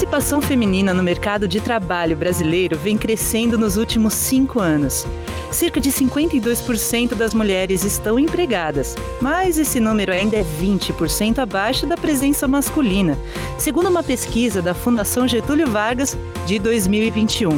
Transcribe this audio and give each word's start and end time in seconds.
participação 0.00 0.40
feminina 0.40 0.94
no 0.94 1.02
mercado 1.02 1.46
de 1.46 1.60
trabalho 1.60 2.16
brasileiro 2.16 2.78
vem 2.78 2.96
crescendo 2.96 3.58
nos 3.58 3.76
últimos 3.76 4.14
cinco 4.14 4.58
anos. 4.58 5.06
Cerca 5.52 5.78
de 5.78 5.92
52% 5.92 7.14
das 7.14 7.34
mulheres 7.34 7.84
estão 7.84 8.18
empregadas, 8.18 8.96
mas 9.20 9.58
esse 9.58 9.78
número 9.78 10.10
ainda 10.10 10.36
é 10.36 10.44
20% 10.58 11.40
abaixo 11.40 11.86
da 11.86 11.98
presença 11.98 12.48
masculina, 12.48 13.18
segundo 13.58 13.90
uma 13.90 14.02
pesquisa 14.02 14.62
da 14.62 14.72
Fundação 14.72 15.28
Getúlio 15.28 15.66
Vargas 15.66 16.16
de 16.46 16.58
2021. 16.58 17.50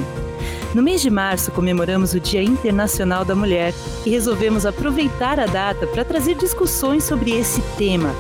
No 0.75 0.83
mês 0.83 1.01
de 1.01 1.11
março, 1.11 1.53
comemoramos 1.53 2.13
o 2.13 2.19
Dia 2.19 2.43
Internacional 2.43 3.25
da 3.25 3.37
Mulher 3.37 3.73
e 4.05 4.11
resolvemos 4.11 4.67
aproveitar 4.67 5.39
a 5.39 5.47
data 5.47 5.87
para 5.87 6.05
trazer 6.05 6.35
discussões 6.35 7.05
sobre 7.05 7.31
esse 7.39 7.63
tema. 7.79 8.13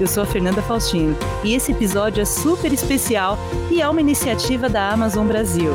Eu 0.00 0.06
sou 0.06 0.22
a 0.22 0.26
Fernanda 0.26 0.62
Faustino 0.62 1.16
e 1.42 1.54
esse 1.54 1.72
episódio 1.72 2.22
é 2.22 2.24
super 2.24 2.72
especial 2.72 3.36
e 3.70 3.82
é 3.82 3.88
uma 3.88 4.00
iniciativa 4.00 4.68
da 4.68 4.90
Amazon 4.90 5.26
Brasil. 5.26 5.72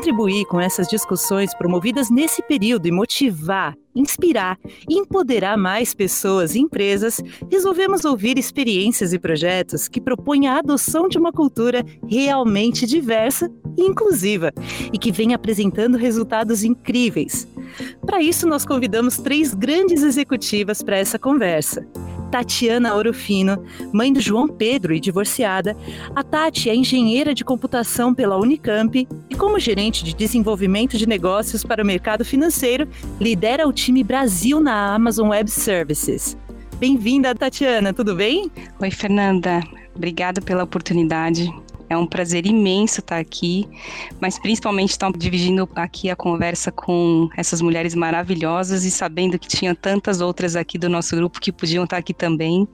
Contribuir 0.00 0.46
com 0.46 0.58
essas 0.58 0.88
discussões 0.88 1.52
promovidas 1.52 2.08
nesse 2.08 2.40
período 2.40 2.86
e 2.86 2.90
motivar, 2.90 3.76
inspirar 3.94 4.58
e 4.88 4.98
empoderar 4.98 5.58
mais 5.58 5.92
pessoas 5.92 6.54
e 6.54 6.58
empresas, 6.58 7.20
resolvemos 7.50 8.06
ouvir 8.06 8.38
experiências 8.38 9.12
e 9.12 9.18
projetos 9.18 9.88
que 9.88 10.00
propõem 10.00 10.48
a 10.48 10.56
adoção 10.56 11.06
de 11.06 11.18
uma 11.18 11.30
cultura 11.30 11.84
realmente 12.08 12.86
diversa 12.86 13.52
e 13.76 13.82
inclusiva 13.82 14.54
e 14.90 14.96
que 14.96 15.12
vem 15.12 15.34
apresentando 15.34 15.98
resultados 15.98 16.64
incríveis. 16.64 17.46
Para 18.06 18.22
isso, 18.22 18.46
nós 18.46 18.64
convidamos 18.64 19.18
três 19.18 19.52
grandes 19.52 20.02
executivas 20.02 20.82
para 20.82 20.96
essa 20.96 21.18
conversa. 21.18 21.86
Tatiana 22.30 22.94
Orofino, 22.94 23.64
mãe 23.92 24.12
do 24.12 24.20
João 24.20 24.46
Pedro 24.46 24.94
e 24.94 25.00
divorciada. 25.00 25.76
A 26.14 26.22
Tati 26.22 26.70
é 26.70 26.74
engenheira 26.74 27.34
de 27.34 27.44
computação 27.44 28.14
pela 28.14 28.38
Unicamp 28.38 29.06
e, 29.28 29.34
como 29.34 29.58
gerente 29.58 30.04
de 30.04 30.14
desenvolvimento 30.14 30.96
de 30.96 31.06
negócios 31.06 31.64
para 31.64 31.82
o 31.82 31.86
mercado 31.86 32.24
financeiro, 32.24 32.88
lidera 33.20 33.66
o 33.66 33.72
time 33.72 34.04
Brasil 34.04 34.60
na 34.60 34.94
Amazon 34.94 35.30
Web 35.30 35.50
Services. 35.50 36.36
Bem-vinda, 36.78 37.34
Tatiana, 37.34 37.92
tudo 37.92 38.14
bem? 38.14 38.50
Oi, 38.80 38.90
Fernanda. 38.90 39.60
Obrigada 39.94 40.40
pela 40.40 40.64
oportunidade. 40.64 41.52
É 41.90 41.96
um 41.96 42.06
prazer 42.06 42.46
imenso 42.46 43.00
estar 43.00 43.18
aqui, 43.18 43.68
mas 44.20 44.38
principalmente 44.38 44.90
estar 44.90 45.10
dividindo 45.10 45.68
aqui 45.74 46.08
a 46.08 46.14
conversa 46.14 46.70
com 46.70 47.28
essas 47.36 47.60
mulheres 47.60 47.96
maravilhosas 47.96 48.84
e 48.84 48.92
sabendo 48.92 49.36
que 49.36 49.48
tinha 49.48 49.74
tantas 49.74 50.20
outras 50.20 50.54
aqui 50.54 50.78
do 50.78 50.88
nosso 50.88 51.16
grupo 51.16 51.40
que 51.40 51.50
podiam 51.50 51.82
estar 51.82 51.96
aqui 51.96 52.14
também. 52.14 52.68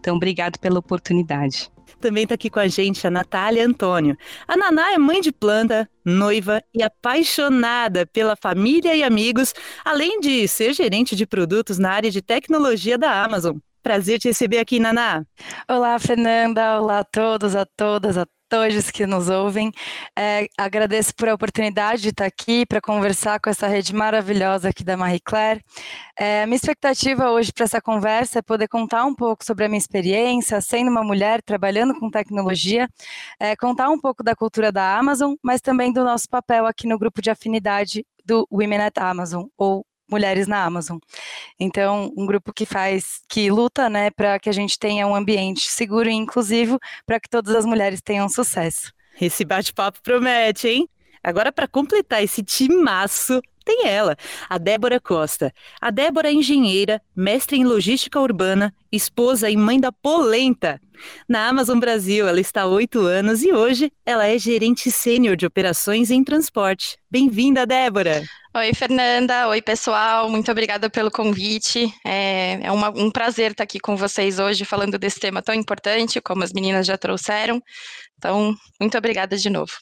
Então, 0.00 0.16
obrigado 0.16 0.58
pela 0.58 0.78
oportunidade. 0.78 1.70
Também 2.00 2.22
está 2.22 2.34
aqui 2.34 2.48
com 2.48 2.60
a 2.60 2.66
gente 2.66 3.06
a 3.06 3.10
Natália 3.10 3.66
Antônio. 3.66 4.16
A 4.48 4.56
Naná 4.56 4.94
é 4.94 4.98
mãe 4.98 5.20
de 5.20 5.30
planta, 5.30 5.86
noiva 6.02 6.62
e 6.74 6.82
apaixonada 6.82 8.06
pela 8.06 8.34
família 8.34 8.96
e 8.96 9.04
amigos, 9.04 9.52
além 9.84 10.18
de 10.18 10.48
ser 10.48 10.72
gerente 10.72 11.14
de 11.14 11.26
produtos 11.26 11.78
na 11.78 11.90
área 11.90 12.10
de 12.10 12.22
tecnologia 12.22 12.96
da 12.96 13.22
Amazon. 13.22 13.58
Prazer 13.82 14.18
te 14.18 14.28
receber 14.28 14.58
aqui, 14.58 14.80
Naná. 14.80 15.24
Olá, 15.68 15.98
Fernanda. 15.98 16.80
Olá 16.80 17.00
a 17.00 17.04
todos, 17.04 17.54
a 17.54 17.66
todas, 17.66 18.16
a 18.16 18.24
todos 18.52 18.90
que 18.90 19.06
nos 19.06 19.30
ouvem. 19.30 19.72
É, 20.14 20.46
agradeço 20.58 21.14
por 21.14 21.26
a 21.26 21.32
oportunidade 21.32 22.02
de 22.02 22.08
estar 22.10 22.26
aqui 22.26 22.66
para 22.66 22.82
conversar 22.82 23.40
com 23.40 23.48
essa 23.48 23.66
rede 23.66 23.94
maravilhosa 23.94 24.68
aqui 24.68 24.84
da 24.84 24.94
Marie 24.94 25.20
Claire. 25.20 25.64
É, 26.14 26.44
minha 26.44 26.56
expectativa 26.56 27.30
hoje 27.30 27.50
para 27.50 27.64
essa 27.64 27.80
conversa 27.80 28.40
é 28.40 28.42
poder 28.42 28.68
contar 28.68 29.06
um 29.06 29.14
pouco 29.14 29.42
sobre 29.42 29.64
a 29.64 29.68
minha 29.68 29.78
experiência 29.78 30.60
sendo 30.60 30.90
uma 30.90 31.02
mulher 31.02 31.40
trabalhando 31.40 31.98
com 31.98 32.10
tecnologia, 32.10 32.86
é, 33.40 33.56
contar 33.56 33.88
um 33.88 33.98
pouco 33.98 34.22
da 34.22 34.36
cultura 34.36 34.70
da 34.70 34.98
Amazon, 34.98 35.32
mas 35.42 35.62
também 35.62 35.90
do 35.90 36.04
nosso 36.04 36.28
papel 36.28 36.66
aqui 36.66 36.86
no 36.86 36.98
grupo 36.98 37.22
de 37.22 37.30
afinidade 37.30 38.04
do 38.22 38.46
Women 38.52 38.82
at 38.82 38.98
Amazon, 38.98 39.46
ou 39.56 39.82
mulheres 40.12 40.46
na 40.46 40.62
Amazon. 40.64 40.98
Então, 41.58 42.12
um 42.16 42.26
grupo 42.26 42.52
que 42.52 42.64
faz, 42.64 43.20
que 43.28 43.50
luta, 43.50 43.88
né, 43.88 44.10
para 44.10 44.38
que 44.38 44.48
a 44.48 44.52
gente 44.52 44.78
tenha 44.78 45.06
um 45.06 45.14
ambiente 45.14 45.68
seguro 45.68 46.08
e 46.08 46.12
inclusivo 46.12 46.78
para 47.04 47.18
que 47.18 47.28
todas 47.28 47.54
as 47.54 47.64
mulheres 47.64 48.00
tenham 48.00 48.28
sucesso. 48.28 48.92
Esse 49.20 49.44
bate-papo 49.44 50.00
promete, 50.02 50.68
hein? 50.68 50.88
Agora, 51.24 51.52
para 51.52 51.68
completar 51.68 52.22
esse 52.22 52.42
timaço, 52.42 53.40
tem 53.64 53.86
ela, 53.86 54.16
a 54.48 54.58
Débora 54.58 55.00
Costa. 55.00 55.52
A 55.80 55.90
Débora 55.90 56.28
é 56.28 56.32
engenheira, 56.32 57.00
mestre 57.14 57.56
em 57.56 57.64
logística 57.64 58.20
urbana, 58.20 58.74
esposa 58.90 59.50
e 59.50 59.56
mãe 59.56 59.80
da 59.80 59.92
polenta. 59.92 60.80
Na 61.28 61.48
Amazon 61.48 61.78
Brasil, 61.78 62.28
ela 62.28 62.40
está 62.40 62.62
há 62.62 62.66
oito 62.66 63.00
anos 63.00 63.42
e 63.42 63.52
hoje 63.52 63.90
ela 64.04 64.26
é 64.26 64.38
gerente 64.38 64.90
sênior 64.90 65.36
de 65.36 65.46
operações 65.46 66.10
em 66.10 66.22
transporte. 66.22 66.96
Bem-vinda, 67.10 67.66
Débora! 67.66 68.22
Oi, 68.54 68.74
Fernanda. 68.74 69.48
Oi, 69.48 69.62
pessoal. 69.62 70.28
Muito 70.28 70.50
obrigada 70.52 70.90
pelo 70.90 71.10
convite. 71.10 71.90
É, 72.04 72.60
é 72.62 72.70
uma, 72.70 72.90
um 72.90 73.10
prazer 73.10 73.52
estar 73.52 73.64
aqui 73.64 73.80
com 73.80 73.96
vocês 73.96 74.38
hoje 74.38 74.66
falando 74.66 74.98
desse 74.98 75.18
tema 75.18 75.40
tão 75.40 75.54
importante, 75.54 76.20
como 76.20 76.44
as 76.44 76.52
meninas 76.52 76.86
já 76.86 76.98
trouxeram. 76.98 77.62
Então, 78.18 78.54
muito 78.78 78.98
obrigada 78.98 79.38
de 79.38 79.48
novo. 79.48 79.72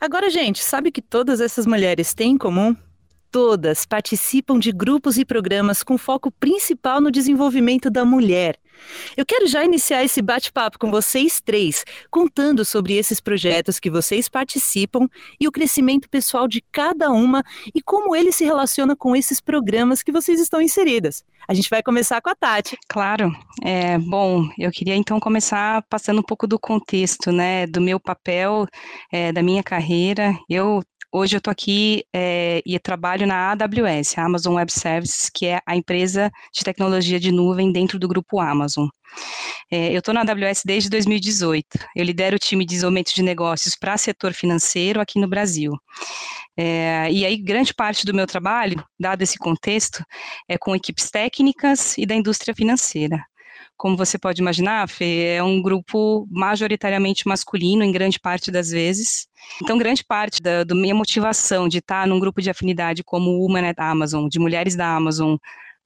Agora, 0.00 0.28
gente, 0.28 0.58
sabe 0.58 0.90
que 0.90 1.00
todas 1.00 1.40
essas 1.40 1.66
mulheres 1.66 2.14
têm 2.14 2.32
em 2.32 2.38
comum? 2.38 2.74
Todas 3.36 3.84
participam 3.84 4.58
de 4.58 4.72
grupos 4.72 5.18
e 5.18 5.24
programas 5.24 5.82
com 5.82 5.98
foco 5.98 6.30
principal 6.30 7.02
no 7.02 7.10
desenvolvimento 7.10 7.90
da 7.90 8.02
mulher. 8.02 8.58
Eu 9.14 9.26
quero 9.26 9.46
já 9.46 9.62
iniciar 9.62 10.02
esse 10.02 10.22
bate-papo 10.22 10.78
com 10.78 10.90
vocês 10.90 11.38
três, 11.38 11.84
contando 12.10 12.64
sobre 12.64 12.94
esses 12.94 13.20
projetos 13.20 13.78
que 13.78 13.90
vocês 13.90 14.26
participam 14.26 15.06
e 15.38 15.46
o 15.46 15.52
crescimento 15.52 16.08
pessoal 16.08 16.48
de 16.48 16.64
cada 16.72 17.10
uma 17.10 17.44
e 17.74 17.82
como 17.82 18.16
ele 18.16 18.32
se 18.32 18.42
relaciona 18.42 18.96
com 18.96 19.14
esses 19.14 19.38
programas 19.38 20.02
que 20.02 20.12
vocês 20.12 20.40
estão 20.40 20.62
inseridas. 20.62 21.22
A 21.46 21.52
gente 21.52 21.68
vai 21.68 21.82
começar 21.82 22.22
com 22.22 22.30
a 22.30 22.34
Tati. 22.34 22.78
Claro. 22.88 23.30
É, 23.62 23.98
bom, 23.98 24.48
eu 24.58 24.70
queria 24.70 24.96
então 24.96 25.20
começar 25.20 25.82
passando 25.90 26.20
um 26.20 26.24
pouco 26.24 26.46
do 26.46 26.58
contexto, 26.58 27.30
né, 27.30 27.66
do 27.66 27.82
meu 27.82 28.00
papel, 28.00 28.66
é, 29.12 29.30
da 29.30 29.42
minha 29.42 29.62
carreira. 29.62 30.34
Eu 30.48 30.82
Hoje 31.18 31.34
eu 31.34 31.38
estou 31.38 31.50
aqui 31.50 32.04
é, 32.14 32.60
e 32.66 32.78
trabalho 32.78 33.26
na 33.26 33.50
AWS, 33.52 34.18
Amazon 34.18 34.56
Web 34.56 34.70
Services, 34.70 35.30
que 35.32 35.46
é 35.46 35.60
a 35.64 35.74
empresa 35.74 36.30
de 36.52 36.62
tecnologia 36.62 37.18
de 37.18 37.32
nuvem 37.32 37.72
dentro 37.72 37.98
do 37.98 38.06
grupo 38.06 38.38
Amazon. 38.38 38.86
É, 39.70 39.94
eu 39.94 40.00
estou 40.00 40.12
na 40.12 40.20
AWS 40.20 40.60
desde 40.66 40.90
2018. 40.90 41.66
Eu 41.96 42.04
lidero 42.04 42.36
o 42.36 42.38
time 42.38 42.66
de 42.66 42.74
desenvolvimento 42.74 43.14
de 43.14 43.22
negócios 43.22 43.74
para 43.74 43.96
setor 43.96 44.34
financeiro 44.34 45.00
aqui 45.00 45.18
no 45.18 45.26
Brasil. 45.26 45.72
É, 46.54 47.10
e 47.10 47.24
aí, 47.24 47.38
grande 47.38 47.72
parte 47.72 48.04
do 48.04 48.12
meu 48.12 48.26
trabalho, 48.26 48.84
dado 49.00 49.22
esse 49.22 49.38
contexto, 49.38 50.04
é 50.46 50.58
com 50.58 50.76
equipes 50.76 51.10
técnicas 51.10 51.96
e 51.96 52.04
da 52.04 52.14
indústria 52.14 52.54
financeira 52.54 53.24
como 53.76 53.96
você 53.96 54.18
pode 54.18 54.40
imaginar, 54.40 54.88
Fê, 54.88 55.36
é 55.36 55.42
um 55.42 55.60
grupo 55.60 56.26
majoritariamente 56.30 57.28
masculino, 57.28 57.84
em 57.84 57.92
grande 57.92 58.18
parte 58.18 58.50
das 58.50 58.70
vezes. 58.70 59.28
Então, 59.62 59.78
grande 59.78 60.04
parte 60.04 60.42
da, 60.42 60.64
minha 60.74 60.94
motivação 60.94 61.68
de 61.68 61.78
estar 61.78 62.06
num 62.06 62.18
grupo 62.18 62.40
de 62.40 62.50
afinidade 62.50 63.04
como 63.04 63.30
o 63.30 63.40
Woman 63.42 63.68
at 63.68 63.78
Amazon, 63.78 64.28
de 64.28 64.38
mulheres 64.38 64.74
da 64.74 64.94
Amazon, 64.94 65.36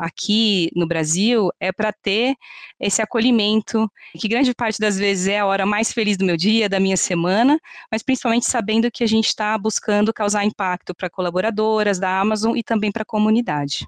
aqui 0.01 0.71
no 0.75 0.87
Brasil 0.87 1.51
é 1.61 1.71
para 1.71 1.93
ter 1.93 2.35
esse 2.81 3.03
acolhimento, 3.03 3.91
que 4.19 4.27
grande 4.29 4.55
parte 4.55 4.81
das 4.81 4.97
vezes 4.99 5.29
é 5.29 5.39
a 5.39 5.47
hora 5.47 5.67
mais 5.67 5.93
feliz 5.93 6.17
do 6.17 6.25
meu 6.25 6.39
dia, 6.39 6.71
da 6.71 6.81
minha 6.81 6.97
semana, 6.97 7.61
mas 7.93 8.03
principalmente 8.03 8.47
sabendo 8.47 8.91
que 8.91 9.05
a 9.05 9.07
gente 9.07 9.27
está 9.27 9.57
buscando 9.59 10.13
causar 10.13 10.45
impacto 10.45 10.95
para 10.95 11.11
colaboradoras 11.11 11.99
da 11.99 12.19
Amazon 12.19 12.57
e 12.57 12.63
também 12.63 12.91
para 12.91 13.03
a 13.03 13.07
comunidade. 13.07 13.87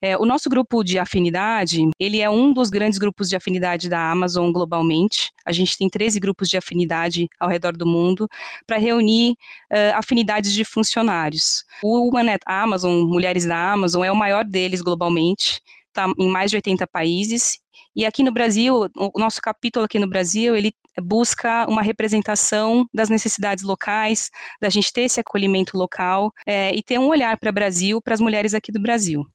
É, 0.00 0.16
o 0.16 0.24
nosso 0.24 0.48
grupo 0.48 0.84
de 0.84 0.98
afinidade, 0.98 1.90
ele 1.98 2.20
é 2.20 2.30
um 2.30 2.52
dos 2.52 2.70
grandes 2.70 2.98
grupos 2.98 3.28
de 3.28 3.36
afinidade 3.36 3.88
da 3.88 4.10
Amazon 4.10 4.52
globalmente. 4.52 5.32
A 5.44 5.50
gente 5.50 5.76
tem 5.76 5.88
13 5.88 6.20
grupos 6.20 6.48
de 6.48 6.56
afinidade 6.56 7.28
ao 7.38 7.48
redor 7.48 7.76
do 7.76 7.84
mundo 7.84 8.28
para 8.66 8.78
reunir 8.78 9.32
uh, 9.72 9.96
afinidades 9.96 10.52
de 10.52 10.64
funcionários. 10.64 11.64
O 11.82 12.12
Amazon, 12.46 13.04
Mulheres 13.08 13.44
da 13.44 13.72
Amazon, 13.72 14.04
é 14.04 14.12
o 14.12 14.16
maior 14.16 14.44
deles 14.44 14.80
globalmente, 14.80 15.60
está 15.88 16.06
em 16.16 16.28
mais 16.28 16.50
de 16.50 16.56
80 16.56 16.86
países 16.86 17.58
e 17.98 18.06
aqui 18.06 18.22
no 18.22 18.30
Brasil, 18.30 18.88
o 18.96 19.18
nosso 19.18 19.40
capítulo 19.42 19.84
aqui 19.84 19.98
no 19.98 20.08
Brasil, 20.08 20.54
ele 20.54 20.72
busca 21.00 21.66
uma 21.68 21.82
representação 21.82 22.86
das 22.92 23.08
necessidades 23.08 23.64
locais, 23.64 24.30
da 24.60 24.68
gente 24.68 24.92
ter 24.92 25.02
esse 25.02 25.20
acolhimento 25.20 25.76
local 25.76 26.32
é, 26.46 26.74
e 26.74 26.82
ter 26.82 26.98
um 26.98 27.08
olhar 27.08 27.36
para 27.38 27.50
o 27.50 27.52
Brasil, 27.52 28.00
para 28.00 28.14
as 28.14 28.20
mulheres 28.20 28.54
aqui 28.54 28.72
do 28.72 28.80
Brasil. 28.80 29.26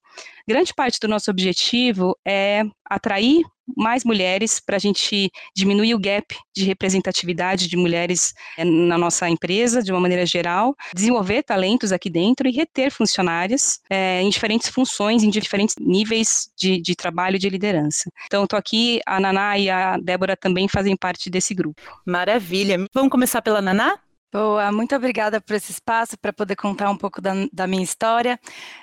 Grande 0.47 0.73
parte 0.73 0.99
do 0.99 1.07
nosso 1.07 1.31
objetivo 1.31 2.17
é 2.25 2.63
atrair 2.85 3.43
mais 3.75 4.03
mulheres 4.03 4.59
para 4.59 4.75
a 4.75 4.79
gente 4.79 5.31
diminuir 5.55 5.95
o 5.95 5.99
gap 5.99 6.35
de 6.55 6.63
representatividade 6.63 7.67
de 7.67 7.77
mulheres 7.77 8.33
é, 8.57 8.63
na 8.63 8.97
nossa 8.97 9.29
empresa, 9.29 9.81
de 9.81 9.91
uma 9.91 9.99
maneira 10.01 10.25
geral, 10.25 10.75
desenvolver 10.93 11.43
talentos 11.43 11.91
aqui 11.91 12.09
dentro 12.09 12.47
e 12.47 12.51
reter 12.51 12.91
funcionárias 12.91 13.79
é, 13.89 14.21
em 14.21 14.29
diferentes 14.29 14.69
funções, 14.69 15.23
em 15.23 15.29
diferentes 15.29 15.75
níveis 15.79 16.49
de, 16.57 16.81
de 16.81 16.95
trabalho 16.95 17.35
e 17.35 17.39
de 17.39 17.49
liderança. 17.49 18.09
Então, 18.25 18.43
estou 18.43 18.57
aqui, 18.57 18.99
a 19.05 19.19
Naná 19.19 19.57
e 19.57 19.69
a 19.69 19.97
Débora 19.97 20.35
também 20.35 20.67
fazem 20.67 20.95
parte 20.95 21.29
desse 21.29 21.53
grupo. 21.53 21.81
Maravilha. 22.05 22.85
Vamos 22.93 23.11
começar 23.11 23.41
pela 23.41 23.61
Naná? 23.61 23.97
Boa, 24.33 24.71
muito 24.71 24.95
obrigada 24.95 25.39
por 25.39 25.55
esse 25.55 25.71
espaço 25.71 26.17
para 26.17 26.33
poder 26.33 26.55
contar 26.55 26.89
um 26.89 26.97
pouco 26.97 27.21
da, 27.21 27.33
da 27.53 27.67
minha 27.67 27.83
história. 27.83 28.39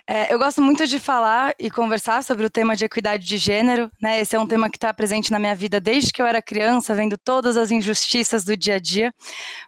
É, 0.06 0.32
eu 0.32 0.38
gosto 0.38 0.62
muito 0.62 0.86
de 0.86 1.00
falar 1.00 1.56
e 1.58 1.68
conversar 1.68 2.22
sobre 2.22 2.46
o 2.46 2.50
tema 2.50 2.76
de 2.76 2.84
equidade 2.84 3.26
de 3.26 3.36
gênero, 3.36 3.90
né? 4.00 4.20
Esse 4.20 4.36
é 4.36 4.38
um 4.38 4.46
tema 4.46 4.70
que 4.70 4.76
está 4.76 4.94
presente 4.94 5.32
na 5.32 5.40
minha 5.40 5.56
vida 5.56 5.80
desde 5.80 6.12
que 6.12 6.22
eu 6.22 6.26
era 6.26 6.40
criança, 6.40 6.94
vendo 6.94 7.18
todas 7.18 7.56
as 7.56 7.72
injustiças 7.72 8.44
do 8.44 8.56
dia 8.56 8.76
a 8.76 8.78
dia. 8.78 9.12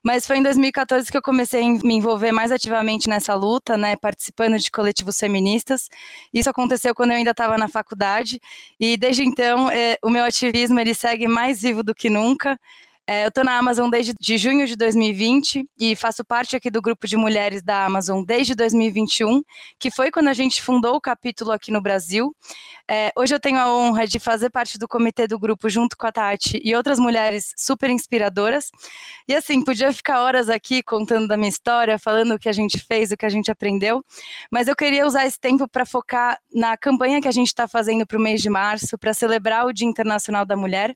Mas 0.05 0.25
foi 0.25 0.37
em 0.37 0.43
2014 0.44 1.11
que 1.11 1.17
eu 1.17 1.23
comecei 1.23 1.64
a 1.64 1.69
me 1.69 1.94
envolver 1.94 2.31
mais 2.31 2.52
ativamente 2.52 3.08
nessa 3.08 3.34
luta, 3.34 3.76
né? 3.76 3.96
Participando 3.96 4.61
de 4.61 4.70
coletivos 4.70 5.19
feministas. 5.19 5.88
Isso 6.32 6.49
aconteceu 6.49 6.94
quando 6.94 7.11
eu 7.11 7.17
ainda 7.17 7.32
estava 7.32 7.58
na 7.58 7.67
faculdade 7.67 8.40
e 8.79 8.96
desde 8.96 9.25
então 9.25 9.69
é, 9.69 9.99
o 10.00 10.08
meu 10.08 10.23
ativismo 10.25 10.79
ele 10.79 10.94
segue 10.94 11.26
mais 11.26 11.61
vivo 11.61 11.82
do 11.82 11.93
que 11.93 12.08
nunca. 12.08 12.56
É, 13.04 13.25
eu 13.25 13.28
estou 13.28 13.43
na 13.43 13.58
Amazon 13.58 13.90
desde 13.90 14.14
de 14.19 14.38
junho 14.38 14.64
de 14.64 14.76
2020 14.76 15.69
e 15.76 15.96
faço 15.96 16.25
parte 16.25 16.54
aqui 16.54 16.70
do 16.70 16.81
grupo 16.81 17.04
de 17.08 17.16
mulheres 17.16 17.60
da 17.60 17.84
Amazon 17.84 18.22
desde 18.22 18.54
2021, 18.54 19.43
que 19.76 19.90
foi 19.90 20.12
quando 20.12 20.28
a 20.28 20.32
gente 20.32 20.62
fundou 20.62 20.94
o 20.94 21.00
capítulo 21.00 21.50
aqui 21.50 21.72
no 21.72 21.81
Brasil. 21.81 22.32
É, 22.88 23.10
hoje 23.16 23.34
eu 23.34 23.40
tenho 23.40 23.58
a 23.58 23.75
honra 23.75 24.06
de 24.06 24.20
fazer 24.20 24.50
parte 24.50 24.78
do 24.78 24.87
comitê 24.87 25.26
do 25.26 25.37
grupo 25.37 25.69
junto 25.69 25.96
com 25.96 26.06
a 26.06 26.12
Tati 26.12 26.60
e 26.62 26.76
outras 26.76 27.00
mulheres 27.00 27.52
super 27.56 27.90
inspiradoras. 27.90 28.70
E 29.26 29.34
assim, 29.34 29.64
podia 29.64 29.93
ficar 29.93 30.20
horas 30.20 30.48
aqui 30.48 30.81
contando 30.81 31.26
da 31.26 31.37
minha 31.37 31.48
história, 31.48 31.98
falando 31.98 32.34
o 32.34 32.38
que 32.38 32.48
a 32.48 32.52
gente 32.52 32.78
fez, 32.78 33.10
o 33.10 33.16
que 33.16 33.26
a 33.26 33.31
gente 33.31 33.50
aprendeu, 33.50 34.05
mas 34.48 34.69
eu 34.69 34.76
queria 34.76 35.05
usar 35.05 35.26
esse 35.26 35.40
tempo 35.40 35.66
para 35.66 35.84
focar 35.84 36.38
na 36.55 36.76
campanha 36.76 37.20
que 37.20 37.28
a 37.28 37.32
gente 37.32 37.48
está 37.48 37.66
fazendo 37.66 38.06
para 38.06 38.19
o 38.19 38.20
mês 38.20 38.40
de 38.40 38.48
março, 38.48 38.96
para 38.96 39.12
celebrar 39.12 39.66
o 39.66 39.72
Dia 39.72 39.88
Internacional 39.88 40.44
da 40.44 40.56
Mulher 40.56 40.94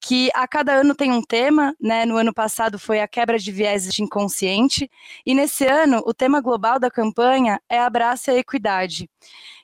que 0.00 0.30
a 0.34 0.46
cada 0.46 0.72
ano 0.74 0.94
tem 0.94 1.12
um 1.12 1.22
tema, 1.22 1.74
né? 1.80 2.04
No 2.04 2.16
ano 2.16 2.32
passado 2.32 2.78
foi 2.78 3.00
a 3.00 3.08
quebra 3.08 3.38
de 3.38 3.50
viés 3.50 3.92
de 3.92 4.02
inconsciente, 4.02 4.90
e 5.26 5.34
nesse 5.34 5.66
ano 5.66 6.02
o 6.06 6.14
tema 6.14 6.40
global 6.40 6.78
da 6.78 6.90
campanha 6.90 7.60
é 7.68 7.78
abraço 7.80 8.30
a 8.30 8.34
equidade. 8.34 9.08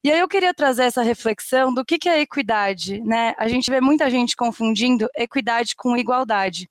E 0.02 0.10
aí 0.10 0.18
eu 0.18 0.28
queria 0.28 0.52
trazer 0.52 0.84
essa 0.84 1.02
reflexão 1.02 1.72
do 1.72 1.84
que, 1.84 1.98
que 1.98 2.08
é 2.08 2.20
equidade, 2.20 3.00
né? 3.02 3.34
A 3.38 3.48
gente 3.48 3.70
vê 3.70 3.80
muita 3.80 4.10
gente 4.10 4.36
confundindo 4.36 5.08
equidade 5.16 5.74
com 5.76 5.96
igualdade. 5.96 6.68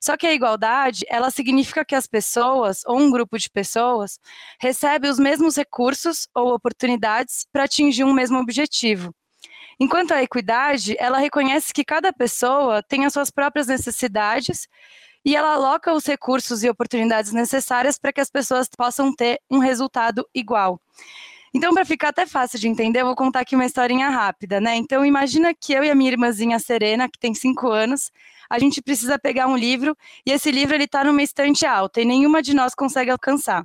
Só 0.00 0.16
que 0.16 0.26
a 0.26 0.32
igualdade, 0.32 1.04
ela 1.08 1.30
significa 1.30 1.84
que 1.84 1.94
as 1.94 2.06
pessoas, 2.06 2.82
ou 2.86 2.98
um 2.98 3.10
grupo 3.10 3.38
de 3.38 3.50
pessoas, 3.50 4.18
recebe 4.58 5.08
os 5.08 5.18
mesmos 5.18 5.56
recursos 5.56 6.26
ou 6.34 6.54
oportunidades 6.54 7.46
para 7.52 7.64
atingir 7.64 8.04
um 8.04 8.14
mesmo 8.14 8.38
objetivo. 8.38 9.14
Enquanto 9.82 10.12
a 10.12 10.22
equidade, 10.22 10.94
ela 10.98 11.16
reconhece 11.16 11.72
que 11.72 11.82
cada 11.82 12.12
pessoa 12.12 12.82
tem 12.82 13.06
as 13.06 13.14
suas 13.14 13.30
próprias 13.30 13.66
necessidades 13.66 14.68
e 15.24 15.34
ela 15.34 15.54
aloca 15.54 15.94
os 15.94 16.04
recursos 16.04 16.62
e 16.62 16.68
oportunidades 16.68 17.32
necessárias 17.32 17.98
para 17.98 18.12
que 18.12 18.20
as 18.20 18.30
pessoas 18.30 18.68
possam 18.68 19.10
ter 19.10 19.40
um 19.50 19.58
resultado 19.58 20.28
igual. 20.34 20.78
Então, 21.54 21.72
para 21.72 21.84
ficar 21.84 22.08
até 22.08 22.26
fácil 22.26 22.60
de 22.60 22.68
entender, 22.68 23.00
eu 23.00 23.06
vou 23.06 23.16
contar 23.16 23.40
aqui 23.40 23.56
uma 23.56 23.64
historinha 23.64 24.10
rápida, 24.10 24.60
né? 24.60 24.76
Então, 24.76 25.04
imagina 25.04 25.54
que 25.54 25.72
eu 25.72 25.82
e 25.82 25.90
a 25.90 25.94
minha 25.94 26.10
irmãzinha 26.12 26.58
Serena, 26.58 27.08
que 27.08 27.18
tem 27.18 27.34
cinco 27.34 27.68
anos, 27.68 28.12
a 28.50 28.58
gente 28.58 28.82
precisa 28.82 29.18
pegar 29.18 29.46
um 29.48 29.56
livro 29.56 29.96
e 30.26 30.30
esse 30.30 30.50
livro 30.50 30.74
ele 30.74 30.84
está 30.84 31.02
numa 31.02 31.22
estante 31.22 31.64
alta 31.64 32.02
e 32.02 32.04
nenhuma 32.04 32.42
de 32.42 32.54
nós 32.54 32.74
consegue 32.74 33.10
alcançar. 33.10 33.64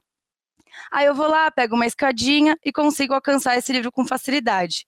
Aí 0.91 1.05
eu 1.05 1.13
vou 1.13 1.27
lá, 1.27 1.51
pego 1.51 1.75
uma 1.75 1.85
escadinha 1.85 2.57
e 2.63 2.71
consigo 2.71 3.13
alcançar 3.13 3.57
esse 3.57 3.71
livro 3.73 3.91
com 3.91 4.05
facilidade. 4.05 4.87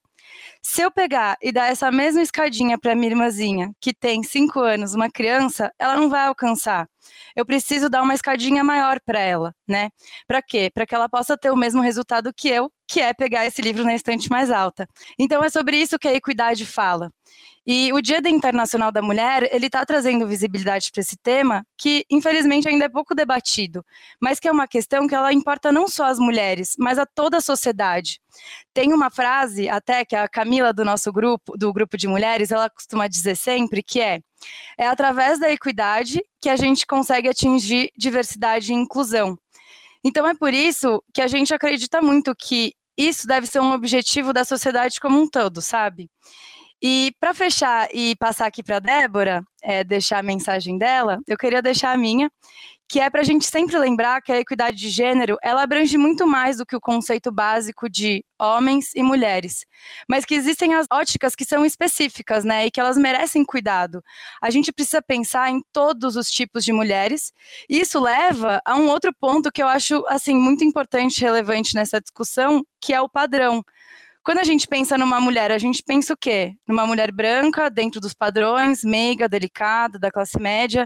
Se 0.62 0.82
eu 0.82 0.92
pegar 0.92 1.38
e 1.42 1.52
dar 1.52 1.68
essa 1.72 1.92
mesma 1.92 2.22
escadinha 2.22 2.78
para 2.78 2.96
minha 2.96 3.10
irmãzinha, 3.12 3.72
que 3.80 3.94
tem 3.94 4.24
cinco 4.24 4.60
anos, 4.60 4.94
uma 4.94 5.10
criança, 5.10 5.72
ela 5.80 5.96
não 5.96 6.10
vai 6.10 6.26
alcançar. 6.28 6.90
Eu 7.36 7.46
preciso 7.46 7.90
dar 7.90 8.02
uma 8.04 8.14
escadinha 8.14 8.64
maior 8.64 9.00
para 9.00 9.20
ela, 9.20 9.56
né? 9.68 9.90
Para 10.28 10.42
quê? 10.42 10.70
Para 10.74 10.86
que 10.86 10.94
ela 10.96 11.08
possa 11.10 11.38
ter 11.38 11.52
o 11.52 11.56
mesmo 11.56 11.82
resultado 11.82 12.34
que 12.34 12.50
eu, 12.50 12.72
que 12.88 13.00
é 13.02 13.14
pegar 13.14 13.46
esse 13.46 13.62
livro 13.62 13.84
na 13.84 13.94
estante 13.94 14.30
mais 14.30 14.50
alta. 14.50 14.88
Então 15.20 15.44
é 15.44 15.50
sobre 15.50 15.78
isso 15.78 16.00
que 16.00 16.08
a 16.08 16.14
equidade 16.14 16.66
fala. 16.66 17.12
E 17.70 17.92
o 17.92 18.02
Dia 18.02 18.22
Internacional 18.30 18.94
da 18.94 19.02
Mulher, 19.02 19.50
ele 19.54 19.66
está 19.66 19.86
trazendo 19.86 20.26
visibilidade 20.26 20.90
para 20.90 21.02
esse 21.02 21.18
tema, 21.18 21.66
que 21.78 22.06
infelizmente 22.10 22.66
ainda 22.70 22.86
é 22.86 22.90
pouco 22.90 23.14
debatido, 23.14 23.86
mas 24.22 24.40
que 24.40 24.48
é 24.48 24.52
uma 24.52 24.70
questão 24.70 25.06
que 25.06 25.14
ela 25.14 25.34
importa 25.34 25.70
não 25.70 25.86
só 25.90 26.06
às 26.06 26.18
mulheres, 26.18 26.76
mas 26.80 26.98
a 26.98 27.06
toda 27.06 27.40
a 27.40 27.42
sociedade. 27.42 28.22
Tem 28.74 28.94
uma 28.94 29.12
frase 29.12 29.68
até 29.68 30.06
que 30.06 30.16
a 30.16 30.30
Camila 30.30 30.72
do 30.72 30.86
nosso 30.86 31.12
grupo, 31.12 31.58
do 31.58 31.74
grupo 31.74 31.98
de 31.98 32.08
mulheres, 32.08 32.52
ela 32.52 32.70
costuma 32.70 33.06
dizer 33.10 33.36
sempre 33.36 33.84
que 33.84 34.00
é 34.00 34.22
é 34.78 34.88
através 34.88 35.40
da 35.40 35.52
equidade 35.52 36.24
que 36.40 36.50
a 36.50 36.56
gente 36.56 36.86
consegue 36.86 37.28
atingir 37.28 37.92
diversidade 37.98 38.72
e 38.72 38.76
inclusão. 38.76 39.38
Então 40.04 40.28
é 40.28 40.36
por 40.36 40.54
isso 40.54 41.04
que 41.14 41.22
a 41.22 41.28
gente 41.28 41.54
acredita 41.54 42.02
muito 42.02 42.36
que 42.36 42.74
isso 42.98 43.28
deve 43.28 43.46
ser 43.48 43.60
um 43.60 43.74
objetivo 43.74 44.34
da 44.34 44.44
sociedade 44.44 45.00
como 45.00 45.22
um 45.22 45.30
todo, 45.30 45.62
sabe? 45.62 46.10
E 46.82 47.14
para 47.20 47.34
fechar 47.34 47.88
e 47.94 48.16
passar 48.16 48.46
aqui 48.48 48.62
para 48.62 48.78
a 48.78 48.80
Débora, 48.80 49.44
é, 49.62 49.84
deixar 49.84 50.20
a 50.20 50.24
mensagem 50.24 50.78
dela, 50.78 51.20
eu 51.28 51.38
queria 51.38 51.62
deixar 51.62 51.92
a 51.92 51.98
minha, 51.98 52.32
que 52.90 53.00
é 53.00 53.10
para 53.10 53.22
a 53.22 53.24
gente 53.24 53.46
sempre 53.46 53.78
lembrar 53.78 54.22
que 54.22 54.32
a 54.32 54.40
equidade 54.40 54.78
de 54.78 54.90
gênero 54.90 55.38
ela 55.44 55.64
abrange 55.64 55.98
muito 55.98 56.26
mais 56.26 56.58
do 56.58 56.66
que 56.66 56.76
o 56.76 56.82
conceito 56.82 57.32
básico 57.32 57.90
de 57.90 58.24
homens 58.40 58.92
e 58.96 59.04
mulheres, 59.04 59.66
mas 60.08 60.24
que 60.24 60.36
existem 60.36 60.74
as 60.74 60.86
óticas 60.92 61.36
que 61.36 61.44
são 61.44 61.66
específicas, 61.66 62.46
né, 62.46 62.66
e 62.66 62.72
que 62.72 62.80
elas 62.80 62.98
merecem 62.98 63.44
cuidado. 63.44 64.02
A 64.42 64.50
gente 64.50 64.72
precisa 64.72 65.02
pensar 65.02 65.50
em 65.50 65.62
todos 65.74 66.16
os 66.16 66.30
tipos 66.30 66.64
de 66.64 66.72
mulheres, 66.72 67.34
e 67.70 67.80
isso 67.80 68.00
leva 68.00 68.62
a 68.64 68.76
um 68.76 68.88
outro 68.88 69.14
ponto 69.20 69.52
que 69.52 69.62
eu 69.62 69.68
acho 69.68 70.06
assim 70.08 70.36
muito 70.36 70.64
importante, 70.64 71.22
relevante 71.22 71.76
nessa 71.76 72.00
discussão, 72.00 72.64
que 72.80 72.94
é 72.94 73.02
o 73.02 73.10
padrão. 73.10 73.64
Quando 74.28 74.40
a 74.40 74.44
gente 74.44 74.68
pensa 74.68 74.98
numa 74.98 75.22
mulher, 75.22 75.54
a 75.54 75.58
gente 75.58 75.82
pensa 75.82 76.14
o 76.14 76.18
quê? 76.18 76.54
Numa 76.68 76.86
mulher 76.86 77.14
branca, 77.14 77.70
dentro 77.70 78.02
dos 78.02 78.14
padrões, 78.14 78.84
meiga, 78.84 79.30
delicada, 79.30 79.98
da 79.98 80.12
classe 80.12 80.38
média. 80.38 80.86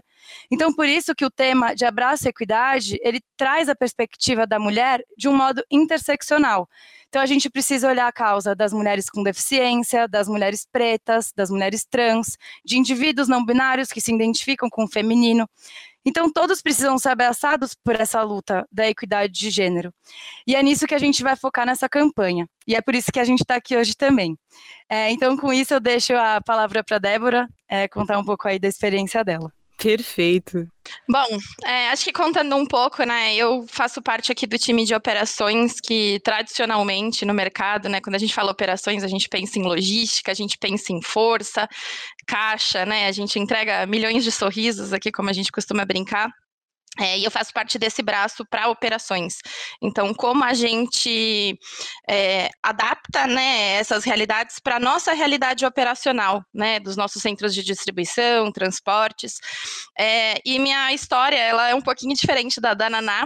Então, 0.51 0.71
por 0.71 0.85
isso 0.87 1.15
que 1.15 1.25
o 1.25 1.31
tema 1.31 1.73
de 1.73 1.83
abraço 1.83 2.27
e 2.27 2.29
equidade, 2.29 2.99
ele 3.01 3.19
traz 3.35 3.67
a 3.67 3.73
perspectiva 3.73 4.45
da 4.45 4.59
mulher 4.59 5.03
de 5.17 5.27
um 5.27 5.35
modo 5.35 5.63
interseccional. 5.71 6.69
Então, 7.07 7.19
a 7.19 7.25
gente 7.25 7.49
precisa 7.49 7.89
olhar 7.89 8.05
a 8.05 8.11
causa 8.11 8.53
das 8.53 8.71
mulheres 8.71 9.09
com 9.09 9.23
deficiência, 9.23 10.07
das 10.07 10.27
mulheres 10.27 10.63
pretas, 10.71 11.33
das 11.35 11.49
mulheres 11.49 11.83
trans, 11.83 12.37
de 12.63 12.77
indivíduos 12.77 13.27
não 13.27 13.43
binários 13.43 13.87
que 13.87 13.99
se 13.99 14.13
identificam 14.13 14.69
com 14.69 14.83
o 14.83 14.87
feminino. 14.87 15.49
Então, 16.05 16.31
todos 16.31 16.61
precisam 16.61 16.97
ser 16.97 17.09
abraçados 17.09 17.75
por 17.83 17.99
essa 17.99 18.21
luta 18.23 18.67
da 18.71 18.87
equidade 18.89 19.33
de 19.33 19.49
gênero. 19.49 19.93
E 20.47 20.55
é 20.55 20.63
nisso 20.63 20.87
que 20.87 20.95
a 20.95 20.99
gente 20.99 21.21
vai 21.21 21.35
focar 21.35 21.65
nessa 21.65 21.87
campanha. 21.87 22.47
E 22.67 22.75
é 22.75 22.81
por 22.81 22.95
isso 22.95 23.11
que 23.11 23.19
a 23.19 23.23
gente 23.23 23.41
está 23.41 23.55
aqui 23.55 23.77
hoje 23.77 23.95
também. 23.95 24.37
É, 24.89 25.11
então, 25.11 25.37
com 25.37 25.53
isso, 25.53 25.73
eu 25.73 25.79
deixo 25.79 26.13
a 26.13 26.41
palavra 26.41 26.83
para 26.83 26.97
a 26.97 26.99
Débora 26.99 27.47
é, 27.69 27.87
contar 27.87 28.17
um 28.17 28.25
pouco 28.25 28.47
aí 28.47 28.57
da 28.57 28.67
experiência 28.67 29.23
dela. 29.23 29.51
Perfeito. 29.81 30.67
Bom, 31.09 31.25
é, 31.65 31.89
acho 31.89 32.03
que 32.03 32.13
contando 32.13 32.55
um 32.55 32.67
pouco, 32.67 33.03
né? 33.03 33.33
Eu 33.35 33.65
faço 33.67 33.99
parte 33.99 34.31
aqui 34.31 34.45
do 34.45 34.57
time 34.57 34.85
de 34.85 34.93
operações 34.93 35.79
que 35.81 36.19
tradicionalmente 36.23 37.25
no 37.25 37.33
mercado, 37.33 37.89
né? 37.89 37.99
Quando 37.99 38.15
a 38.15 38.19
gente 38.19 38.33
fala 38.33 38.51
operações, 38.51 39.03
a 39.03 39.07
gente 39.07 39.27
pensa 39.27 39.57
em 39.57 39.63
logística, 39.63 40.31
a 40.31 40.35
gente 40.35 40.55
pensa 40.59 40.93
em 40.93 41.01
força, 41.01 41.67
caixa, 42.27 42.85
né? 42.85 43.07
A 43.07 43.11
gente 43.11 43.39
entrega 43.39 43.87
milhões 43.87 44.23
de 44.23 44.31
sorrisos 44.31 44.93
aqui, 44.93 45.11
como 45.11 45.31
a 45.31 45.33
gente 45.33 45.51
costuma 45.51 45.83
brincar. 45.83 46.31
É, 46.99 47.17
e 47.17 47.23
eu 47.23 47.31
faço 47.31 47.53
parte 47.53 47.79
desse 47.79 48.01
braço 48.01 48.45
para 48.45 48.67
operações. 48.67 49.37
Então, 49.81 50.13
como 50.13 50.43
a 50.43 50.53
gente 50.53 51.57
é, 52.09 52.49
adapta 52.61 53.27
né, 53.27 53.75
essas 53.75 54.03
realidades 54.03 54.59
para 54.59 54.75
a 54.75 54.79
nossa 54.79 55.13
realidade 55.13 55.65
operacional, 55.65 56.43
né, 56.53 56.79
dos 56.81 56.97
nossos 56.97 57.21
centros 57.21 57.53
de 57.55 57.63
distribuição, 57.63 58.51
transportes. 58.51 59.39
É, 59.97 60.35
e 60.45 60.59
minha 60.59 60.91
história 60.93 61.37
ela 61.37 61.69
é 61.69 61.75
um 61.75 61.81
pouquinho 61.81 62.13
diferente 62.13 62.59
da 62.59 62.73
da 62.73 62.89
Naná. 62.89 63.25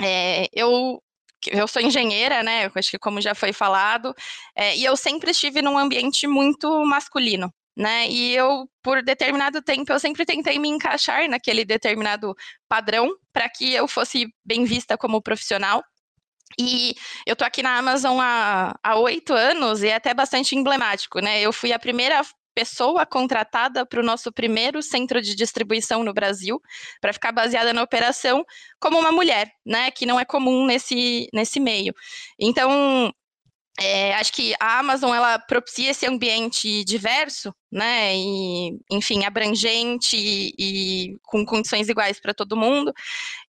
É, 0.00 0.48
eu 0.52 1.02
eu 1.50 1.68
sou 1.68 1.82
engenheira, 1.82 2.42
né? 2.42 2.70
Acho 2.74 2.90
que 2.92 2.98
como 2.98 3.20
já 3.20 3.34
foi 3.34 3.52
falado, 3.52 4.14
é, 4.56 4.76
e 4.76 4.84
eu 4.84 4.96
sempre 4.96 5.30
estive 5.32 5.60
num 5.60 5.76
ambiente 5.78 6.26
muito 6.26 6.84
masculino 6.86 7.52
né? 7.76 8.08
E 8.08 8.34
eu, 8.34 8.68
por 8.82 9.02
determinado 9.02 9.60
tempo, 9.62 9.92
eu 9.92 10.00
sempre 10.00 10.24
tentei 10.24 10.58
me 10.58 10.68
encaixar 10.68 11.28
naquele 11.28 11.64
determinado 11.64 12.34
padrão 12.68 13.08
para 13.32 13.48
que 13.48 13.72
eu 13.72 13.88
fosse 13.88 14.26
bem 14.44 14.64
vista 14.64 14.96
como 14.96 15.22
profissional. 15.22 15.82
E 16.58 16.94
eu 17.26 17.34
tô 17.34 17.44
aqui 17.44 17.62
na 17.62 17.76
Amazon 17.78 18.18
há 18.20 18.96
oito 18.98 19.32
anos 19.32 19.82
e 19.82 19.88
é 19.88 19.96
até 19.96 20.14
bastante 20.14 20.54
emblemático, 20.54 21.20
né? 21.20 21.40
Eu 21.40 21.52
fui 21.52 21.72
a 21.72 21.78
primeira 21.78 22.22
pessoa 22.54 23.04
contratada 23.04 23.84
para 23.84 24.00
o 24.00 24.04
nosso 24.04 24.32
primeiro 24.32 24.80
centro 24.80 25.20
de 25.20 25.34
distribuição 25.34 26.04
no 26.04 26.14
Brasil, 26.14 26.60
para 27.00 27.12
ficar 27.12 27.32
baseada 27.32 27.72
na 27.72 27.82
operação, 27.82 28.44
como 28.80 28.98
uma 28.98 29.10
mulher, 29.10 29.50
né? 29.66 29.90
Que 29.90 30.06
não 30.06 30.20
é 30.20 30.24
comum 30.24 30.64
nesse, 30.64 31.28
nesse 31.32 31.58
meio. 31.58 31.92
Então, 32.38 33.12
é, 33.80 34.14
acho 34.14 34.32
que 34.32 34.54
a 34.60 34.78
Amazon 34.78 35.12
ela 35.12 35.36
propicia 35.36 35.90
esse 35.90 36.06
ambiente 36.06 36.84
diverso, 36.84 37.52
né, 37.72 38.14
e 38.14 38.78
enfim 38.88 39.24
abrangente 39.24 40.16
e, 40.16 40.54
e 40.56 41.16
com 41.24 41.44
condições 41.44 41.88
iguais 41.88 42.20
para 42.20 42.32
todo 42.32 42.56
mundo. 42.56 42.94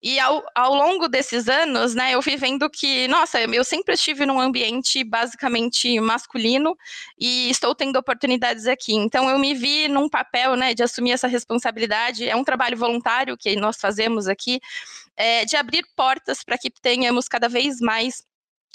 E 0.01 0.19
ao, 0.19 0.43
ao 0.55 0.73
longo 0.73 1.07
desses 1.07 1.47
anos, 1.47 1.93
né, 1.93 2.15
eu 2.15 2.23
fui 2.23 2.37
vendo 2.37 2.67
que, 2.71 3.07
nossa, 3.07 3.39
eu 3.39 3.63
sempre 3.63 3.93
estive 3.93 4.25
num 4.25 4.39
ambiente 4.39 5.03
basicamente 5.03 5.99
masculino 5.99 6.75
e 7.19 7.51
estou 7.51 7.75
tendo 7.75 7.99
oportunidades 7.99 8.65
aqui. 8.65 8.95
Então 8.95 9.29
eu 9.29 9.37
me 9.37 9.53
vi 9.53 9.87
num 9.87 10.09
papel, 10.09 10.55
né, 10.55 10.73
de 10.73 10.81
assumir 10.81 11.11
essa 11.11 11.27
responsabilidade. 11.27 12.27
É 12.27 12.35
um 12.35 12.43
trabalho 12.43 12.77
voluntário 12.77 13.37
que 13.37 13.55
nós 13.55 13.77
fazemos 13.79 14.27
aqui, 14.27 14.59
é, 15.15 15.45
de 15.45 15.55
abrir 15.55 15.85
portas 15.95 16.43
para 16.43 16.57
que 16.57 16.71
tenhamos 16.71 17.27
cada 17.27 17.47
vez 17.47 17.79
mais 17.79 18.23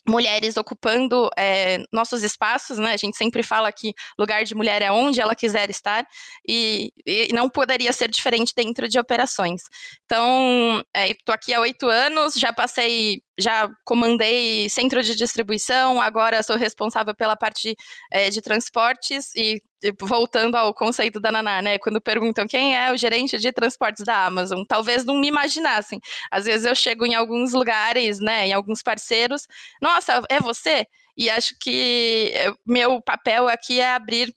mulheres 0.08 0.56
ocupando 0.56 1.30
é, 1.36 1.78
nossos 1.92 2.22
espaços, 2.22 2.78
né? 2.78 2.92
A 2.92 2.96
gente 2.96 3.16
sempre 3.16 3.42
fala 3.42 3.70
que 3.72 3.94
lugar 4.18 4.44
de 4.44 4.54
mulher 4.54 4.82
é 4.82 4.90
onde 4.90 5.20
ela 5.20 5.34
quiser 5.34 5.70
estar 5.70 6.06
e, 6.46 6.92
e 7.06 7.32
não 7.32 7.48
poderia 7.48 7.92
ser 7.92 8.08
diferente 8.08 8.52
dentro 8.54 8.88
de 8.88 8.98
operações. 8.98 9.62
Então, 10.04 10.82
estou 10.94 11.32
é, 11.32 11.34
aqui 11.34 11.54
há 11.54 11.60
oito 11.60 11.86
anos, 11.88 12.34
já 12.34 12.52
passei 12.52 13.22
já 13.38 13.70
comandei 13.84 14.68
centro 14.68 15.02
de 15.02 15.16
distribuição, 15.16 16.00
agora 16.00 16.42
sou 16.42 16.56
responsável 16.56 17.14
pela 17.14 17.36
parte 17.36 17.74
é, 18.12 18.28
de 18.28 18.42
transportes 18.42 19.34
e 19.34 19.62
voltando 20.00 20.56
ao 20.56 20.74
conceito 20.74 21.20
da 21.20 21.32
Naná, 21.32 21.62
né? 21.62 21.78
Quando 21.78 22.00
perguntam 22.00 22.46
quem 22.46 22.76
é 22.76 22.92
o 22.92 22.96
gerente 22.96 23.38
de 23.38 23.52
transportes 23.52 24.04
da 24.04 24.26
Amazon, 24.26 24.64
talvez 24.66 25.04
não 25.04 25.18
me 25.18 25.28
imaginassem. 25.28 26.00
Às 26.30 26.44
vezes 26.44 26.66
eu 26.66 26.74
chego 26.74 27.06
em 27.06 27.14
alguns 27.14 27.52
lugares, 27.52 28.20
né, 28.20 28.48
em 28.48 28.52
alguns 28.52 28.82
parceiros, 28.82 29.46
nossa, 29.80 30.22
é 30.28 30.40
você? 30.40 30.86
E 31.16 31.28
acho 31.28 31.54
que 31.60 32.32
meu 32.66 33.00
papel 33.02 33.48
aqui 33.48 33.80
é 33.80 33.92
abrir 33.94 34.34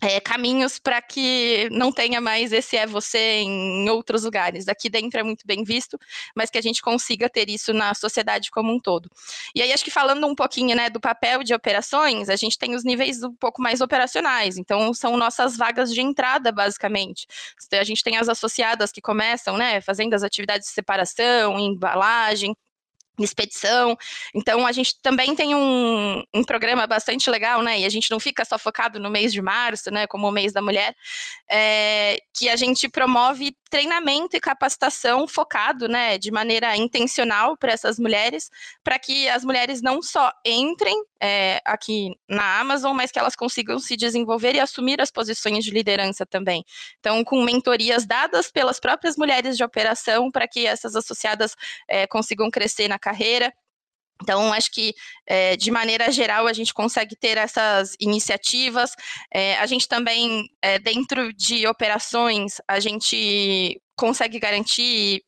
é, 0.00 0.20
caminhos 0.20 0.78
para 0.78 1.02
que 1.02 1.68
não 1.72 1.90
tenha 1.90 2.20
mais 2.20 2.52
esse 2.52 2.76
é 2.76 2.86
você 2.86 3.40
em 3.40 3.88
outros 3.90 4.24
lugares. 4.24 4.64
Daqui 4.64 4.88
dentro 4.88 5.18
é 5.18 5.22
muito 5.22 5.46
bem 5.46 5.64
visto, 5.64 5.98
mas 6.36 6.50
que 6.50 6.58
a 6.58 6.62
gente 6.62 6.80
consiga 6.80 7.28
ter 7.28 7.48
isso 7.48 7.72
na 7.72 7.92
sociedade 7.94 8.50
como 8.50 8.72
um 8.72 8.78
todo. 8.80 9.10
E 9.54 9.60
aí, 9.60 9.72
acho 9.72 9.84
que 9.84 9.90
falando 9.90 10.26
um 10.26 10.34
pouquinho 10.34 10.76
né, 10.76 10.88
do 10.88 11.00
papel 11.00 11.42
de 11.42 11.52
operações, 11.52 12.28
a 12.28 12.36
gente 12.36 12.56
tem 12.56 12.74
os 12.74 12.84
níveis 12.84 13.22
um 13.22 13.34
pouco 13.34 13.60
mais 13.60 13.80
operacionais, 13.80 14.56
então 14.56 14.94
são 14.94 15.16
nossas 15.16 15.56
vagas 15.56 15.92
de 15.92 16.00
entrada, 16.00 16.52
basicamente. 16.52 17.26
A 17.72 17.84
gente 17.84 18.02
tem 18.02 18.16
as 18.16 18.28
associadas 18.28 18.92
que 18.92 19.00
começam 19.00 19.56
né, 19.56 19.80
fazendo 19.80 20.14
as 20.14 20.22
atividades 20.22 20.68
de 20.68 20.74
separação, 20.74 21.58
embalagem, 21.58 22.54
expedição. 23.24 23.96
Então, 24.34 24.66
a 24.66 24.72
gente 24.72 25.00
também 25.00 25.34
tem 25.34 25.54
um, 25.54 26.22
um, 26.34 26.44
programa 26.44 26.86
bastante 26.86 27.30
legal, 27.30 27.62
né? 27.62 27.80
E 27.80 27.84
a 27.84 27.88
gente 27.88 28.10
não 28.10 28.20
fica 28.20 28.44
só 28.44 28.58
focado 28.58 28.98
no 28.98 29.10
mês 29.10 29.32
de 29.32 29.42
março, 29.42 29.90
né? 29.90 30.06
Como 30.06 30.28
o 30.28 30.32
mês 30.32 30.52
da 30.52 30.62
mulher, 30.62 30.94
é, 31.50 32.18
que 32.34 32.48
a 32.48 32.56
gente 32.56 32.88
promove 32.88 33.56
treinamento 33.70 34.36
e 34.36 34.40
capacitação 34.40 35.26
focado, 35.26 35.88
né? 35.88 36.18
De 36.18 36.30
maneira 36.30 36.76
intencional 36.76 37.56
para 37.56 37.72
essas 37.72 37.98
mulheres, 37.98 38.50
para 38.82 38.98
que 38.98 39.28
as 39.28 39.44
mulheres 39.44 39.82
não 39.82 40.02
só 40.02 40.32
entrem 40.44 40.96
é, 41.20 41.60
aqui 41.64 42.14
na 42.28 42.60
Amazon, 42.60 42.96
mas 42.96 43.10
que 43.10 43.18
elas 43.18 43.34
consigam 43.34 43.78
se 43.78 43.96
desenvolver 43.96 44.54
e 44.54 44.60
assumir 44.60 45.00
as 45.00 45.10
posições 45.10 45.64
de 45.64 45.70
liderança 45.70 46.24
também. 46.24 46.64
Então, 47.00 47.22
com 47.24 47.42
mentorias 47.42 48.06
dadas 48.06 48.50
pelas 48.50 48.78
próprias 48.80 49.16
mulheres 49.16 49.56
de 49.56 49.64
operação, 49.64 50.30
para 50.30 50.46
que 50.46 50.66
essas 50.66 50.94
associadas 50.94 51.54
é, 51.88 52.06
consigam 52.06 52.50
crescer 52.50 52.88
na 52.88 52.98
carreira. 53.08 53.52
Então, 54.20 54.52
acho 54.52 54.70
que, 54.72 54.94
é, 55.26 55.56
de 55.56 55.70
maneira 55.70 56.10
geral, 56.10 56.46
a 56.46 56.52
gente 56.52 56.74
consegue 56.74 57.14
ter 57.14 57.36
essas 57.38 57.94
iniciativas. 58.00 58.90
É, 59.32 59.56
a 59.58 59.66
gente 59.66 59.86
também, 59.86 60.44
é, 60.60 60.78
dentro 60.78 61.32
de 61.32 61.66
operações, 61.66 62.60
a 62.66 62.80
gente 62.80 63.80
consegue 63.96 64.38
garantir 64.38 65.22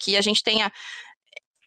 que 0.00 0.16
a 0.16 0.20
gente 0.20 0.44
tenha 0.44 0.70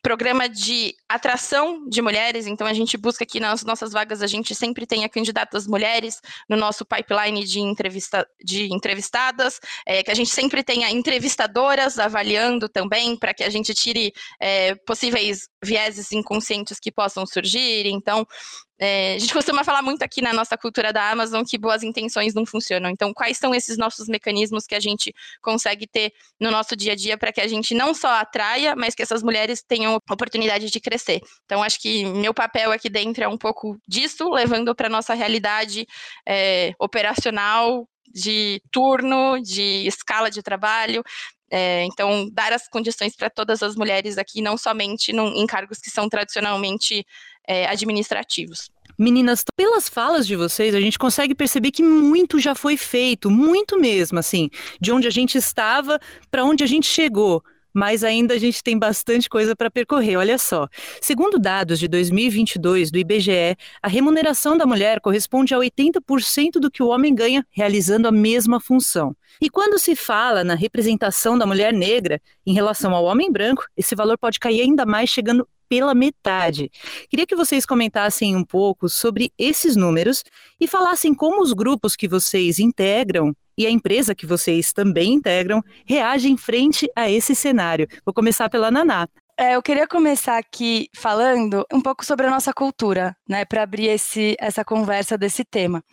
programa 0.05 0.47
de 0.47 0.95
atração 1.09 1.89
de 1.89 1.99
mulheres, 1.99 2.45
então 2.45 2.67
a 2.67 2.73
gente 2.75 2.95
busca 2.95 3.23
aqui 3.23 3.39
nas 3.39 3.63
nossas 3.63 3.91
vagas, 3.91 4.21
a 4.21 4.27
gente 4.27 4.53
sempre 4.53 4.85
tenha 4.85 5.09
candidatas 5.09 5.65
mulheres 5.65 6.21
no 6.47 6.55
nosso 6.55 6.85
pipeline 6.85 7.43
de, 7.43 7.59
entrevista, 7.59 8.23
de 8.39 8.71
entrevistadas, 8.71 9.59
é, 9.83 10.03
que 10.03 10.11
a 10.11 10.13
gente 10.13 10.29
sempre 10.29 10.63
tenha 10.63 10.91
entrevistadoras 10.91 11.97
avaliando 11.97 12.69
também, 12.69 13.17
para 13.17 13.33
que 13.33 13.43
a 13.43 13.49
gente 13.49 13.73
tire 13.73 14.13
é, 14.39 14.75
possíveis 14.75 15.49
vieses 15.63 16.11
inconscientes 16.11 16.79
que 16.79 16.91
possam 16.91 17.25
surgir. 17.25 17.87
Então, 17.87 18.27
é, 18.77 19.15
a 19.15 19.19
gente 19.19 19.33
costuma 19.33 19.63
falar 19.63 19.81
muito 19.81 20.03
aqui 20.03 20.21
na 20.21 20.33
nossa 20.33 20.57
cultura 20.57 20.91
da 20.91 21.09
Amazon 21.09 21.43
que 21.47 21.57
boas 21.57 21.83
intenções 21.83 22.33
não 22.33 22.45
funcionam. 22.45 22.89
Então, 22.89 23.13
quais 23.13 23.37
são 23.37 23.55
esses 23.55 23.77
nossos 23.77 24.07
mecanismos 24.07 24.65
que 24.65 24.75
a 24.75 24.79
gente 24.79 25.13
consegue 25.41 25.87
ter 25.87 26.11
no 26.39 26.51
nosso 26.51 26.75
dia 26.75 26.93
a 26.93 26.95
dia 26.95 27.17
para 27.17 27.31
que 27.31 27.39
a 27.39 27.47
gente 27.47 27.73
não 27.73 27.93
só 27.93 28.09
atraia, 28.09 28.75
mas 28.75 28.93
que 28.93 29.01
essas 29.01 29.23
mulheres 29.23 29.63
tenham 29.65 29.95
oportunidade 29.95 30.69
de 30.69 30.79
crescer? 30.79 31.21
Então, 31.45 31.63
acho 31.63 31.79
que 31.79 32.05
meu 32.05 32.33
papel 32.33 32.71
aqui 32.71 32.89
dentro 32.89 33.23
é 33.23 33.27
um 33.27 33.37
pouco 33.37 33.77
disso, 33.87 34.29
levando 34.29 34.75
para 34.75 34.87
a 34.87 34.91
nossa 34.91 35.13
realidade 35.13 35.87
é, 36.27 36.73
operacional, 36.79 37.87
de 38.13 38.61
turno, 38.71 39.41
de 39.41 39.85
escala 39.85 40.31
de 40.31 40.41
trabalho, 40.41 41.03
é, 41.51 41.83
então, 41.85 42.29
dar 42.31 42.51
as 42.53 42.67
condições 42.67 43.15
para 43.15 43.29
todas 43.29 43.61
as 43.61 43.75
mulheres 43.75 44.17
aqui, 44.17 44.41
não 44.41 44.57
somente 44.57 45.13
num, 45.13 45.27
em 45.27 45.45
cargos 45.45 45.79
que 45.79 45.89
são 45.91 46.09
tradicionalmente 46.09 47.05
é, 47.47 47.67
administrativos. 47.67 48.69
Meninas, 48.97 49.43
pelas 49.57 49.89
falas 49.89 50.25
de 50.25 50.35
vocês, 50.35 50.73
a 50.73 50.79
gente 50.79 50.97
consegue 50.97 51.35
perceber 51.35 51.71
que 51.71 51.83
muito 51.83 52.39
já 52.39 52.55
foi 52.55 52.77
feito, 52.77 53.29
muito 53.29 53.77
mesmo, 53.79 54.19
assim, 54.19 54.49
de 54.79 54.91
onde 54.91 55.07
a 55.07 55.11
gente 55.11 55.37
estava 55.37 55.99
para 56.31 56.45
onde 56.45 56.63
a 56.63 56.67
gente 56.67 56.87
chegou 56.87 57.43
mas 57.75 58.05
ainda 58.05 58.35
a 58.35 58.37
gente 58.37 58.63
tem 58.63 58.79
bastante 58.79 59.27
coisa 59.27 59.53
para 59.53 59.69
percorrer. 59.69 60.15
Olha 60.15 60.37
só. 60.37 60.69
Segundo 61.01 61.37
dados 61.37 61.77
de 61.77 61.89
2022 61.89 62.89
do 62.89 62.97
IBGE, 62.97 63.57
a 63.83 63.89
remuneração 63.89 64.57
da 64.57 64.65
mulher 64.65 65.01
corresponde 65.01 65.53
a 65.53 65.57
80% 65.57 66.51
do 66.53 66.71
que 66.71 66.81
o 66.81 66.87
homem 66.87 67.13
ganha 67.13 67.45
realizando 67.51 68.07
a 68.07 68.13
mesma 68.13 68.61
função. 68.61 69.13
E 69.41 69.49
quando 69.49 69.77
se 69.77 69.93
fala 69.93 70.41
na 70.41 70.55
representação 70.55 71.37
da 71.37 71.45
mulher 71.45 71.73
negra 71.73 72.21
em 72.45 72.53
relação 72.53 72.95
ao 72.95 73.03
homem 73.03 73.29
branco, 73.29 73.65
esse 73.75 73.93
valor 73.93 74.17
pode 74.17 74.39
cair 74.39 74.61
ainda 74.61 74.85
mais, 74.85 75.09
chegando 75.09 75.45
pela 75.67 75.93
metade. 75.93 76.71
Queria 77.09 77.25
que 77.25 77.35
vocês 77.35 77.65
comentassem 77.65 78.35
um 78.35 78.43
pouco 78.43 78.89
sobre 78.89 79.31
esses 79.37 79.75
números 79.75 80.23
e 80.59 80.67
falassem 80.67 81.13
como 81.13 81.41
os 81.41 81.53
grupos 81.53 81.95
que 81.95 82.07
vocês 82.07 82.59
integram 82.59 83.35
e 83.57 83.65
a 83.65 83.69
empresa 83.69 84.15
que 84.15 84.25
vocês 84.25 84.73
também 84.73 85.13
integram 85.13 85.61
reagem 85.85 86.35
frente 86.37 86.89
a 86.95 87.09
esse 87.09 87.33
cenário. 87.33 87.87
Vou 88.05 88.13
começar 88.13 88.49
pela 88.49 88.69
Naná. 88.69 89.07
É, 89.37 89.55
eu 89.55 89.61
queria 89.61 89.85
começar 89.85 90.37
aqui 90.37 90.89
falando 90.95 91.65
um 91.73 91.81
pouco 91.81 92.05
sobre 92.05 92.25
a 92.25 92.29
nossa 92.29 92.53
cultura, 92.53 93.17
né, 93.27 93.43
para 93.43 93.63
abrir 93.63 93.87
esse, 93.87 94.33
essa 94.39 94.63
conversa 94.63 95.17
desse 95.17 95.43
tema. 95.43 95.83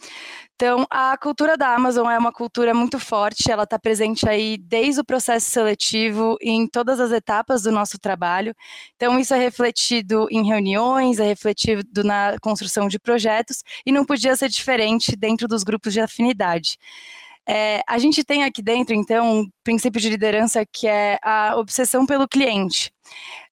Então, 0.55 0.87
a 0.89 1.17
cultura 1.19 1.57
da 1.57 1.75
Amazon 1.75 2.09
é 2.09 2.17
uma 2.17 2.33
cultura 2.33 2.73
muito 2.73 3.01
forte, 3.01 3.51
ela 3.51 3.65
está 3.65 3.81
presente 3.81 4.29
aí 4.29 4.57
desde 4.57 5.01
o 5.01 5.05
processo 5.05 5.51
seletivo 5.51 6.37
em 6.41 6.69
todas 6.69 7.01
as 7.01 7.11
etapas 7.11 7.63
do 7.63 7.73
nosso 7.73 7.99
trabalho. 7.99 8.55
Então, 8.95 9.19
isso 9.19 9.35
é 9.35 9.39
refletido 9.39 10.29
em 10.31 10.47
reuniões, 10.47 11.19
é 11.19 11.25
refletido 11.25 12.05
na 12.05 12.37
construção 12.41 12.87
de 12.87 13.01
projetos 13.01 13.65
e 13.85 13.91
não 13.91 14.05
podia 14.05 14.37
ser 14.37 14.49
diferente 14.49 15.17
dentro 15.17 15.49
dos 15.49 15.65
grupos 15.65 15.93
de 15.93 16.01
afinidade. 16.01 16.79
É, 17.49 17.83
a 17.89 17.99
gente 17.99 18.23
tem 18.25 18.45
aqui 18.45 18.63
dentro, 18.63 18.95
então, 18.95 19.41
um 19.41 19.51
princípio 19.65 20.01
de 20.01 20.09
liderança 20.09 20.65
que 20.71 20.87
é 20.87 21.19
a 21.23 21.57
obsessão 21.57 22.07
pelo 22.07 22.29
cliente. 22.29 22.93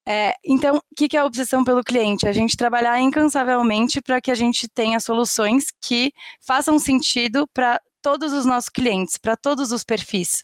É, 0.07 0.35
então, 0.45 0.77
o 0.77 0.95
que, 0.97 1.09
que 1.09 1.17
é 1.17 1.21
a 1.21 1.25
obsessão 1.25 1.63
pelo 1.65 1.85
cliente? 1.85 2.27
A 2.27 2.33
gente 2.33 2.57
trabalhar 2.57 3.01
incansavelmente 3.01 4.01
para 4.01 4.21
que 4.21 4.31
a 4.31 4.35
gente 4.35 4.69
tenha 4.69 4.99
soluções 4.99 5.67
que 5.81 6.13
façam 6.41 6.79
sentido 6.79 7.47
para 7.53 7.81
todos 8.03 8.33
os 8.33 8.47
nossos 8.47 8.71
clientes, 8.71 9.19
para 9.19 9.37
todos 9.37 9.73
os 9.73 9.85
perfis. 9.85 10.43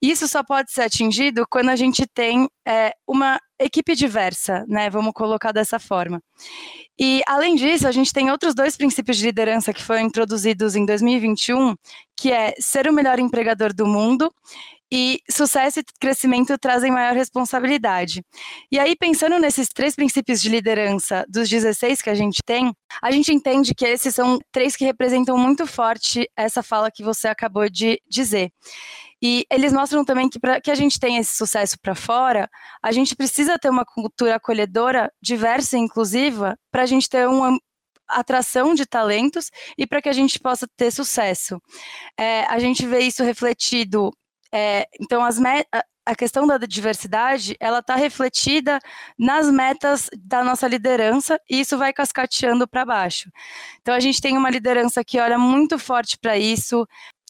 Isso 0.00 0.28
só 0.28 0.42
pode 0.42 0.70
ser 0.72 0.82
atingido 0.82 1.44
quando 1.50 1.70
a 1.70 1.76
gente 1.76 2.06
tem 2.06 2.48
é, 2.66 2.92
uma 3.06 3.40
equipe 3.58 3.94
diversa, 3.94 4.64
né? 4.68 4.90
Vamos 4.90 5.12
colocar 5.12 5.52
dessa 5.52 5.78
forma. 5.78 6.22
E, 6.98 7.22
além 7.26 7.56
disso, 7.56 7.86
a 7.86 7.92
gente 7.92 8.12
tem 8.12 8.30
outros 8.30 8.54
dois 8.54 8.76
princípios 8.76 9.18
de 9.18 9.26
liderança 9.26 9.72
que 9.72 9.82
foram 9.82 10.00
introduzidos 10.00 10.74
em 10.74 10.86
2021, 10.86 11.74
que 12.16 12.32
é 12.32 12.54
ser 12.58 12.88
o 12.88 12.92
melhor 12.92 13.18
empregador 13.18 13.74
do 13.74 13.86
mundo 13.86 14.32
e 14.90 15.20
sucesso 15.28 15.80
e 15.80 15.84
crescimento 16.00 16.56
trazem 16.58 16.92
maior 16.92 17.14
responsabilidade. 17.14 18.24
E 18.70 18.78
aí, 18.78 18.94
pensando 18.96 19.38
nesses 19.38 19.68
três 19.68 19.96
princípios 19.96 20.40
de 20.40 20.48
liderança 20.48 21.24
dos 21.28 21.48
16 21.48 22.00
que 22.02 22.10
a 22.10 22.14
gente 22.14 22.40
tem, 22.44 22.72
a 23.02 23.10
gente 23.10 23.32
entende 23.32 23.74
que 23.74 23.84
esses 23.84 24.14
são 24.14 24.38
três 24.52 24.76
que 24.76 24.84
representam 24.84 25.36
muito 25.36 25.66
forte 25.66 26.30
essa 26.36 26.62
fala 26.62 26.90
que 26.90 27.02
você 27.02 27.28
acabou 27.28 27.68
de 27.68 28.00
dizer. 28.08 28.52
E 29.28 29.44
eles 29.50 29.72
mostram 29.72 30.04
também 30.04 30.28
que 30.28 30.38
para 30.38 30.60
que 30.60 30.70
a 30.70 30.74
gente 30.76 31.00
tenha 31.00 31.18
esse 31.18 31.34
sucesso 31.34 31.76
para 31.80 31.96
fora, 31.96 32.48
a 32.80 32.92
gente 32.92 33.16
precisa 33.16 33.58
ter 33.58 33.68
uma 33.68 33.84
cultura 33.84 34.36
acolhedora, 34.36 35.12
diversa 35.20 35.76
e 35.76 35.80
inclusiva, 35.80 36.56
para 36.70 36.84
a 36.84 36.86
gente 36.86 37.08
ter 37.08 37.26
uma 37.26 37.58
atração 38.06 38.72
de 38.72 38.86
talentos 38.86 39.50
e 39.76 39.84
para 39.84 40.00
que 40.00 40.08
a 40.08 40.12
gente 40.12 40.38
possa 40.38 40.68
ter 40.76 40.92
sucesso. 40.92 41.60
É, 42.16 42.44
a 42.44 42.60
gente 42.60 42.86
vê 42.86 43.00
isso 43.00 43.24
refletido. 43.24 44.12
É, 44.54 44.86
então, 45.00 45.24
as 45.24 45.40
a 46.08 46.14
questão 46.14 46.46
da 46.46 46.56
diversidade, 46.58 47.56
ela 47.58 47.80
está 47.80 47.96
refletida 47.96 48.78
nas 49.18 49.50
metas 49.50 50.08
da 50.16 50.44
nossa 50.44 50.68
liderança 50.68 51.36
e 51.50 51.58
isso 51.58 51.76
vai 51.76 51.92
cascateando 51.92 52.68
para 52.68 52.84
baixo. 52.84 53.28
Então, 53.80 53.92
a 53.92 53.98
gente 53.98 54.20
tem 54.20 54.38
uma 54.38 54.50
liderança 54.50 55.02
que 55.04 55.18
olha 55.18 55.36
muito 55.36 55.80
forte 55.80 56.16
para 56.16 56.38
isso, 56.38 56.86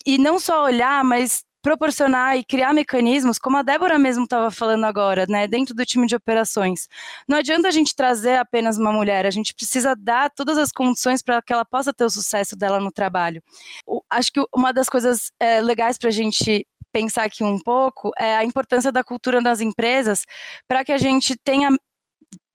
e 0.07 0.19
não 0.19 0.39
só 0.39 0.63
olhar, 0.63 1.03
mas 1.03 1.45
proporcionar 1.67 2.39
e 2.39 2.45
criar 2.45 2.73
mecanismos, 2.73 3.41
como 3.41 3.57
a 3.57 3.63
Débora 3.63 3.99
mesmo 3.99 4.23
estava 4.23 4.53
falando 4.53 4.85
agora, 4.85 5.27
né, 5.29 5.49
dentro 5.49 5.75
do 5.75 5.85
time 5.85 6.07
de 6.07 6.15
operações. 6.15 6.87
Não 7.27 7.39
adianta 7.39 7.67
a 7.67 7.73
gente 7.73 7.93
trazer 7.93 8.37
apenas 8.37 8.79
uma 8.79 8.93
mulher, 8.93 9.27
a 9.27 9.33
gente 9.33 9.53
precisa 9.53 9.97
dar 9.97 10.31
todas 10.31 10.59
as 10.59 10.71
condições 10.71 11.23
para 11.23 11.43
que 11.43 11.53
ela 11.53 11.65
possa 11.65 11.93
ter 11.93 12.05
o 12.05 12.09
sucesso 12.11 12.55
dela 12.55 12.79
no 12.79 12.93
trabalho. 12.93 13.43
O, 13.85 14.01
acho 14.09 14.33
que 14.33 14.41
uma 14.55 14.73
das 14.73 14.89
coisas 14.89 15.33
é, 15.41 15.61
legais 15.61 15.99
para 15.99 16.09
a 16.09 16.13
gente 16.13 16.65
pensar 16.93 17.25
aqui 17.25 17.43
um 17.43 17.59
pouco 17.59 18.13
é 18.17 18.37
a 18.37 18.45
importância 18.45 18.93
da 18.93 19.03
cultura 19.03 19.43
das 19.43 19.61
empresas 19.61 20.25
para 20.69 20.85
que 20.85 20.93
a 20.93 20.99
gente 20.99 21.37
tenha 21.37 21.71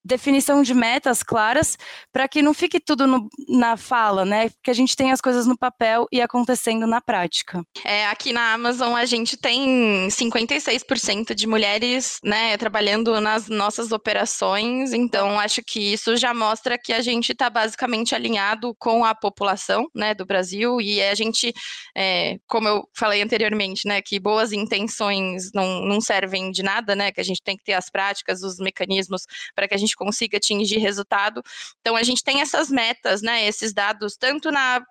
definição 0.03 0.63
de 0.63 0.73
metas 0.73 1.23
claras 1.23 1.77
para 2.11 2.27
que 2.27 2.41
não 2.41 2.53
fique 2.53 2.79
tudo 2.79 3.05
no, 3.07 3.29
na 3.47 3.77
fala, 3.77 4.25
né? 4.25 4.49
Que 4.63 4.71
a 4.71 4.73
gente 4.73 4.95
tenha 4.95 5.13
as 5.13 5.21
coisas 5.21 5.45
no 5.45 5.57
papel 5.57 6.07
e 6.11 6.21
acontecendo 6.21 6.87
na 6.87 6.99
prática. 6.99 7.63
É, 7.85 8.07
aqui 8.07 8.33
na 8.33 8.53
Amazon 8.53 8.95
a 8.95 9.05
gente 9.05 9.37
tem 9.37 10.07
56% 10.07 11.33
de 11.33 11.47
mulheres, 11.47 12.19
né, 12.23 12.57
trabalhando 12.57 13.19
nas 13.21 13.47
nossas 13.47 13.91
operações, 13.91 14.93
então 14.93 15.39
acho 15.39 15.61
que 15.63 15.93
isso 15.93 16.15
já 16.17 16.33
mostra 16.33 16.77
que 16.77 16.93
a 16.93 17.01
gente 17.01 17.31
está 17.31 17.49
basicamente 17.49 18.15
alinhado 18.15 18.75
com 18.79 19.05
a 19.05 19.13
população, 19.13 19.87
né, 19.95 20.13
do 20.13 20.25
Brasil 20.25 20.79
e 20.81 21.01
a 21.01 21.15
gente, 21.15 21.53
é, 21.95 22.37
como 22.47 22.67
eu 22.67 22.83
falei 22.95 23.21
anteriormente, 23.21 23.87
né, 23.87 24.01
que 24.01 24.19
boas 24.19 24.51
intenções 24.51 25.51
não, 25.53 25.81
não 25.85 26.01
servem 26.01 26.51
de 26.51 26.63
nada, 26.63 26.95
né, 26.95 27.11
que 27.11 27.21
a 27.21 27.23
gente 27.23 27.41
tem 27.43 27.55
que 27.55 27.63
ter 27.63 27.73
as 27.73 27.89
práticas, 27.89 28.41
os 28.41 28.57
mecanismos 28.57 29.23
para 29.55 29.67
que 29.67 29.73
a 29.73 29.77
gente 29.77 29.90
gente 29.91 29.95
consiga 29.95 30.37
atingir 30.37 30.79
resultado. 30.79 31.43
Então, 31.79 31.95
a 31.95 32.03
gente 32.03 32.23
tem 32.23 32.41
essas 32.41 32.69
metas, 32.69 33.21
né, 33.21 33.45
esses 33.45 33.73
dados, 33.73 34.15
tanto 34.17 34.51
na 34.51 34.81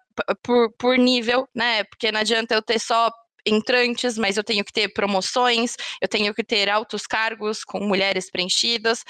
por, 0.42 0.71
por 0.73 0.99
nível, 0.99 1.49
né, 1.54 1.85
porque 1.85 2.12
não 2.12 2.21
adianta 2.21 2.54
eu 2.54 2.61
ter 2.61 2.78
só 2.78 3.11
entrantes, 3.47 4.19
mas 4.19 4.37
eu 4.37 4.45
tenho 4.45 4.62
que 4.62 4.73
ter 4.73 4.92
promoções, 4.92 5.75
eu 5.99 6.07
tenho 6.07 6.35
que 6.35 6.45
ter 6.45 6.69
altos 6.69 7.07
cargos 7.07 7.64
com 7.64 7.80
mulheres 7.80 8.30
preenchidas. 8.30 9.02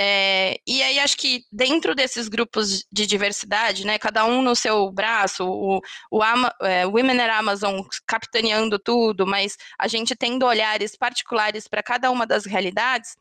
É, 0.00 0.58
e 0.66 0.82
aí 0.82 0.98
acho 0.98 1.18
que 1.18 1.44
dentro 1.52 1.94
desses 1.94 2.26
grupos 2.28 2.84
de 2.90 3.06
diversidade, 3.06 3.86
né, 3.86 3.98
cada 3.98 4.24
um 4.24 4.40
no 4.40 4.56
seu 4.56 4.90
braço, 4.90 5.44
o, 5.44 5.80
o 6.10 6.22
Ama, 6.22 6.50
é, 6.62 6.86
Women 6.86 7.20
at 7.20 7.30
Amazon 7.30 7.82
capitaneando 8.06 8.78
tudo, 8.78 9.26
mas 9.26 9.56
a 9.78 9.86
gente 9.86 10.16
tendo 10.16 10.46
olhares 10.46 10.96
particulares 10.96 11.68
para 11.68 11.82
cada 11.82 12.10
uma 12.10 12.26
das 12.26 12.46
realidades, 12.46 13.16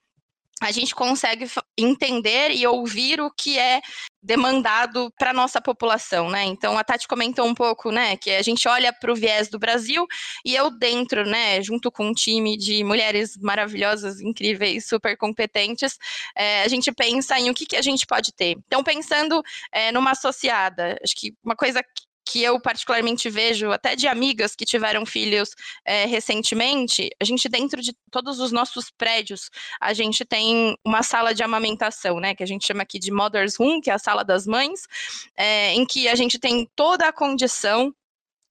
a 0.63 0.71
gente 0.71 0.95
consegue 0.95 1.45
entender 1.77 2.51
e 2.51 2.65
ouvir 2.65 3.19
o 3.21 3.29
que 3.29 3.57
é 3.57 3.81
demandado 4.21 5.11
para 5.17 5.33
nossa 5.33 5.61
população, 5.61 6.29
né? 6.29 6.45
Então 6.45 6.77
a 6.77 6.83
Tati 6.83 7.07
comentou 7.07 7.45
um 7.45 7.53
pouco, 7.53 7.91
né, 7.91 8.15
que 8.15 8.31
a 8.31 8.41
gente 8.41 8.67
olha 8.67 8.93
para 8.93 9.11
o 9.11 9.15
viés 9.15 9.49
do 9.49 9.59
Brasil 9.59 10.07
e 10.45 10.55
eu 10.55 10.71
dentro, 10.71 11.25
né, 11.25 11.61
junto 11.61 11.91
com 11.91 12.07
um 12.07 12.13
time 12.13 12.57
de 12.57 12.83
mulheres 12.83 13.37
maravilhosas, 13.37 14.21
incríveis, 14.21 14.87
super 14.87 15.17
competentes, 15.17 15.97
é, 16.35 16.63
a 16.63 16.67
gente 16.69 16.91
pensa 16.91 17.37
em 17.37 17.49
o 17.49 17.53
que, 17.53 17.65
que 17.65 17.75
a 17.75 17.81
gente 17.81 18.05
pode 18.07 18.31
ter. 18.31 18.55
Então 18.65 18.83
pensando 18.83 19.43
é, 19.71 19.91
numa 19.91 20.11
associada, 20.11 20.97
acho 21.03 21.15
que 21.15 21.35
uma 21.43 21.55
coisa 21.55 21.83
que 22.25 22.41
eu 22.41 22.59
particularmente 22.59 23.29
vejo, 23.29 23.71
até 23.71 23.95
de 23.95 24.07
amigas 24.07 24.55
que 24.55 24.65
tiveram 24.65 25.05
filhos 25.05 25.51
é, 25.85 26.05
recentemente, 26.05 27.09
a 27.21 27.25
gente 27.25 27.49
dentro 27.49 27.81
de 27.81 27.93
todos 28.09 28.39
os 28.39 28.51
nossos 28.51 28.89
prédios, 28.91 29.49
a 29.79 29.93
gente 29.93 30.23
tem 30.23 30.77
uma 30.85 31.03
sala 31.03 31.33
de 31.33 31.43
amamentação, 31.43 32.19
né, 32.19 32.33
que 32.33 32.43
a 32.43 32.47
gente 32.47 32.65
chama 32.65 32.83
aqui 32.83 32.99
de 32.99 33.11
Mother's 33.11 33.55
Room, 33.57 33.81
que 33.81 33.89
é 33.89 33.93
a 33.93 33.99
sala 33.99 34.23
das 34.23 34.47
mães, 34.47 34.87
é, 35.35 35.73
em 35.73 35.85
que 35.85 36.07
a 36.07 36.15
gente 36.15 36.39
tem 36.39 36.69
toda 36.75 37.07
a 37.07 37.13
condição 37.13 37.93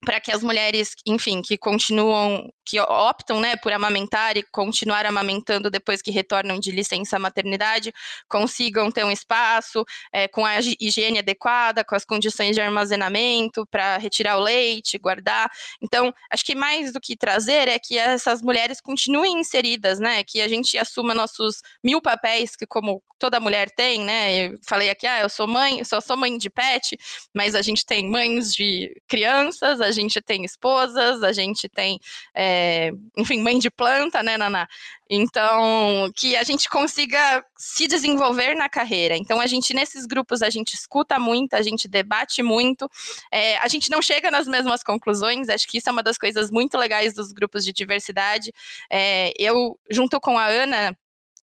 para 0.04 0.20
que 0.20 0.32
as 0.32 0.42
mulheres, 0.42 0.94
enfim, 1.06 1.40
que 1.40 1.56
continuam, 1.56 2.52
que 2.64 2.80
optam, 2.80 3.40
né, 3.40 3.56
por 3.56 3.72
amamentar 3.72 4.36
e 4.36 4.42
continuar 4.42 5.06
amamentando 5.06 5.70
depois 5.70 6.02
que 6.02 6.10
retornam 6.10 6.58
de 6.58 6.70
licença 6.70 7.18
maternidade, 7.18 7.92
consigam 8.28 8.90
ter 8.90 9.04
um 9.04 9.10
espaço 9.10 9.84
é, 10.12 10.26
com 10.26 10.44
a 10.44 10.56
higiene 10.80 11.20
adequada, 11.20 11.84
com 11.84 11.94
as 11.94 12.04
condições 12.04 12.56
de 12.56 12.60
armazenamento 12.60 13.66
para 13.66 13.96
retirar 13.96 14.38
o 14.38 14.40
leite, 14.40 14.98
guardar. 14.98 15.50
Então, 15.80 16.12
acho 16.30 16.44
que 16.44 16.54
mais 16.54 16.92
do 16.92 17.00
que 17.00 17.16
trazer 17.16 17.68
é 17.68 17.78
que 17.78 17.96
essas 17.96 18.42
mulheres 18.42 18.80
continuem 18.80 19.38
inseridas, 19.38 20.00
né, 20.00 20.24
que 20.24 20.40
a 20.40 20.48
gente 20.48 20.76
assuma 20.76 21.14
nossos 21.14 21.62
mil 21.82 22.00
papéis 22.02 22.56
que 22.56 22.66
como 22.66 23.02
toda 23.22 23.38
mulher 23.38 23.70
tem, 23.70 24.00
né? 24.00 24.46
Eu 24.46 24.58
falei 24.66 24.90
aqui, 24.90 25.06
ah, 25.06 25.20
eu 25.20 25.28
sou 25.28 25.46
mãe, 25.46 25.84
só 25.84 26.00
sou 26.00 26.16
mãe 26.16 26.36
de 26.36 26.50
pet, 26.50 26.98
mas 27.32 27.54
a 27.54 27.62
gente 27.62 27.86
tem 27.86 28.10
mães 28.10 28.52
de 28.52 29.00
crianças, 29.06 29.80
a 29.92 29.94
gente 29.94 30.20
tem 30.20 30.44
esposas, 30.44 31.22
a 31.22 31.32
gente 31.32 31.68
tem, 31.68 32.00
é, 32.34 32.90
enfim, 33.16 33.40
mãe 33.40 33.58
de 33.58 33.70
planta, 33.70 34.22
né, 34.22 34.36
Naná? 34.36 34.66
Então, 35.08 36.10
que 36.16 36.34
a 36.36 36.42
gente 36.42 36.68
consiga 36.70 37.44
se 37.56 37.86
desenvolver 37.86 38.54
na 38.54 38.68
carreira. 38.68 39.14
Então, 39.14 39.40
a 39.40 39.46
gente, 39.46 39.74
nesses 39.74 40.06
grupos, 40.06 40.40
a 40.40 40.48
gente 40.48 40.74
escuta 40.74 41.18
muito, 41.18 41.52
a 41.52 41.60
gente 41.60 41.86
debate 41.86 42.42
muito, 42.42 42.90
é, 43.30 43.58
a 43.58 43.68
gente 43.68 43.90
não 43.90 44.00
chega 44.00 44.30
nas 44.30 44.48
mesmas 44.48 44.82
conclusões, 44.82 45.50
acho 45.50 45.68
que 45.68 45.78
isso 45.78 45.88
é 45.88 45.92
uma 45.92 46.02
das 46.02 46.16
coisas 46.16 46.50
muito 46.50 46.78
legais 46.78 47.12
dos 47.12 47.30
grupos 47.30 47.62
de 47.64 47.72
diversidade. 47.72 48.52
É, 48.90 49.32
eu, 49.38 49.78
junto 49.90 50.18
com 50.18 50.38
a 50.38 50.46
Ana, 50.46 50.96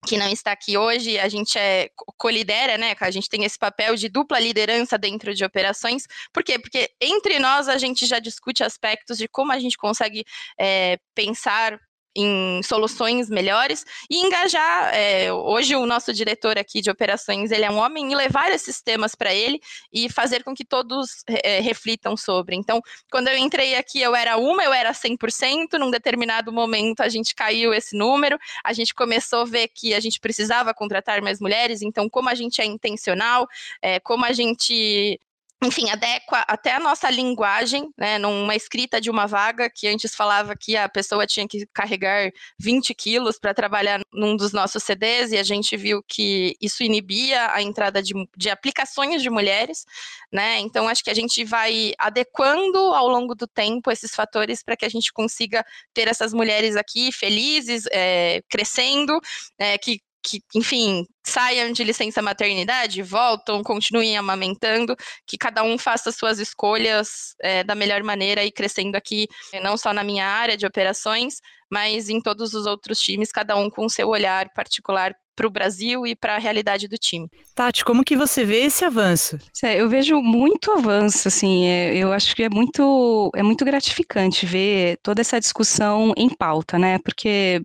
que 0.07 0.17
não 0.17 0.29
está 0.29 0.53
aqui 0.53 0.77
hoje, 0.77 1.19
a 1.19 1.29
gente 1.29 1.59
é 1.59 1.91
colidera, 2.17 2.79
né? 2.79 2.95
A 2.99 3.11
gente 3.11 3.29
tem 3.29 3.45
esse 3.45 3.59
papel 3.59 3.97
de 3.97 4.09
dupla 4.09 4.39
liderança 4.39 4.97
dentro 4.97 5.35
de 5.35 5.45
operações. 5.45 6.05
Por 6.33 6.43
quê? 6.45 6.59
Porque 6.59 6.91
entre 7.01 7.39
nós 7.39 7.69
a 7.69 7.79
gente 7.79 8.07
já 8.07 8.19
discute 8.19 8.63
aspectos 8.63 9.19
de 9.19 9.29
como 9.29 9.53
a 9.53 9.59
gente 9.59 9.77
consegue 9.77 10.25
é, 10.59 10.99
pensar 11.15 11.79
em 12.19 12.61
soluções 12.65 13.31
melhores 13.31 13.85
e 14.11 14.17
engajar. 14.19 14.93
É, 14.93 15.33
hoje 15.33 15.77
o 15.77 15.87
nosso 15.87 16.13
diretor 16.13 16.59
aqui 16.59 16.81
de 16.81 16.91
operações 16.91 17.53
ele 17.53 17.65
é 17.65 17.71
um 17.71 17.77
homem 17.79 18.11
e 18.11 18.17
levar 18.17 18.51
esses 18.51 18.83
temas 18.83 19.15
para 19.15 19.33
ele 19.33 19.61
e 19.93 20.11
fazer 20.11 20.43
com 20.43 20.55
que 20.55 20.65
todos 20.65 21.23
é, 21.45 21.61
reflitam 21.61 22.17
sobre. 22.17 22.57
Então, 22.57 22.81
quando 23.11 23.29
eu 23.29 23.39
entrei 23.39 23.77
aqui, 23.77 24.01
eu 24.01 24.17
era 24.17 24.37
uma, 24.37 24.65
eu 24.65 24.73
era 24.73 24.93
100%. 24.93 25.79
Num 25.79 25.91
determinado 25.91 26.53
momento, 26.53 27.01
a 27.01 27.09
gente 27.09 27.35
caiu 27.35 27.73
esse 27.73 27.97
número. 27.97 28.37
A 28.65 28.73
gente 28.73 28.93
começou 28.95 29.43
a 29.43 29.45
ver 29.45 29.69
que 29.69 29.95
a 29.95 30.01
gente 30.01 30.19
precisava 30.19 30.75
contratar 30.75 31.23
mais 31.23 31.41
mulheres. 31.41 31.83
Então, 31.83 32.09
como 32.09 32.29
a 32.29 32.35
gente 32.35 32.61
é 32.61 32.65
intencional, 32.65 33.47
é, 33.81 34.01
como 34.01 34.25
a 34.25 34.33
gente 34.33 35.21
enfim, 35.63 35.91
adequa 35.91 36.45
até 36.47 36.73
a 36.75 36.79
nossa 36.79 37.11
linguagem, 37.11 37.93
né, 37.99 38.17
numa 38.17 38.55
escrita 38.55 39.01
de 39.01 39.11
uma 39.11 39.27
vaga 39.27 39.69
que 39.69 39.89
antes 39.89 40.15
falava 40.15 40.55
que 40.55 40.77
a 40.77 40.89
pessoa 40.89 41.27
tinha 41.27 41.49
que 41.49 41.67
carregar 41.73 42.31
20 42.61 42.95
quilos 42.95 43.41
para 43.41 43.53
trabalhar 43.53 44.01
num 44.13 44.37
dos 44.37 44.53
nossos 44.53 44.85
CDs, 44.85 45.33
e 45.33 45.37
a 45.37 45.43
gente 45.43 45.77
viu 45.77 46.01
que 46.07 46.57
isso 46.61 46.85
inibia 46.85 47.53
a 47.53 47.61
entrada 47.61 48.01
de, 48.01 48.15
de 48.37 48.49
aplicações 48.51 49.21
de 49.21 49.29
mulheres, 49.29 49.85
né, 50.33 50.61
então 50.61 50.89
acho 50.89 51.03
que 51.03 51.11
a 51.11 51.15
gente 51.15 51.45
vai 51.45 51.93
adequando 51.99 52.79
ao 52.95 53.09
longo 53.09 53.35
do 53.35 53.49
tempo 53.49 53.91
esses 53.91 54.15
fatores 54.15 54.63
para 54.63 54.77
que 54.77 54.85
a 54.85 54.89
gente 54.89 55.13
consiga 55.13 55.65
ter 55.93 56.07
essas 56.07 56.33
mulheres 56.33 56.77
aqui 56.77 57.11
felizes, 57.11 57.85
é, 57.91 58.43
crescendo, 58.49 59.21
é, 59.59 59.77
que 59.77 60.01
que, 60.29 60.43
enfim, 60.55 61.07
saiam 61.25 61.73
de 61.73 61.83
licença 61.85 62.21
maternidade, 62.21 63.03
voltam, 63.03 63.63
continuem 63.63 64.17
amamentando, 64.17 64.97
que 65.27 65.39
cada 65.39 65.63
um 65.63 65.79
faça 65.79 66.13
suas 66.13 66.39
escolhas 66.39 67.35
é, 67.41 67.65
da 67.65 67.75
melhor 67.75 68.03
maneira 68.03 68.45
e 68.45 68.53
crescendo 68.53 68.97
aqui, 68.97 69.27
não 69.63 69.77
só 69.77 69.93
na 69.93 70.05
minha 70.05 70.27
área 70.27 70.57
de 70.57 70.67
operações, 70.67 71.41
mas 71.71 72.09
em 72.09 72.21
todos 72.21 72.55
os 72.55 72.67
outros 72.67 73.01
times, 73.01 73.33
cada 73.33 73.57
um 73.57 73.71
com 73.71 73.89
seu 73.89 74.09
olhar 74.09 74.53
particular 74.55 75.15
o 75.47 75.51
Brasil 75.51 76.07
e 76.07 76.15
para 76.15 76.37
a 76.37 76.39
realidade 76.39 76.89
do 76.89 76.97
time. 76.97 77.29
Tati, 77.55 77.85
como 77.85 78.05
que 78.05 78.17
você 78.17 78.45
vê 78.45 78.65
esse 78.65 78.85
avanço? 78.85 79.39
Eu 79.63 79.89
vejo 79.89 80.21
muito 80.21 80.71
avanço, 80.73 81.29
assim, 81.29 81.67
é, 81.67 81.97
eu 81.97 82.13
acho 82.13 82.35
que 82.35 82.43
é 82.43 82.49
muito, 82.49 83.31
é 83.35 83.43
muito 83.43 83.65
gratificante 83.65 84.47
ver 84.47 84.99
toda 85.03 85.21
essa 85.21 85.39
discussão 85.39 86.13
em 86.17 86.29
pauta, 86.29 86.79
né, 86.79 86.99
porque 86.99 87.61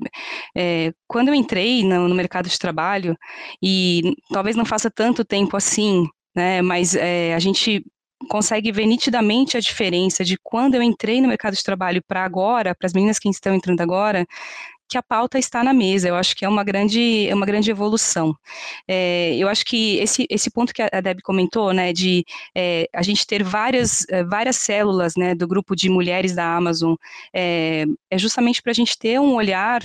é, 0.55 0.91
quando 1.07 1.29
eu 1.29 1.35
entrei 1.35 1.83
no, 1.83 2.07
no 2.07 2.15
mercado 2.15 2.49
de 2.49 2.57
trabalho, 2.57 3.15
e 3.61 4.15
talvez 4.31 4.55
não 4.55 4.65
faça 4.65 4.89
tanto 4.89 5.25
tempo 5.25 5.55
assim, 5.57 6.07
né, 6.35 6.61
mas 6.61 6.95
é, 6.95 7.33
a 7.33 7.39
gente 7.39 7.83
consegue 8.29 8.71
ver 8.71 8.85
nitidamente 8.85 9.57
a 9.57 9.59
diferença 9.59 10.23
de 10.23 10.37
quando 10.41 10.75
eu 10.75 10.81
entrei 10.81 11.21
no 11.21 11.27
mercado 11.27 11.55
de 11.55 11.63
trabalho 11.63 12.01
para 12.07 12.23
agora, 12.23 12.73
para 12.75 12.87
as 12.87 12.93
meninas 12.93 13.19
que 13.19 13.29
estão 13.29 13.53
entrando 13.53 13.81
agora, 13.81 14.25
que 14.93 14.97
a 14.97 15.01
pauta 15.01 15.39
está 15.39 15.63
na 15.63 15.73
mesa. 15.73 16.07
Eu 16.07 16.15
acho 16.15 16.35
que 16.35 16.45
é 16.45 16.49
uma 16.49 16.63
grande, 16.63 17.27
é 17.27 17.33
uma 17.33 17.47
grande 17.47 17.71
evolução. 17.71 18.35
É, 18.87 19.35
eu 19.35 19.49
acho 19.49 19.65
que 19.65 19.97
esse, 19.97 20.27
esse 20.29 20.51
ponto 20.51 20.71
que 20.71 20.83
a 20.83 21.01
Deb 21.01 21.19
comentou, 21.23 21.73
né, 21.73 21.91
de 21.91 22.23
é, 22.55 22.87
a 22.93 23.01
gente 23.01 23.25
ter 23.25 23.43
várias, 23.43 24.05
é, 24.09 24.23
várias 24.23 24.57
células, 24.57 25.15
né, 25.15 25.33
do 25.33 25.47
grupo 25.47 25.75
de 25.75 25.89
mulheres 25.89 26.35
da 26.35 26.55
Amazon, 26.55 26.93
é, 27.33 27.85
é 28.11 28.17
justamente 28.19 28.61
para 28.61 28.71
a 28.71 28.75
gente 28.75 28.95
ter 28.95 29.19
um 29.19 29.33
olhar 29.33 29.83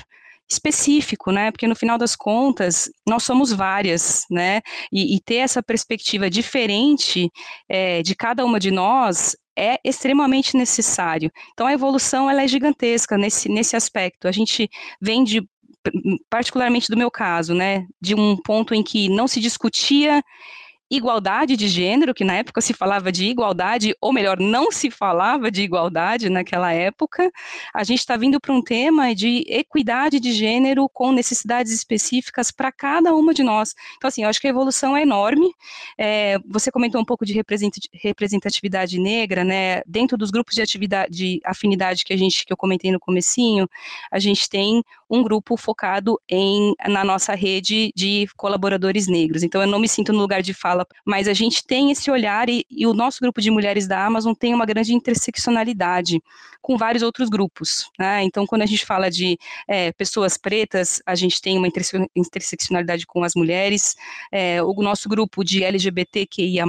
específico, 0.51 1.31
né? 1.31 1.51
Porque 1.51 1.66
no 1.66 1.77
final 1.77 1.99
das 1.99 2.16
contas 2.16 2.90
nós 3.07 3.23
somos 3.23 3.53
várias, 3.53 4.25
né? 4.31 4.62
E, 4.90 5.14
e 5.16 5.21
ter 5.21 5.37
essa 5.37 5.62
perspectiva 5.62 6.31
diferente 6.31 7.31
é, 7.68 8.03
de 8.03 8.14
cada 8.14 8.44
uma 8.44 8.59
de 8.59 8.71
nós 8.71 9.37
é 9.59 9.81
extremamente 9.85 10.57
necessário. 10.57 11.33
Então 11.53 11.66
a 11.66 11.73
evolução 11.73 12.31
ela 12.31 12.42
é 12.42 12.49
gigantesca 12.49 13.18
nesse, 13.18 13.49
nesse 13.49 13.75
aspecto. 13.75 14.29
A 14.29 14.33
gente 14.33 14.71
vem 15.01 15.25
de 15.25 15.47
particularmente 16.29 16.90
do 16.90 16.97
meu 16.97 17.11
caso, 17.11 17.55
né, 17.55 17.87
de 18.01 18.14
um 18.14 18.37
ponto 18.37 18.75
em 18.75 18.83
que 18.83 19.09
não 19.09 19.27
se 19.27 19.40
discutia 19.40 20.23
igualdade 20.90 21.57
de 21.57 21.68
gênero, 21.68 22.14
que 22.14 22.24
na 22.24 22.35
época 22.35 22.61
se 22.61 22.72
falava 22.72 23.12
de 23.12 23.27
igualdade, 23.27 23.94
ou 24.01 24.12
melhor, 24.12 24.38
não 24.38 24.72
se 24.72 24.90
falava 24.90 25.51
de 25.51 25.62
igualdade 25.62 26.29
naquela 26.29 26.72
época, 26.72 27.31
a 27.74 27.85
gente 27.85 27.98
está 27.98 28.16
vindo 28.16 28.40
para 28.40 28.53
um 28.53 28.62
tema 28.62 29.14
de 29.14 29.44
equidade 29.46 30.18
de 30.18 30.33
gênero 30.33 30.88
com 30.88 31.12
necessidades 31.12 31.72
específicas 31.72 32.51
para 32.51 32.72
cada 32.72 33.14
uma 33.14 33.35
de 33.35 33.42
nós. 33.42 33.74
Então, 33.96 34.09
assim, 34.09 34.22
eu 34.22 34.29
acho 34.29 34.40
que 34.40 34.46
a 34.46 34.51
evolução 34.51 34.96
é 34.96 35.03
enorme. 35.03 35.51
É, 35.96 36.38
você 36.46 36.70
comentou 36.70 37.01
um 37.01 37.05
pouco 37.05 37.27
de 37.27 37.35
representatividade 37.94 38.98
negra, 38.98 39.44
né? 39.44 39.83
Dentro 39.87 40.16
dos 40.16 40.31
grupos 40.31 40.55
de 40.55 40.62
atividade, 40.62 41.11
de 41.11 41.40
afinidade 41.44 42.05
que 42.05 42.12
a 42.12 42.16
gente, 42.16 42.46
que 42.46 42.53
eu 42.53 42.57
comentei 42.57 42.90
no 42.90 43.01
comecinho, 43.01 43.68
a 44.11 44.18
gente 44.18 44.48
tem 44.48 44.83
um 45.11 45.23
grupo 45.23 45.57
focado 45.57 46.21
em 46.29 46.75
na 46.87 47.05
nossa 47.05 47.35
rede 47.35 47.90
de 47.94 48.29
colaboradores 48.37 49.07
negros. 49.07 49.42
Então, 49.42 49.61
eu 49.61 49.66
não 49.66 49.79
me 49.79 49.88
sinto 49.88 50.12
no 50.12 50.21
lugar 50.21 50.42
de 50.42 50.55
fala 50.55 50.87
mas 51.05 51.29
a 51.29 51.33
gente 51.33 51.64
tem 51.64 51.90
esse 51.90 52.11
olhar 52.11 52.49
e, 52.49 52.64
e 52.71 52.87
o 52.87 52.92
nosso 52.92 53.21
grupo 53.21 53.40
de 53.40 53.51
mulheres 53.51 53.87
da 53.87 54.05
Amazon 54.05 54.35
tem 54.35 54.55
uma 54.55 54.66
grande 54.66 54.94
interseccionalidade 54.94 56.23
com 56.61 56.77
vários 56.77 57.03
outros 57.03 57.29
grupos. 57.29 57.90
Né? 57.99 58.23
Então, 58.25 58.47
quando 58.47 58.62
a 58.62 58.66
gente 58.66 58.85
fala 58.85 59.11
de 59.11 59.38
é, 59.66 59.92
pessoas 59.92 60.37
pretas, 60.37 61.01
a 61.07 61.14
gente 61.14 61.40
tem 61.40 61.57
uma 61.57 61.68
interseccionalidade 62.14 63.07
com 63.07 63.25
as 63.25 63.35
mulheres, 63.35 63.97
é, 64.31 64.62
o 64.62 64.75
nosso 64.75 65.09
grupo 65.09 65.42
de 65.42 65.64
LGBTQIA, 65.64 66.66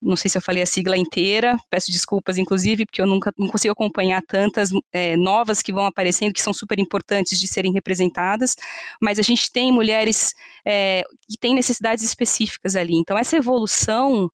não 0.00 0.16
sei 0.16 0.30
se 0.30 0.36
eu 0.36 0.42
falei 0.42 0.62
a 0.62 0.66
sigla 0.66 0.96
inteira, 0.96 1.56
peço 1.70 1.90
desculpas, 1.90 2.36
inclusive, 2.36 2.84
porque 2.84 3.00
eu 3.00 3.06
nunca 3.06 3.32
não 3.38 3.48
consigo 3.48 3.72
acompanhar 3.72 4.22
tantas 4.22 4.70
é, 4.92 5.16
novas 5.16 5.62
que 5.62 5.72
vão 5.72 5.86
aparecendo, 5.86 6.32
que 6.32 6.42
são 6.42 6.52
super 6.52 6.78
importantes 6.78 7.40
de 7.40 7.48
serem 7.48 7.72
representadas, 7.72 8.54
mas 9.00 9.18
a 9.18 9.22
gente 9.22 9.50
tem 9.50 9.72
mulheres 9.72 10.34
é, 10.64 11.02
que 11.28 11.38
têm 11.38 11.54
necessidades 11.54 12.04
específicas 12.04 12.76
ali. 12.76 12.94
Então, 12.94 13.16
essa 13.16 13.36
evolução, 13.36 14.30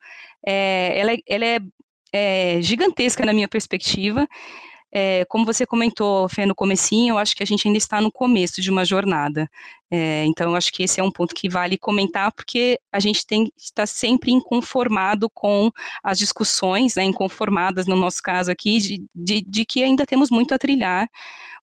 é, 0.46 0.98
ela, 0.98 1.12
é, 1.12 1.18
ela 1.26 1.44
é, 1.46 1.58
é 2.12 2.62
gigantesca 2.62 3.24
na 3.24 3.32
minha 3.32 3.48
perspectiva, 3.48 4.28
é, 4.92 5.24
como 5.24 5.46
você 5.46 5.64
comentou, 5.64 6.28
Fê, 6.28 6.44
no 6.44 6.54
comecinho, 6.54 7.14
eu 7.14 7.18
acho 7.18 7.34
que 7.34 7.42
a 7.42 7.46
gente 7.46 7.66
ainda 7.66 7.78
está 7.78 8.00
no 8.00 8.12
começo 8.12 8.60
de 8.60 8.70
uma 8.70 8.84
jornada. 8.84 9.48
É, 9.90 10.24
então, 10.26 10.50
eu 10.50 10.56
acho 10.56 10.70
que 10.70 10.82
esse 10.82 11.00
é 11.00 11.02
um 11.02 11.10
ponto 11.10 11.34
que 11.34 11.48
vale 11.48 11.78
comentar, 11.78 12.30
porque 12.32 12.78
a 12.92 13.00
gente 13.00 13.26
tem 13.26 13.50
está 13.56 13.86
sempre 13.86 14.30
inconformado 14.32 15.30
com 15.30 15.70
as 16.02 16.18
discussões, 16.18 16.94
né, 16.94 17.04
inconformadas 17.04 17.86
no 17.86 17.96
nosso 17.96 18.22
caso 18.22 18.50
aqui, 18.50 18.78
de, 18.78 19.04
de, 19.14 19.42
de 19.42 19.64
que 19.64 19.82
ainda 19.82 20.04
temos 20.04 20.30
muito 20.30 20.54
a 20.54 20.58
trilhar, 20.58 21.08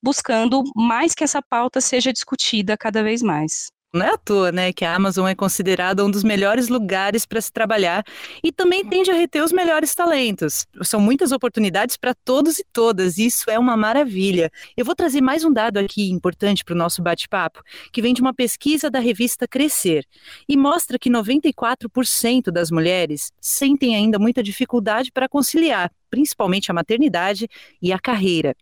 buscando 0.01 0.63
mais 0.75 1.13
que 1.13 1.23
essa 1.23 1.41
pauta 1.41 1.79
seja 1.81 2.11
discutida 2.11 2.77
cada 2.77 3.03
vez 3.03 3.21
mais. 3.21 3.71
Não 3.91 4.05
é 4.05 4.13
à 4.13 4.17
toa, 4.17 4.51
né, 4.51 4.71
que 4.71 4.85
a 4.85 4.93
Amazon 4.93 5.27
é 5.27 5.33
considerada 5.33 6.05
um 6.05 6.11
dos 6.11 6.23
melhores 6.23 6.67
lugares 6.67 7.25
para 7.25 7.41
se 7.41 7.51
trabalhar 7.51 8.03
e 8.43 8.51
também 8.51 8.85
tende 8.85 9.09
a 9.09 9.15
reter 9.15 9.43
os 9.43 9.51
melhores 9.51 9.95
talentos. 9.95 10.67
São 10.83 11.01
muitas 11.01 11.31
oportunidades 11.31 11.97
para 11.97 12.13
todos 12.13 12.59
e 12.59 12.65
todas, 12.71 13.17
e 13.17 13.25
isso 13.25 13.49
é 13.49 13.57
uma 13.57 13.75
maravilha. 13.75 14.51
Eu 14.77 14.85
vou 14.85 14.93
trazer 14.93 15.21
mais 15.21 15.43
um 15.43 15.51
dado 15.51 15.77
aqui 15.77 16.11
importante 16.11 16.63
para 16.63 16.75
o 16.75 16.77
nosso 16.77 17.01
bate-papo, 17.01 17.63
que 17.91 17.99
vem 17.99 18.13
de 18.13 18.21
uma 18.21 18.31
pesquisa 18.31 18.91
da 18.91 18.99
revista 18.99 19.47
Crescer 19.47 20.05
e 20.47 20.55
mostra 20.55 20.99
que 20.99 21.09
94% 21.09 22.51
das 22.51 22.69
mulheres 22.69 23.31
sentem 23.41 23.95
ainda 23.95 24.19
muita 24.19 24.43
dificuldade 24.43 25.11
para 25.11 25.27
conciliar 25.27 25.91
principalmente 26.09 26.71
a 26.71 26.73
maternidade 26.73 27.47
e 27.81 27.93
a 27.93 27.99
carreira. 27.99 28.55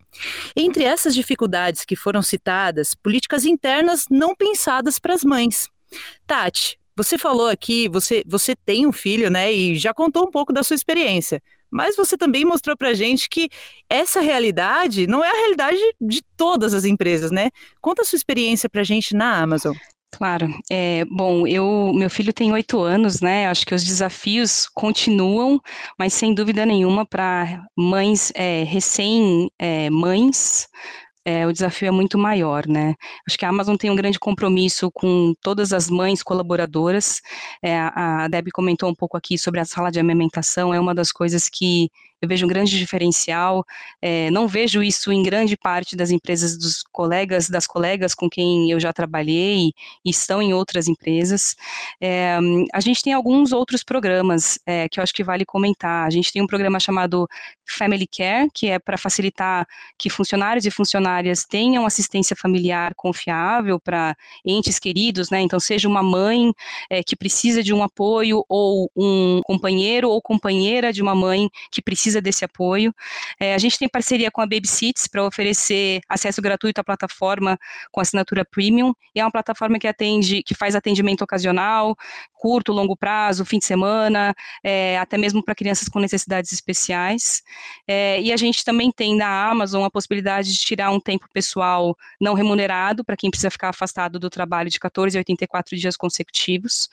Entre 0.56 0.84
essas 0.84 1.14
dificuldades 1.14 1.84
que 1.84 1.96
foram 1.96 2.22
citadas, 2.22 2.94
políticas 2.94 3.44
internas 3.44 4.06
não 4.10 4.34
pensadas 4.34 4.98
para 4.98 5.14
as 5.14 5.24
mães. 5.24 5.68
Tati, 6.26 6.78
você 6.96 7.16
falou 7.16 7.48
aqui, 7.48 7.88
você, 7.88 8.24
você 8.26 8.56
tem 8.56 8.86
um 8.86 8.92
filho, 8.92 9.30
né, 9.30 9.52
e 9.52 9.76
já 9.76 9.94
contou 9.94 10.26
um 10.26 10.30
pouco 10.30 10.52
da 10.52 10.62
sua 10.62 10.74
experiência. 10.74 11.40
Mas 11.70 11.96
você 11.96 12.16
também 12.16 12.44
mostrou 12.44 12.76
para 12.76 12.94
gente 12.94 13.28
que 13.28 13.48
essa 13.88 14.20
realidade 14.20 15.06
não 15.06 15.22
é 15.22 15.30
a 15.30 15.40
realidade 15.40 15.78
de 16.00 16.22
todas 16.36 16.72
as 16.72 16.84
empresas, 16.84 17.30
né? 17.30 17.50
Conta 17.80 18.02
a 18.02 18.04
sua 18.04 18.16
experiência 18.16 18.68
para 18.70 18.82
gente 18.82 19.14
na 19.14 19.38
Amazon. 19.40 19.76
Claro. 20.10 20.48
É, 20.70 21.04
bom, 21.04 21.46
eu, 21.46 21.92
meu 21.94 22.08
filho 22.08 22.32
tem 22.32 22.50
oito 22.52 22.80
anos, 22.80 23.20
né? 23.20 23.46
Acho 23.46 23.66
que 23.66 23.74
os 23.74 23.84
desafios 23.84 24.66
continuam, 24.74 25.60
mas 25.98 26.14
sem 26.14 26.34
dúvida 26.34 26.64
nenhuma 26.64 27.04
para 27.06 27.62
mães 27.76 28.32
é, 28.34 28.64
recém-mães, 28.64 29.50
é, 31.24 31.46
o 31.46 31.52
desafio 31.52 31.88
é 31.88 31.90
muito 31.90 32.16
maior, 32.18 32.66
né? 32.66 32.94
Acho 33.28 33.38
que 33.38 33.44
a 33.44 33.50
Amazon 33.50 33.76
tem 33.76 33.90
um 33.90 33.96
grande 33.96 34.18
compromisso 34.18 34.90
com 34.92 35.34
todas 35.42 35.72
as 35.74 35.90
mães 35.90 36.22
colaboradoras. 36.22 37.20
É, 37.62 37.76
a 37.78 38.28
Deb 38.28 38.48
comentou 38.52 38.88
um 38.90 38.94
pouco 38.94 39.16
aqui 39.16 39.36
sobre 39.38 39.60
a 39.60 39.64
sala 39.66 39.90
de 39.90 40.00
amamentação, 40.00 40.72
é 40.72 40.80
uma 40.80 40.94
das 40.94 41.12
coisas 41.12 41.48
que 41.50 41.90
eu 42.20 42.28
vejo 42.28 42.44
um 42.44 42.48
grande 42.48 42.78
diferencial. 42.78 43.64
É, 44.02 44.30
não 44.30 44.48
vejo 44.48 44.82
isso 44.82 45.12
em 45.12 45.22
grande 45.22 45.56
parte 45.56 45.96
das 45.96 46.10
empresas 46.10 46.58
dos 46.58 46.82
colegas, 46.90 47.48
das 47.48 47.66
colegas 47.66 48.14
com 48.14 48.28
quem 48.28 48.70
eu 48.70 48.80
já 48.80 48.92
trabalhei 48.92 49.72
e 50.04 50.10
estão 50.10 50.42
em 50.42 50.52
outras 50.52 50.88
empresas. 50.88 51.54
É, 52.00 52.38
a 52.72 52.80
gente 52.80 53.02
tem 53.02 53.12
alguns 53.12 53.52
outros 53.52 53.84
programas 53.84 54.58
é, 54.66 54.88
que 54.88 54.98
eu 54.98 55.02
acho 55.02 55.14
que 55.14 55.22
vale 55.22 55.44
comentar. 55.44 56.06
A 56.06 56.10
gente 56.10 56.32
tem 56.32 56.42
um 56.42 56.46
programa 56.46 56.80
chamado 56.80 57.28
Family 57.66 58.06
Care, 58.06 58.48
que 58.52 58.68
é 58.68 58.78
para 58.78 58.98
facilitar 58.98 59.66
que 59.98 60.10
funcionários 60.10 60.64
e 60.64 60.70
funcionárias 60.70 61.44
tenham 61.44 61.86
assistência 61.86 62.34
familiar 62.34 62.94
confiável 62.96 63.78
para 63.78 64.16
entes 64.44 64.78
queridos, 64.78 65.30
né? 65.30 65.40
Então, 65.40 65.60
seja 65.60 65.88
uma 65.88 66.02
mãe 66.02 66.52
que 67.06 67.14
precisa 67.14 67.62
de 67.62 67.74
um 67.74 67.82
apoio 67.82 68.44
ou 68.48 68.90
um 68.96 69.40
companheiro 69.44 70.08
ou 70.08 70.20
companheira 70.22 70.92
de 70.92 71.02
uma 71.02 71.14
mãe 71.14 71.50
que 71.70 71.82
precisa 71.82 72.07
precisa 72.08 72.20
desse 72.20 72.44
apoio. 72.44 72.94
É, 73.38 73.54
a 73.54 73.58
gente 73.58 73.78
tem 73.78 73.88
parceria 73.88 74.30
com 74.30 74.40
a 74.40 74.46
Babysits 74.46 75.06
para 75.06 75.24
oferecer 75.24 76.00
acesso 76.08 76.40
gratuito 76.40 76.80
à 76.80 76.84
plataforma 76.84 77.58
com 77.92 78.00
assinatura 78.00 78.44
premium, 78.44 78.94
e 79.14 79.20
é 79.20 79.24
uma 79.24 79.30
plataforma 79.30 79.78
que 79.78 79.86
atende, 79.86 80.42
que 80.42 80.54
faz 80.54 80.74
atendimento 80.74 81.22
ocasional, 81.22 81.94
curto, 82.32 82.72
longo 82.72 82.96
prazo, 82.96 83.44
fim 83.44 83.58
de 83.58 83.64
semana, 83.64 84.34
é, 84.64 84.98
até 84.98 85.18
mesmo 85.18 85.42
para 85.42 85.54
crianças 85.54 85.88
com 85.88 85.98
necessidades 85.98 86.52
especiais. 86.52 87.42
É, 87.86 88.20
e 88.20 88.32
a 88.32 88.36
gente 88.36 88.64
também 88.64 88.90
tem 88.90 89.16
na 89.16 89.50
Amazon 89.50 89.84
a 89.84 89.90
possibilidade 89.90 90.52
de 90.52 90.58
tirar 90.58 90.90
um 90.90 91.00
tempo 91.00 91.26
pessoal 91.32 91.96
não 92.20 92.34
remunerado 92.34 93.04
para 93.04 93.16
quem 93.16 93.30
precisa 93.30 93.50
ficar 93.50 93.70
afastado 93.70 94.18
do 94.18 94.30
trabalho 94.30 94.70
de 94.70 94.78
14 94.78 95.16
a 95.18 95.20
84 95.20 95.76
dias 95.76 95.96
consecutivos, 95.96 96.88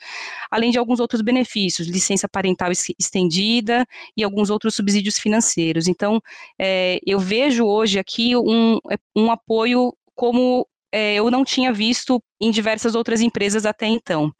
além 0.50 0.70
de 0.70 0.78
alguns 0.78 1.00
outros 1.00 1.22
benefícios, 1.22 1.88
licença 1.88 2.28
parental 2.28 2.70
estendida 2.98 3.86
e 4.16 4.24
alguns 4.24 4.50
outros 4.50 4.74
subsídios 4.74 5.05
subsídios 5.06 5.18
financeiros. 5.18 5.88
Então, 5.88 6.20
é, 6.58 6.98
eu 7.06 7.18
vejo 7.18 7.64
hoje 7.64 7.98
aqui 7.98 8.36
um, 8.36 8.78
um 9.16 9.30
apoio 9.30 9.94
como 10.14 10.66
é, 10.92 11.14
eu 11.14 11.30
não 11.30 11.44
tinha 11.44 11.72
visto 11.72 12.22
em 12.40 12.50
diversas 12.50 12.94
outras 12.94 13.20
empresas 13.20 13.64
até 13.64 13.86
então. 13.86 14.32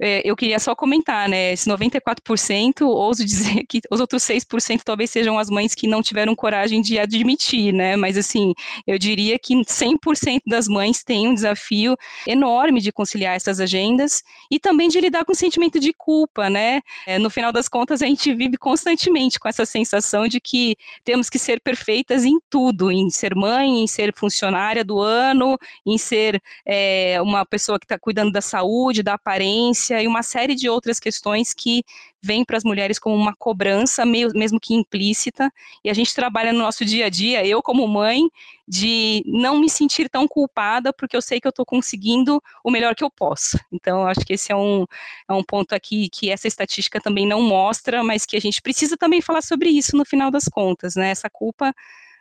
É, 0.00 0.22
eu 0.24 0.36
queria 0.36 0.58
só 0.58 0.74
comentar, 0.74 1.28
né, 1.28 1.52
esse 1.52 1.68
94%, 1.68 2.82
ouso 2.82 3.24
dizer 3.26 3.64
que 3.68 3.80
os 3.90 4.00
outros 4.00 4.22
6% 4.22 4.82
talvez 4.84 5.10
sejam 5.10 5.38
as 5.38 5.50
mães 5.50 5.74
que 5.74 5.86
não 5.86 6.02
tiveram 6.02 6.34
coragem 6.34 6.80
de 6.80 6.98
admitir, 6.98 7.72
né, 7.72 7.96
mas 7.96 8.16
assim, 8.16 8.54
eu 8.86 8.98
diria 8.98 9.38
que 9.38 9.54
100% 9.54 10.42
das 10.46 10.68
mães 10.68 11.02
têm 11.02 11.28
um 11.28 11.34
desafio 11.34 11.96
enorme 12.26 12.80
de 12.80 12.92
conciliar 12.92 13.34
essas 13.34 13.60
agendas 13.60 14.22
e 14.50 14.58
também 14.58 14.88
de 14.88 15.00
lidar 15.00 15.24
com 15.24 15.32
o 15.32 15.36
sentimento 15.36 15.80
de 15.80 15.92
culpa, 15.92 16.48
né, 16.48 16.80
é, 17.06 17.18
no 17.18 17.30
final 17.30 17.52
das 17.52 17.68
contas 17.68 18.02
a 18.02 18.06
gente 18.06 18.32
vive 18.34 18.56
constantemente 18.56 19.38
com 19.40 19.48
essa 19.48 19.66
sensação 19.66 20.28
de 20.28 20.40
que 20.40 20.76
temos 21.04 21.28
que 21.28 21.38
ser 21.38 21.60
perfeitas 21.60 22.24
em 22.24 22.38
tudo, 22.48 22.90
em 22.90 23.10
ser 23.10 23.34
mãe, 23.34 23.82
em 23.82 23.86
ser 23.86 24.12
funcionária 24.14 24.84
do 24.84 25.00
ano, 25.00 25.58
em 25.84 25.98
ser 25.98 26.40
é, 26.66 27.20
uma 27.20 27.31
uma 27.34 27.46
pessoa 27.46 27.78
que 27.78 27.84
está 27.84 27.98
cuidando 27.98 28.32
da 28.32 28.40
saúde, 28.40 29.02
da 29.02 29.14
aparência 29.14 30.02
e 30.02 30.06
uma 30.06 30.22
série 30.22 30.54
de 30.54 30.68
outras 30.68 31.00
questões 31.00 31.52
que 31.52 31.82
vêm 32.22 32.44
para 32.44 32.56
as 32.56 32.62
mulheres 32.62 32.98
como 32.98 33.16
uma 33.16 33.34
cobrança, 33.34 34.06
mesmo 34.06 34.60
que 34.60 34.74
implícita, 34.74 35.52
e 35.84 35.90
a 35.90 35.94
gente 35.94 36.14
trabalha 36.14 36.52
no 36.52 36.60
nosso 36.60 36.84
dia 36.84 37.06
a 37.06 37.08
dia, 37.08 37.44
eu 37.44 37.60
como 37.60 37.86
mãe, 37.88 38.28
de 38.66 39.24
não 39.26 39.58
me 39.58 39.68
sentir 39.68 40.08
tão 40.08 40.28
culpada, 40.28 40.92
porque 40.92 41.16
eu 41.16 41.20
sei 41.20 41.40
que 41.40 41.48
eu 41.48 41.50
estou 41.50 41.66
conseguindo 41.66 42.40
o 42.62 42.70
melhor 42.70 42.94
que 42.94 43.02
eu 43.02 43.10
posso. 43.10 43.58
Então, 43.72 44.06
acho 44.06 44.20
que 44.20 44.34
esse 44.34 44.52
é 44.52 44.56
um, 44.56 44.86
é 45.28 45.32
um 45.32 45.42
ponto 45.42 45.74
aqui 45.74 46.08
que 46.08 46.30
essa 46.30 46.46
estatística 46.46 47.00
também 47.00 47.26
não 47.26 47.42
mostra, 47.42 48.04
mas 48.04 48.24
que 48.24 48.36
a 48.36 48.40
gente 48.40 48.62
precisa 48.62 48.96
também 48.96 49.20
falar 49.20 49.42
sobre 49.42 49.68
isso 49.70 49.96
no 49.96 50.04
final 50.04 50.30
das 50.30 50.44
contas, 50.44 50.94
né? 50.94 51.10
Essa 51.10 51.28
culpa 51.28 51.74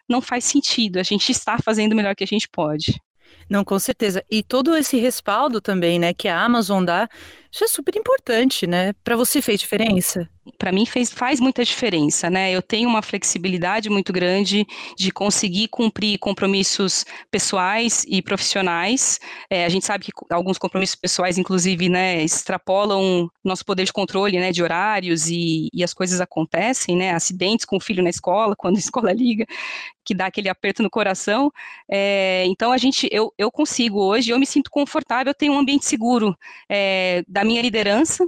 não 0.10 0.20
faz 0.20 0.44
sentido, 0.46 0.98
a 0.98 1.04
gente 1.04 1.32
está 1.32 1.58
fazendo 1.60 1.94
o 1.94 1.96
melhor 1.96 2.16
que 2.16 2.24
a 2.24 2.28
gente 2.28 2.50
pode. 2.50 3.00
Não, 3.50 3.64
com 3.64 3.78
certeza. 3.78 4.24
E 4.30 4.42
todo 4.42 4.76
esse 4.76 4.98
respaldo 4.98 5.60
também, 5.60 6.00
né, 6.00 6.14
que 6.14 6.28
a 6.28 6.42
Amazon 6.42 6.84
dá, 6.84 7.10
isso 7.52 7.66
é 7.66 7.68
super 7.68 7.98
importante, 7.98 8.66
né? 8.66 8.94
Para 9.04 9.18
você 9.18 9.42
fez 9.42 9.60
diferença? 9.60 10.30
Para 10.58 10.72
mim 10.72 10.86
fez, 10.86 11.12
faz 11.12 11.40
muita 11.40 11.66
diferença, 11.66 12.30
né? 12.30 12.50
Eu 12.52 12.62
tenho 12.62 12.88
uma 12.88 13.02
flexibilidade 13.02 13.90
muito 13.90 14.14
grande 14.14 14.66
de 14.98 15.12
conseguir 15.12 15.68
cumprir 15.68 16.18
compromissos 16.18 17.06
pessoais 17.30 18.06
e 18.08 18.22
profissionais. 18.22 19.20
É, 19.50 19.66
a 19.66 19.70
gente 19.70 19.86
sabe 19.86 20.06
que 20.06 20.12
alguns 20.32 20.58
compromissos 20.58 20.96
pessoais, 20.96 21.38
inclusive, 21.38 21.90
né, 21.90 22.24
extrapolam 22.24 23.30
nosso 23.44 23.66
poder 23.66 23.84
de 23.84 23.94
controle, 23.94 24.40
né, 24.40 24.52
de 24.52 24.64
horários 24.64 25.28
e, 25.28 25.68
e 25.74 25.84
as 25.84 25.94
coisas 25.94 26.22
acontecem, 26.22 26.96
né? 26.96 27.12
Acidentes 27.12 27.66
com 27.66 27.76
o 27.76 27.82
filho 27.82 28.02
na 28.02 28.10
escola, 28.10 28.56
quando 28.58 28.78
a 28.78 28.80
escola 28.80 29.12
liga, 29.12 29.46
que 30.06 30.16
dá 30.16 30.28
aquele 30.28 30.50
aperto 30.50 30.82
no 30.82 30.90
coração. 30.90 31.52
É, 31.90 32.46
então 32.48 32.72
a 32.72 32.78
gente, 32.78 33.08
eu, 33.12 33.34
eu 33.38 33.52
consigo 33.52 34.02
hoje, 34.02 34.32
eu 34.32 34.40
me 34.40 34.46
sinto 34.46 34.72
confortável, 34.72 35.32
eu 35.32 35.36
tenho 35.36 35.54
um 35.54 35.60
ambiente 35.60 35.86
seguro 35.86 36.36
é, 36.70 37.24
da 37.28 37.41
minha 37.44 37.62
liderança, 37.62 38.26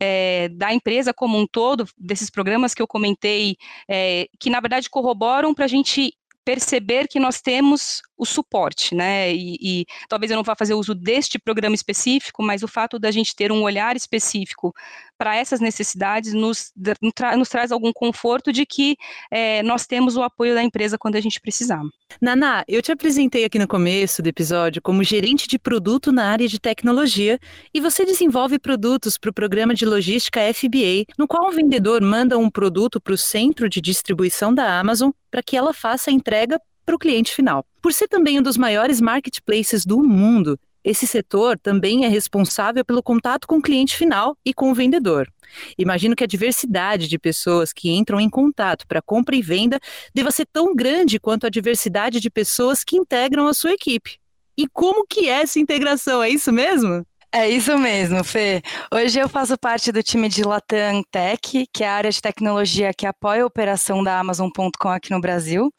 é, 0.00 0.48
da 0.50 0.72
empresa 0.72 1.12
como 1.12 1.38
um 1.38 1.46
todo, 1.46 1.86
desses 1.96 2.30
programas 2.30 2.74
que 2.74 2.82
eu 2.82 2.86
comentei, 2.86 3.56
é, 3.88 4.28
que 4.38 4.50
na 4.50 4.60
verdade 4.60 4.90
corroboram 4.90 5.54
para 5.54 5.64
a 5.64 5.68
gente 5.68 6.14
perceber 6.44 7.08
que 7.08 7.18
nós 7.18 7.40
temos 7.40 8.02
o 8.16 8.24
suporte, 8.24 8.94
né? 8.94 9.32
E, 9.32 9.56
e, 9.60 9.86
talvez 10.08 10.30
eu 10.30 10.36
não 10.36 10.44
vá 10.44 10.54
fazer 10.56 10.74
uso 10.74 10.94
deste 10.94 11.38
programa 11.38 11.74
específico, 11.74 12.42
mas 12.42 12.62
o 12.62 12.68
fato 12.68 12.98
da 12.98 13.10
gente 13.10 13.34
ter 13.34 13.52
um 13.52 13.62
olhar 13.62 13.96
específico 13.96 14.74
para 15.18 15.36
essas 15.36 15.60
necessidades 15.60 16.32
nos, 16.32 16.72
nos, 17.36 17.48
traz 17.48 17.72
algum 17.72 17.92
conforto 17.92 18.52
de 18.52 18.66
que 18.66 18.96
é, 19.30 19.62
nós 19.62 19.86
temos 19.86 20.16
o 20.16 20.22
apoio 20.22 20.54
da 20.54 20.62
empresa 20.62 20.98
quando 20.98 21.16
a 21.16 21.20
gente 21.20 21.40
precisar. 21.40 21.82
Naná, 22.20 22.64
eu 22.68 22.82
te 22.82 22.92
apresentei 22.92 23.44
aqui 23.44 23.58
no 23.58 23.66
começo 23.66 24.22
do 24.22 24.28
episódio 24.28 24.82
como 24.82 25.02
gerente 25.02 25.48
de 25.48 25.58
produto 25.58 26.12
na 26.12 26.30
área 26.30 26.46
de 26.46 26.58
tecnologia 26.58 27.38
e 27.72 27.80
você 27.80 28.04
desenvolve 28.04 28.58
produtos 28.58 29.16
para 29.18 29.30
o 29.30 29.34
programa 29.34 29.74
de 29.74 29.86
logística 29.86 30.40
FBA, 30.52 31.06
no 31.18 31.26
qual 31.26 31.48
o 31.48 31.52
vendedor 31.52 32.02
manda 32.02 32.38
um 32.38 32.50
produto 32.50 33.00
para 33.00 33.14
o 33.14 33.18
centro 33.18 33.68
de 33.68 33.80
distribuição 33.80 34.54
da 34.54 34.78
Amazon 34.78 35.10
para 35.30 35.42
que 35.42 35.56
ela 35.56 35.72
faça 35.72 36.10
a 36.10 36.12
entrega 36.12 36.60
para 36.86 36.94
o 36.94 36.98
cliente 36.98 37.34
final. 37.34 37.66
Por 37.82 37.92
ser 37.92 38.06
também 38.06 38.38
um 38.38 38.42
dos 38.42 38.56
maiores 38.56 39.00
marketplaces 39.00 39.84
do 39.84 39.98
mundo, 39.98 40.58
esse 40.84 41.04
setor 41.04 41.58
também 41.58 42.04
é 42.04 42.08
responsável 42.08 42.84
pelo 42.84 43.02
contato 43.02 43.48
com 43.48 43.56
o 43.56 43.62
cliente 43.62 43.96
final 43.96 44.38
e 44.44 44.54
com 44.54 44.70
o 44.70 44.74
vendedor. 44.74 45.28
Imagino 45.76 46.14
que 46.14 46.22
a 46.22 46.28
diversidade 46.28 47.08
de 47.08 47.18
pessoas 47.18 47.72
que 47.72 47.90
entram 47.90 48.20
em 48.20 48.30
contato 48.30 48.86
para 48.86 49.02
compra 49.02 49.34
e 49.34 49.42
venda 49.42 49.80
deva 50.14 50.30
ser 50.30 50.46
tão 50.46 50.76
grande 50.76 51.18
quanto 51.18 51.44
a 51.44 51.50
diversidade 51.50 52.20
de 52.20 52.30
pessoas 52.30 52.84
que 52.84 52.96
integram 52.96 53.48
a 53.48 53.54
sua 53.54 53.72
equipe. 53.72 54.18
E 54.56 54.68
como 54.68 55.04
que 55.04 55.28
é 55.28 55.42
essa 55.42 55.58
integração? 55.58 56.22
É 56.22 56.30
isso 56.30 56.52
mesmo? 56.52 57.04
É 57.32 57.50
isso 57.50 57.76
mesmo, 57.76 58.24
Fê. 58.24 58.62
Hoje 58.90 59.18
eu 59.18 59.28
faço 59.28 59.58
parte 59.58 59.92
do 59.92 60.02
time 60.02 60.26
de 60.28 60.42
Latam 60.42 61.02
Tech, 61.10 61.66
que 61.70 61.84
é 61.84 61.88
a 61.88 61.94
área 61.94 62.10
de 62.10 62.20
tecnologia 62.22 62.94
que 62.94 63.04
apoia 63.04 63.42
a 63.42 63.46
operação 63.46 64.02
da 64.02 64.18
Amazon.com 64.18 64.88
aqui 64.88 65.10
no 65.10 65.20
Brasil. 65.20 65.70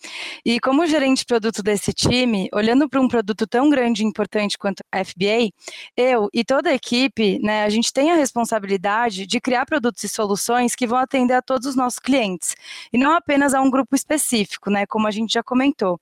E 0.46 0.60
como 0.60 0.86
gerente 0.86 1.20
de 1.20 1.26
produto 1.26 1.64
desse 1.64 1.94
time, 1.94 2.48
olhando 2.54 2.88
para 2.88 3.02
um 3.02 3.08
produto 3.08 3.48
tão 3.48 3.70
grande 3.70 4.04
e 4.04 4.06
importante 4.06 4.58
quanto 4.58 4.84
a 4.92 5.04
FBA, 5.04 5.50
eu 5.96 6.28
e 6.32 6.44
toda 6.44 6.70
a 6.70 6.74
equipe, 6.76 7.40
né, 7.40 7.64
a 7.64 7.70
gente 7.70 7.92
tem 7.92 8.12
a 8.12 8.16
responsabilidade 8.16 9.26
de 9.26 9.42
criar 9.42 9.66
produtos 9.66 10.04
e 10.04 10.10
soluções 10.10 10.76
que 10.76 10.86
vão 10.86 11.00
atender 11.00 11.34
a 11.34 11.42
todos 11.42 11.66
os 11.66 11.76
nossos 11.76 11.98
clientes, 12.00 12.56
e 12.94 12.98
não 12.98 13.14
apenas 13.16 13.54
a 13.54 13.62
um 13.62 13.72
grupo 13.72 13.96
específico, 13.96 14.70
né, 14.70 14.86
como 14.86 15.08
a 15.08 15.12
gente 15.12 15.34
já 15.34 15.42
comentou. 15.42 16.00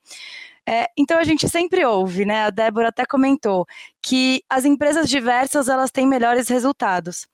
É, 0.67 0.89
então 0.97 1.19
a 1.19 1.23
gente 1.23 1.47
sempre 1.47 1.86
ouve, 1.86 2.25
né? 2.25 2.45
A 2.45 2.49
Débora 2.49 2.89
até 2.89 3.06
comentou 3.06 3.67
que 4.01 4.43
as 4.49 4.65
empresas 4.65 5.08
diversas 5.08 5.67
elas 5.67 5.91
têm 5.91 6.08
melhores 6.08 6.47
resultados. 6.47 7.28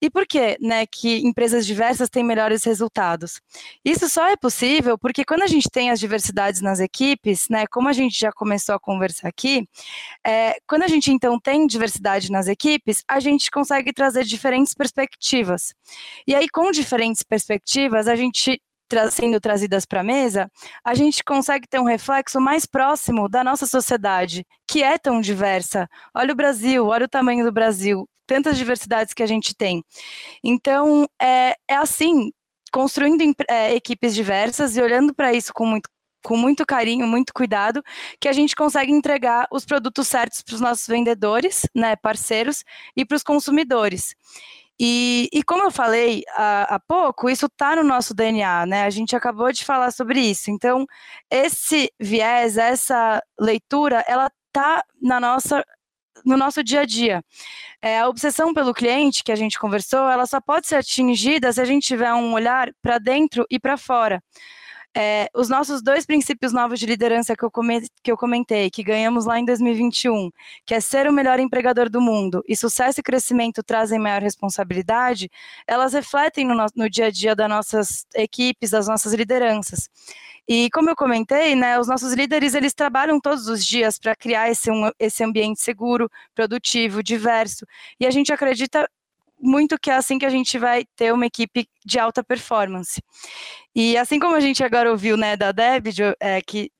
E 0.00 0.10
por 0.10 0.26
que, 0.26 0.58
né, 0.60 0.86
que 0.86 1.18
empresas 1.26 1.66
diversas 1.66 2.10
têm 2.10 2.22
melhores 2.22 2.62
resultados? 2.64 3.40
Isso 3.84 4.08
só 4.08 4.26
é 4.28 4.36
possível 4.36 4.98
porque 4.98 5.24
quando 5.24 5.42
a 5.42 5.46
gente 5.46 5.68
tem 5.70 5.90
as 5.90 5.98
diversidades 6.00 6.60
nas 6.60 6.78
equipes, 6.80 7.48
né, 7.48 7.66
como 7.66 7.88
a 7.88 7.92
gente 7.92 8.18
já 8.18 8.32
começou 8.32 8.74
a 8.74 8.80
conversar 8.80 9.28
aqui, 9.28 9.66
é, 10.26 10.56
quando 10.66 10.82
a 10.82 10.88
gente 10.88 11.10
então 11.10 11.38
tem 11.40 11.66
diversidade 11.66 12.30
nas 12.30 12.48
equipes, 12.48 13.02
a 13.08 13.18
gente 13.20 13.50
consegue 13.50 13.92
trazer 13.92 14.24
diferentes 14.24 14.74
perspectivas. 14.74 15.74
E 16.26 16.34
aí 16.34 16.48
com 16.48 16.70
diferentes 16.70 17.22
perspectivas 17.22 18.08
a 18.08 18.16
gente 18.16 18.60
tra 18.88 19.10
sendo 19.10 19.40
trazidas 19.40 19.84
para 19.84 20.00
a 20.00 20.04
mesa, 20.04 20.50
a 20.84 20.94
gente 20.94 21.22
consegue 21.24 21.66
ter 21.68 21.80
um 21.80 21.84
reflexo 21.84 22.40
mais 22.40 22.66
próximo 22.66 23.28
da 23.28 23.42
nossa 23.44 23.66
sociedade, 23.66 24.46
que 24.68 24.82
é 24.82 24.98
tão 24.98 25.20
diversa. 25.20 25.88
Olha 26.14 26.32
o 26.32 26.36
Brasil, 26.36 26.86
olha 26.86 27.06
o 27.06 27.08
tamanho 27.08 27.44
do 27.44 27.52
Brasil, 27.52 28.08
tantas 28.26 28.56
diversidades 28.56 29.14
que 29.14 29.22
a 29.22 29.26
gente 29.26 29.54
tem. 29.54 29.82
Então, 30.42 31.06
é, 31.20 31.54
é 31.68 31.76
assim, 31.76 32.30
construindo 32.72 33.22
é, 33.48 33.74
equipes 33.74 34.14
diversas 34.14 34.76
e 34.76 34.82
olhando 34.82 35.14
para 35.14 35.32
isso 35.32 35.52
com 35.52 35.66
muito 35.66 35.88
com 36.24 36.38
muito 36.38 36.64
carinho, 36.64 37.06
muito 37.06 37.34
cuidado, 37.34 37.82
que 38.18 38.28
a 38.28 38.32
gente 38.32 38.56
consegue 38.56 38.90
entregar 38.90 39.46
os 39.52 39.66
produtos 39.66 40.08
certos 40.08 40.40
para 40.40 40.54
os 40.54 40.60
nossos 40.60 40.86
vendedores, 40.86 41.68
né, 41.74 41.94
parceiros, 41.96 42.64
e 42.96 43.04
para 43.04 43.16
os 43.16 43.22
consumidores. 43.22 44.16
E, 44.78 45.28
e, 45.32 45.42
como 45.44 45.62
eu 45.62 45.70
falei 45.70 46.22
há, 46.36 46.74
há 46.74 46.80
pouco, 46.80 47.30
isso 47.30 47.46
está 47.46 47.76
no 47.76 47.84
nosso 47.84 48.12
DNA, 48.12 48.66
né? 48.66 48.84
A 48.84 48.90
gente 48.90 49.14
acabou 49.14 49.52
de 49.52 49.64
falar 49.64 49.92
sobre 49.92 50.20
isso. 50.20 50.50
Então, 50.50 50.84
esse 51.30 51.92
viés, 52.00 52.56
essa 52.56 53.22
leitura, 53.38 54.04
ela 54.08 54.30
está 54.48 54.84
na 55.00 55.20
nossa 55.20 55.64
no 56.24 56.36
nosso 56.36 56.62
dia 56.64 56.80
a 56.80 56.84
dia. 56.86 57.22
É, 57.82 58.00
a 58.00 58.08
obsessão 58.08 58.54
pelo 58.54 58.72
cliente 58.72 59.22
que 59.22 59.32
a 59.32 59.36
gente 59.36 59.58
conversou, 59.58 60.08
ela 60.08 60.26
só 60.26 60.40
pode 60.40 60.66
ser 60.66 60.76
atingida 60.76 61.52
se 61.52 61.60
a 61.60 61.64
gente 61.64 61.86
tiver 61.86 62.12
um 62.14 62.32
olhar 62.32 62.70
para 62.80 62.98
dentro 62.98 63.44
e 63.50 63.58
para 63.58 63.76
fora. 63.76 64.22
É, 64.96 65.28
os 65.34 65.48
nossos 65.48 65.82
dois 65.82 66.06
princípios 66.06 66.52
novos 66.52 66.78
de 66.78 66.86
liderança 66.86 67.34
que 67.34 67.44
eu, 67.44 67.50
que 68.02 68.12
eu 68.12 68.16
comentei, 68.16 68.70
que 68.70 68.82
ganhamos 68.82 69.24
lá 69.24 69.40
em 69.40 69.44
2021, 69.44 70.30
que 70.64 70.72
é 70.72 70.80
ser 70.80 71.08
o 71.08 71.12
melhor 71.12 71.40
empregador 71.40 71.90
do 71.90 72.00
mundo 72.00 72.44
e 72.48 72.56
sucesso 72.56 73.00
e 73.00 73.02
crescimento 73.02 73.60
trazem 73.62 73.98
maior 73.98 74.22
responsabilidade, 74.22 75.28
elas 75.66 75.94
refletem 75.94 76.46
no, 76.46 76.54
no 76.76 76.88
dia 76.88 77.06
a 77.06 77.10
dia 77.10 77.34
das 77.34 77.48
nossas 77.48 78.06
equipes, 78.14 78.70
das 78.70 78.86
nossas 78.86 79.12
lideranças. 79.14 79.88
E 80.46 80.70
como 80.70 80.90
eu 80.90 80.96
comentei, 80.96 81.54
né, 81.56 81.78
os 81.80 81.88
nossos 81.88 82.12
líderes 82.12 82.54
eles 82.54 82.74
trabalham 82.74 83.18
todos 83.18 83.48
os 83.48 83.64
dias 83.64 83.98
para 83.98 84.14
criar 84.14 84.50
esse, 84.50 84.70
um, 84.70 84.90
esse 84.98 85.24
ambiente 85.24 85.60
seguro, 85.62 86.08
produtivo, 86.34 87.02
diverso. 87.02 87.66
E 87.98 88.06
a 88.06 88.10
gente 88.10 88.32
acredita 88.32 88.88
muito 89.38 89.78
que 89.78 89.90
é 89.90 89.96
assim 89.96 90.18
que 90.18 90.26
a 90.26 90.30
gente 90.30 90.58
vai 90.58 90.84
ter 90.96 91.12
uma 91.12 91.26
equipe 91.26 91.68
de 91.84 91.98
alta 91.98 92.22
performance. 92.22 93.02
E 93.74 93.96
assim 93.96 94.18
como 94.18 94.34
a 94.34 94.40
gente 94.40 94.62
agora 94.64 94.90
ouviu 94.90 95.16
né, 95.16 95.36
da 95.36 95.52
Deb, 95.52 95.88
é, 96.20 96.40
que 96.42 96.70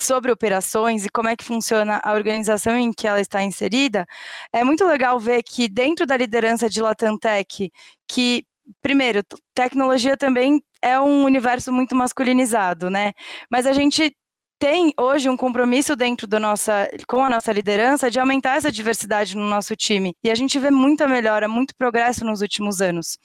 sobre 0.00 0.30
operações 0.32 1.04
e 1.04 1.08
como 1.08 1.28
é 1.28 1.36
que 1.36 1.44
funciona 1.44 2.00
a 2.02 2.12
organização 2.12 2.76
em 2.76 2.92
que 2.92 3.06
ela 3.06 3.20
está 3.20 3.42
inserida, 3.42 4.06
é 4.52 4.64
muito 4.64 4.84
legal 4.84 5.18
ver 5.18 5.42
que 5.42 5.68
dentro 5.68 6.06
da 6.06 6.16
liderança 6.16 6.68
de 6.68 6.82
Latantec, 6.82 7.70
que 8.08 8.44
primeiro, 8.82 9.22
tecnologia 9.54 10.16
também 10.16 10.62
é 10.82 10.98
um 11.00 11.24
universo 11.24 11.72
muito 11.72 11.94
masculinizado, 11.94 12.90
né? 12.90 13.12
Mas 13.50 13.66
a 13.66 13.72
gente 13.72 14.14
tem 14.58 14.92
hoje 14.98 15.28
um 15.28 15.36
compromisso 15.36 15.94
dentro 15.96 16.26
da 16.26 16.40
nossa, 16.40 16.88
com 17.06 17.24
a 17.24 17.30
nossa 17.30 17.52
liderança 17.52 18.10
de 18.10 18.18
aumentar 18.18 18.56
essa 18.56 18.72
diversidade 18.72 19.36
no 19.36 19.48
nosso 19.48 19.76
time. 19.76 20.14
E 20.22 20.30
a 20.30 20.34
gente 20.34 20.58
vê 20.58 20.70
muita 20.70 21.06
melhora, 21.06 21.48
muito 21.48 21.74
progresso 21.76 22.24
nos 22.24 22.40
últimos 22.40 22.80
anos. 22.80 23.18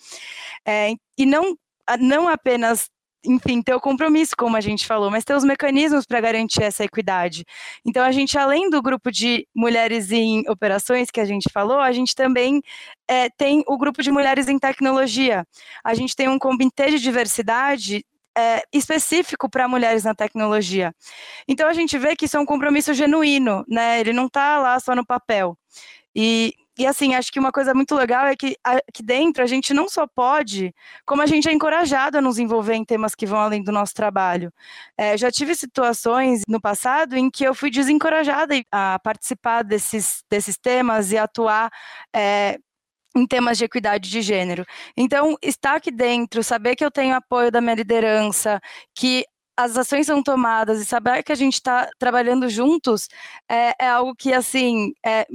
É, 0.65 0.93
e 1.17 1.25
não, 1.25 1.55
não 1.99 2.27
apenas 2.27 2.89
enfim, 3.23 3.61
ter 3.61 3.73
o 3.73 3.81
compromisso, 3.81 4.33
como 4.37 4.55
a 4.55 4.61
gente 4.61 4.85
falou, 4.85 5.11
mas 5.11 5.25
ter 5.25 5.35
os 5.35 5.43
mecanismos 5.43 6.05
para 6.05 6.21
garantir 6.21 6.63
essa 6.63 6.83
equidade. 6.85 7.43
Então, 7.85 8.03
a 8.03 8.11
gente, 8.11 8.37
além 8.37 8.69
do 8.69 8.81
grupo 8.81 9.11
de 9.11 9.45
mulheres 9.53 10.11
em 10.11 10.43
operações 10.49 11.11
que 11.11 11.19
a 11.19 11.25
gente 11.25 11.49
falou, 11.51 11.79
a 11.79 11.91
gente 11.91 12.15
também 12.15 12.61
é, 13.07 13.29
tem 13.29 13.63
o 13.67 13.77
grupo 13.77 14.01
de 14.01 14.11
mulheres 14.11 14.47
em 14.47 14.57
tecnologia. 14.57 15.45
A 15.83 15.93
gente 15.93 16.15
tem 16.15 16.29
um 16.29 16.39
comitê 16.39 16.91
de 16.91 16.99
diversidade 16.99 18.05
é, 18.37 18.61
específico 18.73 19.49
para 19.49 19.67
mulheres 19.67 20.03
na 20.03 20.15
tecnologia. 20.15 20.93
Então 21.47 21.67
a 21.67 21.73
gente 21.73 21.97
vê 21.97 22.15
que 22.15 22.25
isso 22.25 22.37
é 22.37 22.39
um 22.39 22.45
compromisso 22.45 22.93
genuíno, 22.93 23.65
né? 23.67 23.99
Ele 23.99 24.13
não 24.13 24.27
está 24.27 24.59
lá 24.59 24.79
só 24.79 24.95
no 24.95 25.05
papel. 25.05 25.57
E, 26.15 26.53
e 26.77 26.87
assim, 26.87 27.13
acho 27.13 27.31
que 27.31 27.39
uma 27.39 27.51
coisa 27.51 27.73
muito 27.73 27.93
legal 27.95 28.25
é 28.25 28.35
que 28.35 28.55
aqui 28.63 29.03
dentro 29.03 29.43
a 29.43 29.47
gente 29.47 29.73
não 29.73 29.87
só 29.89 30.07
pode, 30.07 30.73
como 31.05 31.21
a 31.21 31.25
gente 31.25 31.49
é 31.49 31.51
encorajado 31.51 32.17
a 32.17 32.21
nos 32.21 32.39
envolver 32.39 32.73
em 32.75 32.85
temas 32.85 33.13
que 33.15 33.25
vão 33.25 33.39
além 33.39 33.63
do 33.63 33.71
nosso 33.71 33.93
trabalho. 33.93 34.51
É, 34.97 35.17
já 35.17 35.31
tive 35.31 35.55
situações 35.55 36.43
no 36.47 36.59
passado 36.59 37.15
em 37.15 37.29
que 37.29 37.43
eu 37.43 37.53
fui 37.53 37.69
desencorajada 37.69 38.55
a 38.71 38.99
participar 39.03 39.63
desses, 39.63 40.23
desses 40.29 40.57
temas 40.57 41.11
e 41.11 41.17
atuar 41.17 41.69
é, 42.15 42.57
em 43.15 43.25
temas 43.25 43.57
de 43.57 43.65
equidade 43.65 44.09
de 44.09 44.21
gênero. 44.21 44.65
Então, 44.95 45.37
estar 45.41 45.75
aqui 45.75 45.91
dentro, 45.91 46.43
saber 46.43 46.75
que 46.75 46.85
eu 46.85 46.91
tenho 46.91 47.15
apoio 47.15 47.51
da 47.51 47.61
minha 47.61 47.75
liderança, 47.75 48.59
que 48.95 49.25
as 49.59 49.77
ações 49.77 50.05
são 50.07 50.23
tomadas 50.23 50.79
e 50.79 50.85
saber 50.85 51.21
que 51.21 51.33
a 51.33 51.35
gente 51.35 51.55
está 51.55 51.89
trabalhando 51.99 52.47
juntos 52.47 53.09
é, 53.49 53.73
é, 53.77 53.89
algo 53.89 54.15
que, 54.15 54.31
assim, 54.31 54.93
é, 55.05 55.25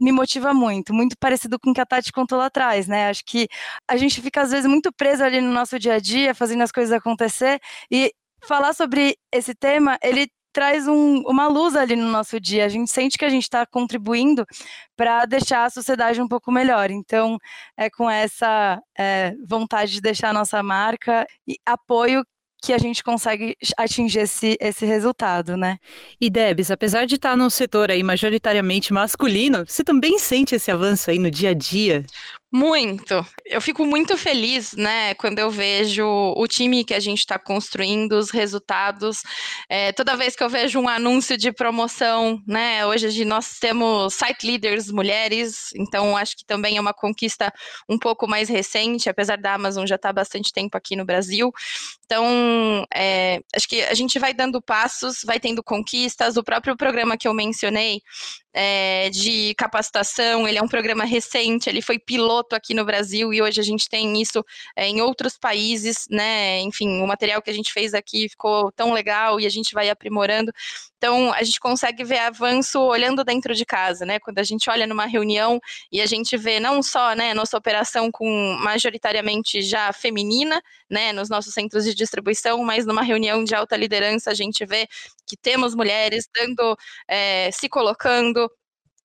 me 0.00 0.10
motiva 0.10 0.54
muito, 0.54 0.94
muito 0.94 1.18
parecido 1.18 1.58
com 1.60 1.70
o 1.70 1.74
que 1.74 1.82
a 1.82 1.86
Tati 1.86 2.10
contou 2.10 2.38
lá 2.38 2.46
atrás, 2.46 2.88
né? 2.88 3.10
Acho 3.10 3.22
que 3.26 3.46
a 3.86 3.96
gente 3.98 4.22
fica, 4.22 4.40
às 4.40 4.52
vezes, 4.52 4.66
muito 4.66 4.90
preso 4.90 5.22
ali 5.22 5.38
no 5.38 5.52
nosso 5.52 5.78
dia 5.78 5.94
a 5.94 5.98
dia, 5.98 6.34
fazendo 6.34 6.62
as 6.62 6.72
coisas 6.72 6.92
acontecer, 6.92 7.60
e 7.90 8.10
falar 8.46 8.72
sobre 8.72 9.18
esse 9.30 9.54
tema, 9.54 9.98
ele 10.02 10.28
traz 10.54 10.86
um, 10.86 11.18
uma 11.26 11.48
luz 11.48 11.74
ali 11.74 11.96
no 11.96 12.08
nosso 12.08 12.40
dia. 12.40 12.64
A 12.64 12.68
gente 12.68 12.90
sente 12.90 13.18
que 13.18 13.24
a 13.24 13.28
gente 13.28 13.42
está 13.42 13.66
contribuindo 13.66 14.46
para 14.96 15.26
deixar 15.26 15.64
a 15.64 15.70
sociedade 15.70 16.22
um 16.22 16.28
pouco 16.28 16.52
melhor. 16.52 16.90
Então, 16.90 17.36
é 17.76 17.90
com 17.90 18.08
essa 18.08 18.80
é, 18.96 19.34
vontade 19.46 19.92
de 19.92 20.00
deixar 20.00 20.30
a 20.30 20.32
nossa 20.32 20.62
marca 20.62 21.26
e 21.46 21.56
apoio 21.66 22.24
que 22.64 22.72
a 22.72 22.78
gente 22.78 23.02
consegue 23.04 23.54
atingir 23.76 24.20
esse, 24.20 24.56
esse 24.58 24.86
resultado, 24.86 25.54
né? 25.54 25.76
E 26.18 26.30
Debs, 26.30 26.70
apesar 26.70 27.04
de 27.04 27.16
estar 27.16 27.36
num 27.36 27.50
setor 27.50 27.90
aí 27.90 28.02
majoritariamente 28.02 28.90
masculino, 28.90 29.66
você 29.66 29.84
também 29.84 30.18
sente 30.18 30.54
esse 30.54 30.70
avanço 30.70 31.10
aí 31.10 31.18
no 31.18 31.30
dia 31.30 31.50
a 31.50 31.54
dia? 31.54 32.06
Muito. 32.56 33.26
Eu 33.44 33.60
fico 33.60 33.84
muito 33.84 34.16
feliz, 34.16 34.74
né, 34.74 35.12
quando 35.14 35.40
eu 35.40 35.50
vejo 35.50 36.06
o 36.06 36.46
time 36.46 36.84
que 36.84 36.94
a 36.94 37.00
gente 37.00 37.18
está 37.18 37.36
construindo, 37.36 38.12
os 38.12 38.30
resultados. 38.30 39.22
É, 39.68 39.90
toda 39.90 40.16
vez 40.16 40.36
que 40.36 40.44
eu 40.44 40.48
vejo 40.48 40.78
um 40.78 40.88
anúncio 40.88 41.36
de 41.36 41.50
promoção, 41.50 42.40
né, 42.46 42.86
hoje 42.86 43.24
nós 43.24 43.58
temos 43.58 44.14
site 44.14 44.46
leaders 44.46 44.88
mulheres, 44.88 45.70
então 45.74 46.16
acho 46.16 46.36
que 46.36 46.44
também 46.44 46.76
é 46.76 46.80
uma 46.80 46.94
conquista 46.94 47.52
um 47.88 47.98
pouco 47.98 48.28
mais 48.28 48.48
recente, 48.48 49.10
apesar 49.10 49.36
da 49.36 49.54
Amazon 49.54 49.84
já 49.84 49.96
estar 49.96 50.06
tá 50.06 50.10
há 50.10 50.22
bastante 50.22 50.52
tempo 50.52 50.76
aqui 50.76 50.94
no 50.94 51.04
Brasil. 51.04 51.52
Então, 52.04 52.86
é, 52.94 53.40
acho 53.56 53.68
que 53.68 53.82
a 53.82 53.94
gente 53.94 54.16
vai 54.20 54.32
dando 54.32 54.62
passos, 54.62 55.22
vai 55.24 55.40
tendo 55.40 55.60
conquistas. 55.60 56.36
O 56.36 56.44
próprio 56.44 56.76
programa 56.76 57.16
que 57.16 57.26
eu 57.26 57.34
mencionei, 57.34 58.00
é, 58.54 59.10
de 59.10 59.52
capacitação, 59.56 60.46
ele 60.46 60.58
é 60.58 60.62
um 60.62 60.68
programa 60.68 61.04
recente, 61.04 61.68
ele 61.68 61.82
foi 61.82 61.98
piloto 61.98 62.54
aqui 62.54 62.72
no 62.72 62.84
Brasil 62.84 63.34
e 63.34 63.42
hoje 63.42 63.60
a 63.60 63.64
gente 63.64 63.88
tem 63.88 64.22
isso 64.22 64.44
é, 64.76 64.86
em 64.86 65.00
outros 65.00 65.36
países, 65.36 66.06
né? 66.08 66.60
Enfim, 66.60 67.02
o 67.02 67.06
material 67.06 67.42
que 67.42 67.50
a 67.50 67.54
gente 67.54 67.72
fez 67.72 67.94
aqui 67.94 68.28
ficou 68.28 68.70
tão 68.72 68.92
legal 68.92 69.40
e 69.40 69.46
a 69.46 69.50
gente 69.50 69.74
vai 69.74 69.90
aprimorando. 69.90 70.52
Então, 70.96 71.34
a 71.34 71.42
gente 71.42 71.60
consegue 71.60 72.02
ver 72.04 72.18
avanço 72.18 72.80
olhando 72.80 73.24
dentro 73.24 73.54
de 73.54 73.66
casa, 73.66 74.06
né? 74.06 74.18
Quando 74.18 74.38
a 74.38 74.42
gente 74.42 74.70
olha 74.70 74.86
numa 74.86 75.04
reunião 75.04 75.60
e 75.92 76.00
a 76.00 76.06
gente 76.06 76.36
vê 76.36 76.58
não 76.58 76.82
só, 76.82 77.14
né, 77.14 77.34
nossa 77.34 77.58
operação 77.58 78.10
com 78.10 78.56
majoritariamente 78.60 79.60
já 79.60 79.92
feminina, 79.92 80.62
né, 80.88 81.12
nos 81.12 81.28
nossos 81.28 81.52
centros 81.52 81.84
de 81.84 81.94
distribuição, 81.94 82.62
mas 82.64 82.86
numa 82.86 83.02
reunião 83.02 83.44
de 83.44 83.54
alta 83.54 83.76
liderança 83.76 84.30
a 84.30 84.34
gente 84.34 84.64
vê 84.64 84.88
que 85.26 85.36
temos 85.36 85.74
mulheres 85.74 86.28
dando, 86.34 86.76
é, 87.08 87.50
se 87.50 87.68
colocando, 87.68 88.43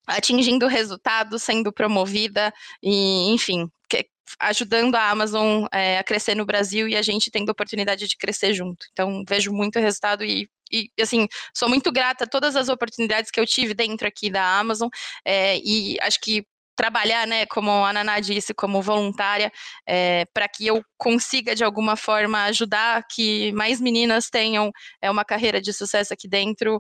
atingindo 0.09 0.67
resultados, 0.67 1.43
sendo 1.43 1.71
promovida 1.71 2.53
e, 2.81 3.31
enfim, 3.31 3.69
que, 3.89 4.05
ajudando 4.39 4.95
a 4.95 5.09
Amazon 5.09 5.65
é, 5.71 5.97
a 5.99 6.03
crescer 6.03 6.35
no 6.35 6.45
Brasil 6.45 6.87
e 6.87 6.95
a 6.95 7.01
gente 7.01 7.31
tendo 7.31 7.49
oportunidade 7.49 8.07
de 8.07 8.17
crescer 8.17 8.53
junto. 8.53 8.85
Então, 8.91 9.23
vejo 9.27 9.51
muito 9.53 9.79
resultado 9.79 10.23
e 10.23 10.49
e 10.71 10.91
assim, 11.01 11.27
sou 11.51 11.67
muito 11.67 11.91
grata 11.91 12.25
a 12.25 12.27
todas 12.27 12.55
as 12.55 12.69
oportunidades 12.69 13.31
que 13.31 13.39
eu 13.39 13.45
tive 13.45 13.73
dentro 13.73 14.07
aqui 14.07 14.29
da 14.29 14.59
Amazon, 14.59 14.87
é, 15.25 15.57
e 15.57 15.97
acho 15.99 16.19
que 16.21 16.45
trabalhar, 16.75 17.27
né, 17.27 17.45
como 17.47 17.71
a 17.71 17.91
Naná 17.91 18.21
disse, 18.21 18.53
como 18.53 18.81
voluntária, 18.81 19.51
é, 19.85 20.23
para 20.33 20.47
que 20.47 20.65
eu 20.65 20.81
consiga, 20.97 21.53
de 21.53 21.61
alguma 21.61 21.97
forma, 21.97 22.45
ajudar 22.45 23.03
que 23.05 23.51
mais 23.51 23.81
meninas 23.81 24.29
tenham 24.29 24.71
é, 25.01 25.11
uma 25.11 25.25
carreira 25.25 25.59
de 25.59 25.73
sucesso 25.73 26.13
aqui 26.13 26.25
dentro, 26.25 26.79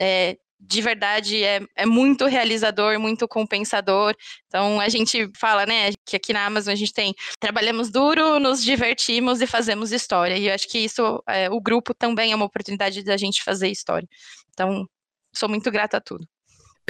é, 0.00 0.36
de 0.60 0.82
verdade 0.82 1.42
é, 1.42 1.60
é 1.74 1.86
muito 1.86 2.26
realizador, 2.26 2.98
muito 3.00 3.26
compensador. 3.26 4.14
Então 4.46 4.78
a 4.78 4.88
gente 4.88 5.30
fala, 5.36 5.64
né, 5.64 5.90
que 6.04 6.16
aqui 6.16 6.32
na 6.32 6.44
Amazon 6.44 6.72
a 6.72 6.76
gente 6.76 6.92
tem 6.92 7.14
trabalhamos 7.38 7.90
duro, 7.90 8.38
nos 8.38 8.62
divertimos 8.62 9.40
e 9.40 9.46
fazemos 9.46 9.90
história. 9.90 10.36
E 10.36 10.48
eu 10.48 10.54
acho 10.54 10.68
que 10.68 10.78
isso, 10.78 11.22
é, 11.26 11.50
o 11.50 11.60
grupo 11.60 11.94
também 11.94 12.32
é 12.32 12.36
uma 12.36 12.44
oportunidade 12.44 13.02
da 13.02 13.16
gente 13.16 13.42
fazer 13.42 13.68
história. 13.68 14.08
Então, 14.52 14.86
sou 15.34 15.48
muito 15.48 15.70
grata 15.70 15.96
a 15.96 16.00
tudo 16.00 16.26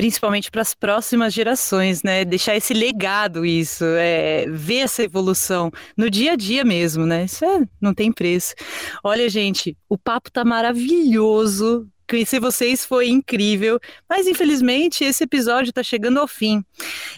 principalmente 0.01 0.51
para 0.51 0.63
as 0.63 0.73
próximas 0.73 1.35
gerações, 1.35 2.03
né? 2.03 2.25
Deixar 2.25 2.57
esse 2.57 2.73
legado, 2.73 3.45
isso, 3.45 3.85
é, 3.99 4.47
ver 4.49 4.79
essa 4.79 5.03
evolução 5.03 5.71
no 5.95 6.09
dia 6.09 6.33
a 6.33 6.37
dia 6.37 6.65
mesmo, 6.65 7.05
né? 7.05 7.27
Isso 7.27 7.45
é, 7.45 7.69
não 7.79 7.93
tem 7.93 8.11
preço. 8.11 8.55
Olha, 9.05 9.29
gente, 9.29 9.77
o 9.91 9.99
papo 9.99 10.31
tá 10.31 10.43
maravilhoso. 10.43 11.87
Conhecer 12.11 12.41
vocês 12.41 12.85
foi 12.85 13.09
incrível, 13.09 13.79
mas 14.09 14.27
infelizmente 14.27 15.05
esse 15.05 15.23
episódio 15.23 15.71
está 15.71 15.81
chegando 15.81 16.19
ao 16.19 16.27
fim. 16.27 16.61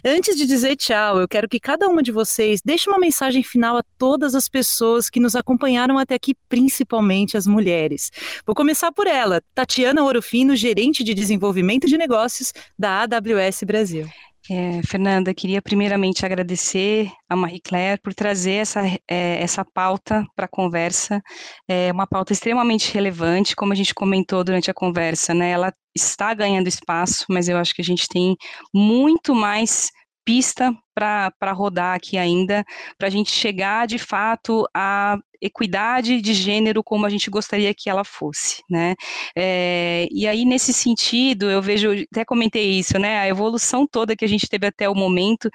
Antes 0.05 0.37
de 0.37 0.45
dizer 0.45 0.77
tchau, 0.77 1.19
eu 1.19 1.27
quero 1.27 1.49
que 1.49 1.59
cada 1.59 1.89
uma 1.89 2.03
de 2.03 2.13
vocês 2.13 2.61
deixe 2.63 2.91
uma 2.91 2.99
mensagem 2.99 3.43
final 3.43 3.79
a 3.79 3.83
todas 3.97 4.35
as 4.35 4.51
pessoas 4.51 5.09
que 5.09 5.19
nos 5.19 5.35
acompanharam 5.35 5.97
até 5.97 6.15
aqui, 6.15 6.35
principalmente 6.47 7.39
as 7.39 7.47
mulheres. 7.47 8.13
Vou 8.45 8.55
começar 8.55 8.93
por 8.93 9.07
ela, 9.07 9.41
Tatiana 9.55 10.05
Orofino, 10.05 10.55
gerente 10.55 11.03
de 11.03 11.15
desenvolvimento 11.15 11.87
de 11.87 11.97
negócios 11.97 12.53
da 12.79 13.05
AWS 13.05 13.63
Brasil. 13.65 14.07
É, 14.51 14.83
Fernanda, 14.83 15.33
queria 15.33 15.63
primeiramente 15.63 16.27
agradecer 16.27 17.11
a 17.29 17.37
Marie 17.37 17.61
Claire 17.61 18.01
por 18.03 18.13
trazer 18.13 18.55
essa, 18.55 18.81
é, 19.09 19.41
essa 19.41 19.65
pauta 19.65 20.27
para 20.35 20.47
a 20.47 20.49
conversa. 20.49 21.23
É 21.69 21.93
uma 21.93 22.09
pauta 22.09 22.33
extremamente 22.33 22.93
relevante, 22.93 23.55
como 23.55 23.73
a 23.73 23.77
gente 23.77 23.95
comentou 23.95 24.43
durante 24.43 24.71
a 24.71 24.75
conversa, 24.75 25.33
né? 25.33 25.51
Ela 25.51 25.73
está 25.95 26.35
ganhando 26.35 26.67
espaço, 26.67 27.25
mas 27.29 27.49
eu 27.49 27.57
acho 27.57 27.73
que 27.73 27.83
a 27.83 27.85
gente 27.85 28.09
tem 28.09 28.37
muito 28.75 29.33
mais 29.33 29.91
pista 30.25 30.73
para 30.95 31.53
rodar 31.53 31.95
aqui 31.95 32.19
ainda, 32.19 32.65
para 32.99 33.07
a 33.09 33.11
gente 33.11 33.31
chegar 33.31 33.87
de 33.87 33.99
fato 33.99 34.67
à 34.75 35.19
equidade 35.43 36.21
de 36.21 36.33
gênero 36.35 36.83
como 36.85 37.05
a 37.05 37.11
gente 37.11 37.29
gostaria 37.31 37.75
que 37.75 37.91
ela 37.91 38.05
fosse, 38.05 38.63
né? 38.71 38.95
É, 39.37 40.07
e 40.11 40.27
aí, 40.29 40.45
nesse 40.45 40.73
sentido, 40.73 41.51
eu 41.51 41.61
vejo, 41.61 41.91
até 42.13 42.25
comentei 42.25 42.79
isso, 42.79 42.99
né? 42.99 43.19
A 43.19 43.29
evolução 43.29 43.87
toda 43.87 44.17
que 44.17 44.25
a 44.25 44.29
gente 44.29 44.49
teve 44.49 44.67
até 44.67 44.89
o 44.89 44.95
momento, 44.95 45.51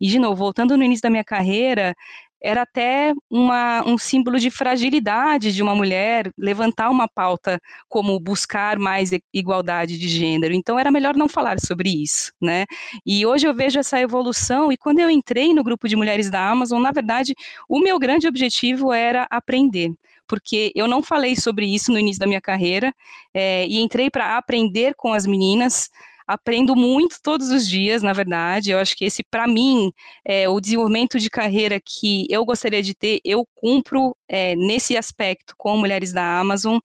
e 0.00 0.06
de 0.08 0.18
novo, 0.18 0.36
voltando 0.36 0.76
no 0.76 0.84
início 0.84 1.02
da 1.02 1.10
minha 1.10 1.24
carreira, 1.24 1.94
era 2.42 2.62
até 2.62 3.14
uma, 3.30 3.86
um 3.86 3.96
símbolo 3.96 4.38
de 4.38 4.50
fragilidade 4.50 5.52
de 5.52 5.62
uma 5.62 5.74
mulher 5.74 6.30
levantar 6.36 6.90
uma 6.90 7.08
pauta 7.08 7.60
como 7.88 8.18
buscar 8.18 8.78
mais 8.78 9.10
igualdade 9.32 9.96
de 9.98 10.08
gênero. 10.08 10.52
Então 10.52 10.78
era 10.78 10.90
melhor 10.90 11.14
não 11.14 11.28
falar 11.28 11.60
sobre 11.60 11.90
isso, 11.90 12.32
né? 12.40 12.64
E 13.06 13.24
hoje 13.24 13.46
eu 13.46 13.54
vejo 13.54 13.78
essa 13.78 14.00
evolução 14.00 14.72
e 14.72 14.76
quando 14.76 14.98
eu 14.98 15.08
entrei 15.08 15.54
no 15.54 15.62
grupo 15.62 15.88
de 15.88 15.94
mulheres 15.94 16.28
da 16.28 16.50
Amazon, 16.50 16.82
na 16.82 16.90
verdade, 16.90 17.34
o 17.68 17.78
meu 17.78 17.98
grande 17.98 18.26
objetivo 18.26 18.92
era 18.92 19.26
aprender 19.30 19.92
porque 20.26 20.72
eu 20.74 20.88
não 20.88 21.02
falei 21.02 21.36
sobre 21.36 21.66
isso 21.66 21.92
no 21.92 21.98
início 21.98 22.20
da 22.20 22.26
minha 22.26 22.40
carreira 22.40 22.94
é, 23.34 23.66
e 23.66 23.80
entrei 23.80 24.08
para 24.08 24.38
aprender 24.38 24.94
com 24.94 25.12
as 25.12 25.26
meninas 25.26 25.90
aprendo 26.26 26.74
muito 26.76 27.16
todos 27.22 27.50
os 27.50 27.68
dias, 27.68 28.02
na 28.02 28.12
verdade. 28.12 28.70
Eu 28.70 28.78
acho 28.78 28.96
que 28.96 29.04
esse, 29.04 29.22
para 29.22 29.46
mim, 29.46 29.92
é 30.24 30.48
o 30.48 30.60
desenvolvimento 30.60 31.18
de 31.18 31.30
carreira 31.30 31.80
que 31.80 32.26
eu 32.30 32.44
gostaria 32.44 32.82
de 32.82 32.94
ter, 32.94 33.20
eu 33.24 33.46
cumpro 33.54 34.16
é, 34.28 34.54
nesse 34.56 34.96
aspecto 34.96 35.54
com 35.56 35.76
mulheres 35.76 36.12
da 36.12 36.38
Amazon. 36.38 36.78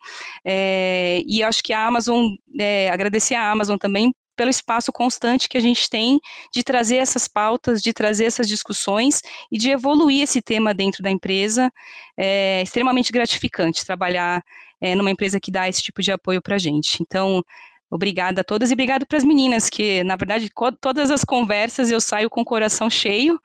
É, 0.45 1.21
e 1.25 1.43
acho 1.43 1.63
que 1.63 1.73
a 1.73 1.85
Amazon, 1.85 2.33
é, 2.59 2.89
agradecer 2.89 3.35
a 3.35 3.51
Amazon 3.51 3.77
também 3.77 4.13
pelo 4.37 4.51
espaço 4.51 4.91
constante 4.93 5.49
que 5.49 5.57
a 5.57 5.61
gente 5.61 5.89
tem 5.89 6.21
de 6.53 6.63
trazer 6.63 6.97
essas 6.97 7.27
pautas, 7.27 7.81
de 7.81 7.91
trazer 7.91 8.25
essas 8.25 8.47
discussões 8.47 9.21
e 9.51 9.57
de 9.57 9.71
evoluir 9.71 10.21
esse 10.21 10.41
tema 10.41 10.73
dentro 10.73 11.01
da 11.01 11.09
empresa. 11.09 11.73
É 12.15 12.61
extremamente 12.61 13.11
gratificante 13.11 13.83
trabalhar 13.83 14.43
é, 14.79 14.93
numa 14.93 15.09
empresa 15.09 15.39
que 15.39 15.51
dá 15.51 15.67
esse 15.67 15.81
tipo 15.81 16.01
de 16.03 16.11
apoio 16.11 16.41
para 16.41 16.55
a 16.55 16.59
gente. 16.59 17.01
Então, 17.01 17.43
Obrigada 17.89 18.41
a 18.41 18.43
todas 18.43 18.69
e 18.69 18.73
obrigado 18.73 19.05
para 19.05 19.17
as 19.17 19.23
meninas, 19.23 19.69
que 19.69 20.03
na 20.03 20.15
verdade 20.15 20.51
todas 20.81 21.09
as 21.09 21.23
conversas 21.23 21.89
eu 21.89 22.01
saio 22.01 22.29
com 22.29 22.41
o 22.41 22.45
coração 22.45 22.89
cheio, 22.89 23.39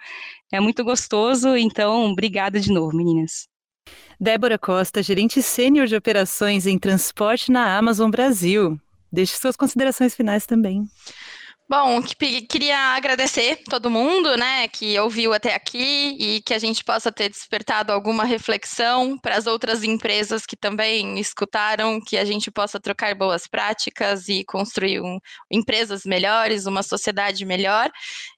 é 0.53 0.59
muito 0.59 0.83
gostoso, 0.83 1.57
então 1.57 2.11
obrigada 2.11 2.59
de 2.61 2.73
novo, 2.73 2.97
meninas. 2.97 3.49
Débora 4.21 4.59
Costa, 4.59 5.03
gerente 5.03 5.43
sênior 5.43 5.87
de 5.87 5.97
operações 5.97 6.67
em 6.67 6.79
transporte 6.79 7.51
na 7.51 7.77
Amazon 7.77 8.11
Brasil. 8.11 8.79
Deixe 9.11 9.37
suas 9.37 9.57
considerações 9.57 10.15
finais 10.15 10.47
também. 10.47 10.85
Bom, 11.69 12.03
queria 12.03 12.77
agradecer 12.97 13.63
todo 13.65 13.91
mundo, 13.91 14.37
né, 14.37 14.69
que 14.69 14.99
ouviu 15.01 15.33
até 15.33 15.55
aqui 15.55 16.17
e 16.19 16.43
que 16.43 16.53
a 16.53 16.59
gente 16.59 16.85
possa 16.85 17.11
ter 17.11 17.31
despertado 17.31 17.93
alguma 17.93 18.25
reflexão 18.25 19.19
para 19.19 19.37
as 19.39 19.47
outras 19.47 19.83
empresas 19.83 20.45
que 20.45 20.55
também 20.55 21.19
escutaram, 21.19 21.99
que 21.99 22.19
a 22.19 22.27
gente 22.27 22.51
possa 22.51 22.79
trocar 22.79 23.15
boas 23.15 23.47
práticas 23.47 24.29
e 24.29 24.45
construir 24.45 25.01
um, 25.01 25.19
empresas 25.51 26.05
melhores, 26.05 26.67
uma 26.67 26.83
sociedade 26.83 27.43
melhor. 27.47 27.91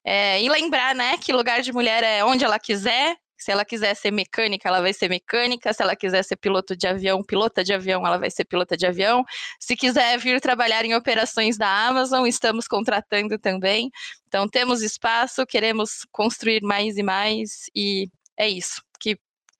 É, 0.05 0.41
e 0.41 0.47
lembrar, 0.47 0.95
né, 0.95 1.17
que 1.17 1.33
lugar 1.33 1.61
de 1.61 1.73
mulher 1.73 2.03
é 2.03 2.23
onde 2.23 2.45
ela 2.45 2.57
quiser, 2.59 3.17
se 3.45 3.51
ela 3.51 3.63
quiser 3.63 3.95
ser 3.95 4.09
mecânica, 4.09 4.67
ela 4.67 4.81
vai 4.81 4.91
ser 4.91 5.07
mecânica. 5.07 5.71
Se 5.71 5.83
ela 5.83 5.95
quiser 5.95 6.23
ser 6.23 6.35
piloto 6.35 6.75
de 6.75 6.87
avião, 6.87 7.23
pilota 7.23 7.63
de 7.63 7.73
avião, 7.73 8.03
ela 8.03 8.17
vai 8.17 8.31
ser 8.31 8.43
pilota 8.43 8.75
de 8.75 8.87
avião. 8.87 9.23
Se 9.59 9.75
quiser 9.75 10.17
vir 10.17 10.41
trabalhar 10.41 10.83
em 10.83 10.95
operações 10.95 11.55
da 11.55 11.69
Amazon, 11.85 12.25
estamos 12.25 12.67
contratando 12.67 13.37
também. 13.37 13.91
Então, 14.27 14.49
temos 14.49 14.81
espaço, 14.81 15.45
queremos 15.45 16.07
construir 16.11 16.63
mais 16.63 16.97
e 16.97 17.03
mais, 17.03 17.69
e 17.75 18.09
é 18.35 18.49
isso. 18.49 18.81
Que 18.99 19.15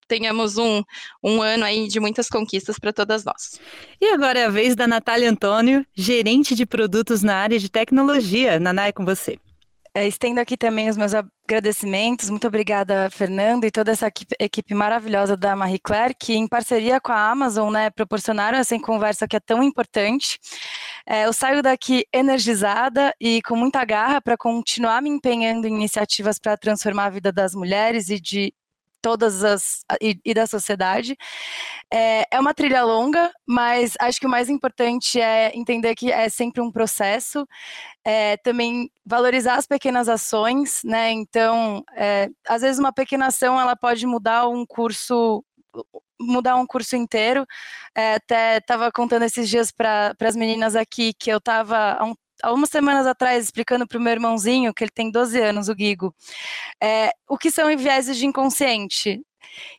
tenhamos 0.07 0.57
um, 0.57 0.81
um 1.23 1.43
ano 1.43 1.63
aí 1.63 1.87
de 1.87 1.99
muitas 1.99 2.27
conquistas 2.27 2.79
para 2.79 2.91
todas 2.91 3.23
nós. 3.23 3.59
E 4.01 4.07
agora 4.07 4.39
é 4.39 4.45
a 4.45 4.49
vez 4.49 4.75
da 4.75 4.87
Natália 4.87 5.29
Antônio, 5.29 5.85
gerente 5.93 6.55
de 6.55 6.65
produtos 6.65 7.21
na 7.21 7.35
área 7.35 7.59
de 7.59 7.69
tecnologia. 7.69 8.59
Naná, 8.59 8.87
é 8.87 8.91
com 8.91 9.05
você. 9.05 9.37
É, 9.97 10.05
estendo 10.05 10.41
aqui 10.41 10.57
também 10.57 10.89
os 10.89 10.97
meus 10.97 11.13
agradecimentos. 11.13 12.29
Muito 12.29 12.45
obrigada, 12.45 13.09
Fernando, 13.09 13.63
e 13.63 13.71
toda 13.71 13.93
essa 13.93 14.11
equipe, 14.37 14.73
maravilhosa 14.73 15.37
da 15.37 15.55
Marie 15.55 15.79
Claire, 15.79 16.13
que 16.13 16.33
em 16.33 16.49
parceria 16.49 16.99
com 16.99 17.13
a 17.13 17.29
Amazon, 17.31 17.71
né, 17.71 17.89
proporcionaram 17.89 18.57
essa 18.57 18.77
conversa 18.77 19.25
que 19.25 19.37
é 19.37 19.39
tão 19.39 19.63
importante. 19.63 20.37
É, 21.07 21.25
eu 21.25 21.31
saio 21.31 21.63
daqui 21.63 22.05
energizada 22.13 23.13
e 23.21 23.41
com 23.43 23.55
muita 23.55 23.85
garra 23.85 24.19
para 24.19 24.35
continuar 24.35 25.01
me 25.01 25.09
empenhando 25.09 25.65
em 25.65 25.73
iniciativas 25.73 26.37
para 26.39 26.57
transformar 26.57 27.05
a 27.05 27.09
vida 27.11 27.31
das 27.31 27.55
mulheres 27.55 28.09
e 28.09 28.19
de 28.19 28.53
todas 29.05 29.43
as 29.43 29.85
e, 30.01 30.19
e 30.25 30.33
da 30.33 30.47
sociedade. 30.47 31.15
É, 31.93 32.25
é, 32.31 32.39
uma 32.39 32.55
trilha 32.55 32.83
longa, 32.83 33.31
mas 33.45 33.93
acho 33.99 34.19
que 34.19 34.25
o 34.25 34.29
mais 34.29 34.49
importante 34.49 35.21
é 35.21 35.55
entender 35.55 35.93
que 35.93 36.11
é 36.11 36.27
sempre 36.27 36.59
um 36.59 36.71
processo. 36.71 37.47
É, 38.03 38.35
também 38.37 38.89
valorizar 39.05 39.57
as 39.57 39.67
pequenas 39.67 40.09
ações, 40.09 40.81
né? 40.83 41.11
Então, 41.11 41.83
é, 41.95 42.29
às 42.47 42.63
vezes 42.63 42.79
uma 42.79 42.91
pequena 42.91 43.27
ação 43.27 43.61
ela 43.61 43.75
pode 43.75 44.07
mudar 44.07 44.47
um 44.47 44.65
curso 44.65 45.45
mudar 46.19 46.55
um 46.55 46.65
curso 46.65 46.95
inteiro. 46.95 47.45
É, 47.95 48.15
até 48.15 48.57
estava 48.57 48.91
contando 48.91 49.23
esses 49.23 49.49
dias 49.49 49.71
para 49.71 50.15
as 50.19 50.35
meninas 50.35 50.75
aqui 50.75 51.13
que 51.13 51.29
eu 51.31 51.37
estava 51.37 51.93
há 51.99 52.05
um 52.05 52.13
há 52.43 52.51
umas 52.53 52.69
semanas 52.69 53.07
atrás 53.07 53.45
explicando 53.45 53.87
para 53.87 53.97
o 53.97 54.01
meu 54.01 54.11
irmãozinho, 54.13 54.73
que 54.73 54.83
ele 54.83 54.91
tem 54.91 55.09
12 55.09 55.39
anos, 55.39 55.69
o 55.69 55.75
Guigo, 55.75 56.13
é, 56.81 57.11
o 57.29 57.37
que 57.37 57.51
são 57.51 57.75
vieses 57.77 58.17
de 58.17 58.25
inconsciente. 58.25 59.21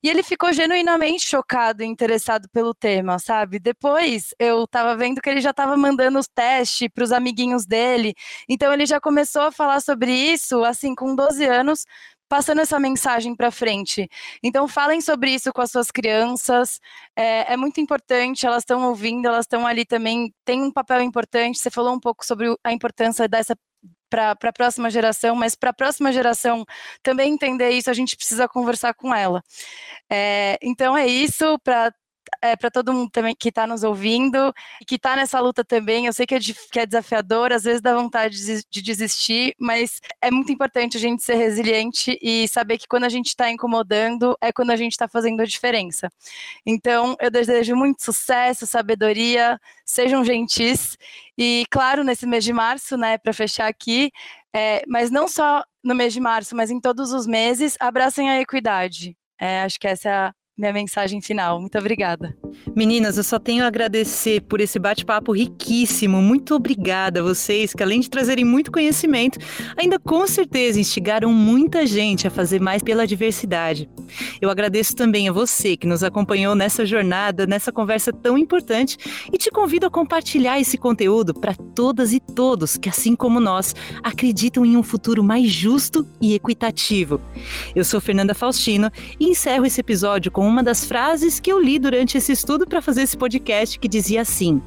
E 0.02 0.08
ele 0.08 0.22
ficou 0.22 0.52
genuinamente 0.52 1.26
chocado 1.26 1.82
e 1.82 1.86
interessado 1.86 2.48
pelo 2.50 2.74
tema, 2.74 3.18
sabe? 3.18 3.58
Depois 3.58 4.34
eu 4.38 4.64
estava 4.64 4.96
vendo 4.96 5.20
que 5.20 5.28
ele 5.28 5.40
já 5.40 5.50
estava 5.50 5.76
mandando 5.76 6.18
os 6.18 6.28
testes 6.28 6.88
para 6.92 7.04
os 7.04 7.12
amiguinhos 7.12 7.66
dele. 7.66 8.14
Então 8.48 8.72
ele 8.72 8.86
já 8.86 9.00
começou 9.00 9.42
a 9.42 9.52
falar 9.52 9.80
sobre 9.80 10.12
isso, 10.12 10.64
assim, 10.64 10.94
com 10.94 11.14
12 11.14 11.44
anos, 11.44 11.84
passando 12.28 12.60
essa 12.60 12.78
mensagem 12.78 13.34
para 13.34 13.50
frente. 13.50 14.08
Então, 14.42 14.66
falem 14.68 15.00
sobre 15.00 15.30
isso 15.32 15.52
com 15.52 15.60
as 15.60 15.70
suas 15.70 15.90
crianças, 15.90 16.80
é, 17.14 17.52
é 17.54 17.56
muito 17.56 17.80
importante, 17.80 18.46
elas 18.46 18.62
estão 18.62 18.88
ouvindo, 18.88 19.26
elas 19.26 19.44
estão 19.44 19.66
ali 19.66 19.84
também, 19.84 20.32
tem 20.44 20.62
um 20.62 20.70
papel 20.70 21.02
importante. 21.02 21.58
Você 21.58 21.70
falou 21.70 21.94
um 21.94 22.00
pouco 22.00 22.24
sobre 22.24 22.54
a 22.64 22.72
importância 22.72 23.28
dessa 23.28 23.56
para 24.08 24.36
a 24.40 24.52
próxima 24.52 24.88
geração, 24.90 25.34
mas 25.34 25.54
para 25.56 25.70
a 25.70 25.74
próxima 25.74 26.12
geração 26.12 26.64
também 27.02 27.32
entender 27.32 27.70
isso, 27.70 27.90
a 27.90 27.94
gente 27.94 28.16
precisa 28.16 28.48
conversar 28.48 28.94
com 28.94 29.14
ela. 29.14 29.42
É, 30.10 30.58
então 30.62 30.96
é 30.96 31.06
isso, 31.06 31.58
para 31.60 31.92
é, 32.42 32.56
para 32.56 32.70
todo 32.70 32.92
mundo 32.92 33.10
também 33.10 33.34
que 33.34 33.48
está 33.48 33.66
nos 33.66 33.82
ouvindo 33.82 34.52
e 34.80 34.84
que 34.84 34.96
está 34.96 35.16
nessa 35.16 35.40
luta 35.40 35.64
também. 35.64 36.06
Eu 36.06 36.12
sei 36.12 36.26
que 36.26 36.34
é, 36.34 36.38
que 36.40 36.80
é 36.80 36.86
desafiador, 36.86 37.52
às 37.52 37.64
vezes 37.64 37.80
dá 37.80 37.94
vontade 37.94 38.44
de, 38.44 38.62
de 38.70 38.82
desistir, 38.82 39.54
mas 39.58 40.00
é 40.20 40.30
muito 40.30 40.52
importante 40.52 40.96
a 40.96 41.00
gente 41.00 41.22
ser 41.22 41.34
resiliente 41.34 42.18
e 42.22 42.46
saber 42.48 42.78
que 42.78 42.88
quando 42.88 43.04
a 43.04 43.08
gente 43.08 43.28
está 43.28 43.50
incomodando 43.50 44.36
é 44.40 44.52
quando 44.52 44.70
a 44.70 44.76
gente 44.76 44.92
está 44.92 45.08
fazendo 45.08 45.40
a 45.40 45.44
diferença. 45.44 46.10
Então, 46.64 47.16
eu 47.20 47.30
desejo 47.30 47.74
muito 47.76 48.04
sucesso, 48.04 48.66
sabedoria, 48.66 49.58
sejam 49.84 50.24
gentis 50.24 50.96
e, 51.38 51.64
claro, 51.70 52.02
nesse 52.02 52.26
mês 52.26 52.44
de 52.44 52.52
março, 52.52 52.96
né, 52.96 53.18
para 53.18 53.32
fechar 53.32 53.68
aqui, 53.68 54.10
é, 54.54 54.82
mas 54.86 55.10
não 55.10 55.28
só 55.28 55.62
no 55.84 55.94
mês 55.94 56.12
de 56.12 56.20
março, 56.20 56.56
mas 56.56 56.70
em 56.70 56.80
todos 56.80 57.12
os 57.12 57.26
meses, 57.26 57.76
abracem 57.78 58.30
a 58.30 58.40
equidade. 58.40 59.16
É, 59.38 59.62
acho 59.62 59.78
que 59.78 59.86
essa 59.86 60.08
é 60.08 60.12
a 60.12 60.34
minha 60.58 60.72
mensagem 60.72 61.20
final. 61.20 61.60
Muito 61.60 61.78
obrigada. 61.78 62.34
Meninas, 62.74 63.18
eu 63.18 63.24
só 63.24 63.38
tenho 63.38 63.62
a 63.62 63.66
agradecer 63.66 64.40
por 64.40 64.58
esse 64.58 64.78
bate-papo 64.78 65.32
riquíssimo. 65.32 66.22
Muito 66.22 66.54
obrigada 66.54 67.20
a 67.20 67.22
vocês, 67.22 67.74
que 67.74 67.82
além 67.82 68.00
de 68.00 68.08
trazerem 68.08 68.44
muito 68.44 68.72
conhecimento, 68.72 69.38
ainda 69.76 69.98
com 69.98 70.26
certeza 70.26 70.80
instigaram 70.80 71.30
muita 71.30 71.84
gente 71.84 72.26
a 72.26 72.30
fazer 72.30 72.58
mais 72.58 72.82
pela 72.82 73.06
diversidade. 73.06 73.88
Eu 74.40 74.48
agradeço 74.48 74.96
também 74.96 75.28
a 75.28 75.32
você 75.32 75.76
que 75.76 75.86
nos 75.86 76.02
acompanhou 76.02 76.54
nessa 76.54 76.86
jornada, 76.86 77.46
nessa 77.46 77.70
conversa 77.70 78.10
tão 78.10 78.38
importante 78.38 78.96
e 79.30 79.36
te 79.36 79.50
convido 79.50 79.86
a 79.86 79.90
compartilhar 79.90 80.58
esse 80.58 80.78
conteúdo 80.78 81.34
para 81.34 81.54
todas 81.54 82.14
e 82.14 82.20
todos 82.20 82.78
que, 82.78 82.88
assim 82.88 83.14
como 83.14 83.40
nós, 83.40 83.74
acreditam 84.02 84.64
em 84.64 84.76
um 84.76 84.82
futuro 84.82 85.22
mais 85.22 85.50
justo 85.50 86.06
e 86.20 86.34
equitativo. 86.34 87.20
Eu 87.74 87.84
sou 87.84 88.00
Fernanda 88.00 88.34
Faustino 88.34 88.90
e 89.20 89.28
encerro 89.28 89.66
esse 89.66 89.80
episódio 89.80 90.32
com 90.32 90.45
uma 90.46 90.62
das 90.62 90.84
frases 90.84 91.40
que 91.40 91.50
eu 91.50 91.60
li 91.60 91.78
durante 91.78 92.16
esse 92.16 92.32
estudo 92.32 92.66
para 92.66 92.80
fazer 92.80 93.02
esse 93.02 93.16
podcast 93.16 93.78
que 93.78 93.88
dizia 93.88 94.22
assim: 94.22 94.62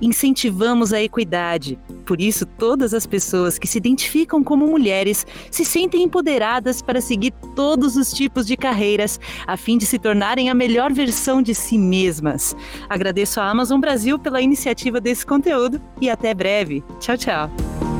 incentivamos 0.00 0.92
a 0.92 1.00
equidade. 1.00 1.78
Por 2.04 2.20
isso, 2.20 2.44
todas 2.44 2.92
as 2.92 3.06
pessoas 3.06 3.58
que 3.58 3.68
se 3.68 3.78
identificam 3.78 4.42
como 4.42 4.66
mulheres 4.66 5.26
se 5.50 5.64
sentem 5.64 6.02
empoderadas 6.02 6.82
para 6.82 7.00
seguir 7.00 7.32
todos 7.54 7.96
os 7.96 8.12
tipos 8.12 8.46
de 8.46 8.56
carreiras, 8.56 9.20
a 9.46 9.56
fim 9.56 9.78
de 9.78 9.86
se 9.86 9.98
tornarem 9.98 10.50
a 10.50 10.54
melhor 10.54 10.92
versão 10.92 11.40
de 11.40 11.54
si 11.54 11.78
mesmas. 11.78 12.56
Agradeço 12.88 13.40
à 13.40 13.48
Amazon 13.48 13.80
Brasil 13.80 14.18
pela 14.18 14.42
iniciativa 14.42 15.00
desse 15.00 15.24
conteúdo 15.24 15.80
e 16.00 16.10
até 16.10 16.34
breve. 16.34 16.82
Tchau, 16.98 17.16
tchau. 17.16 17.99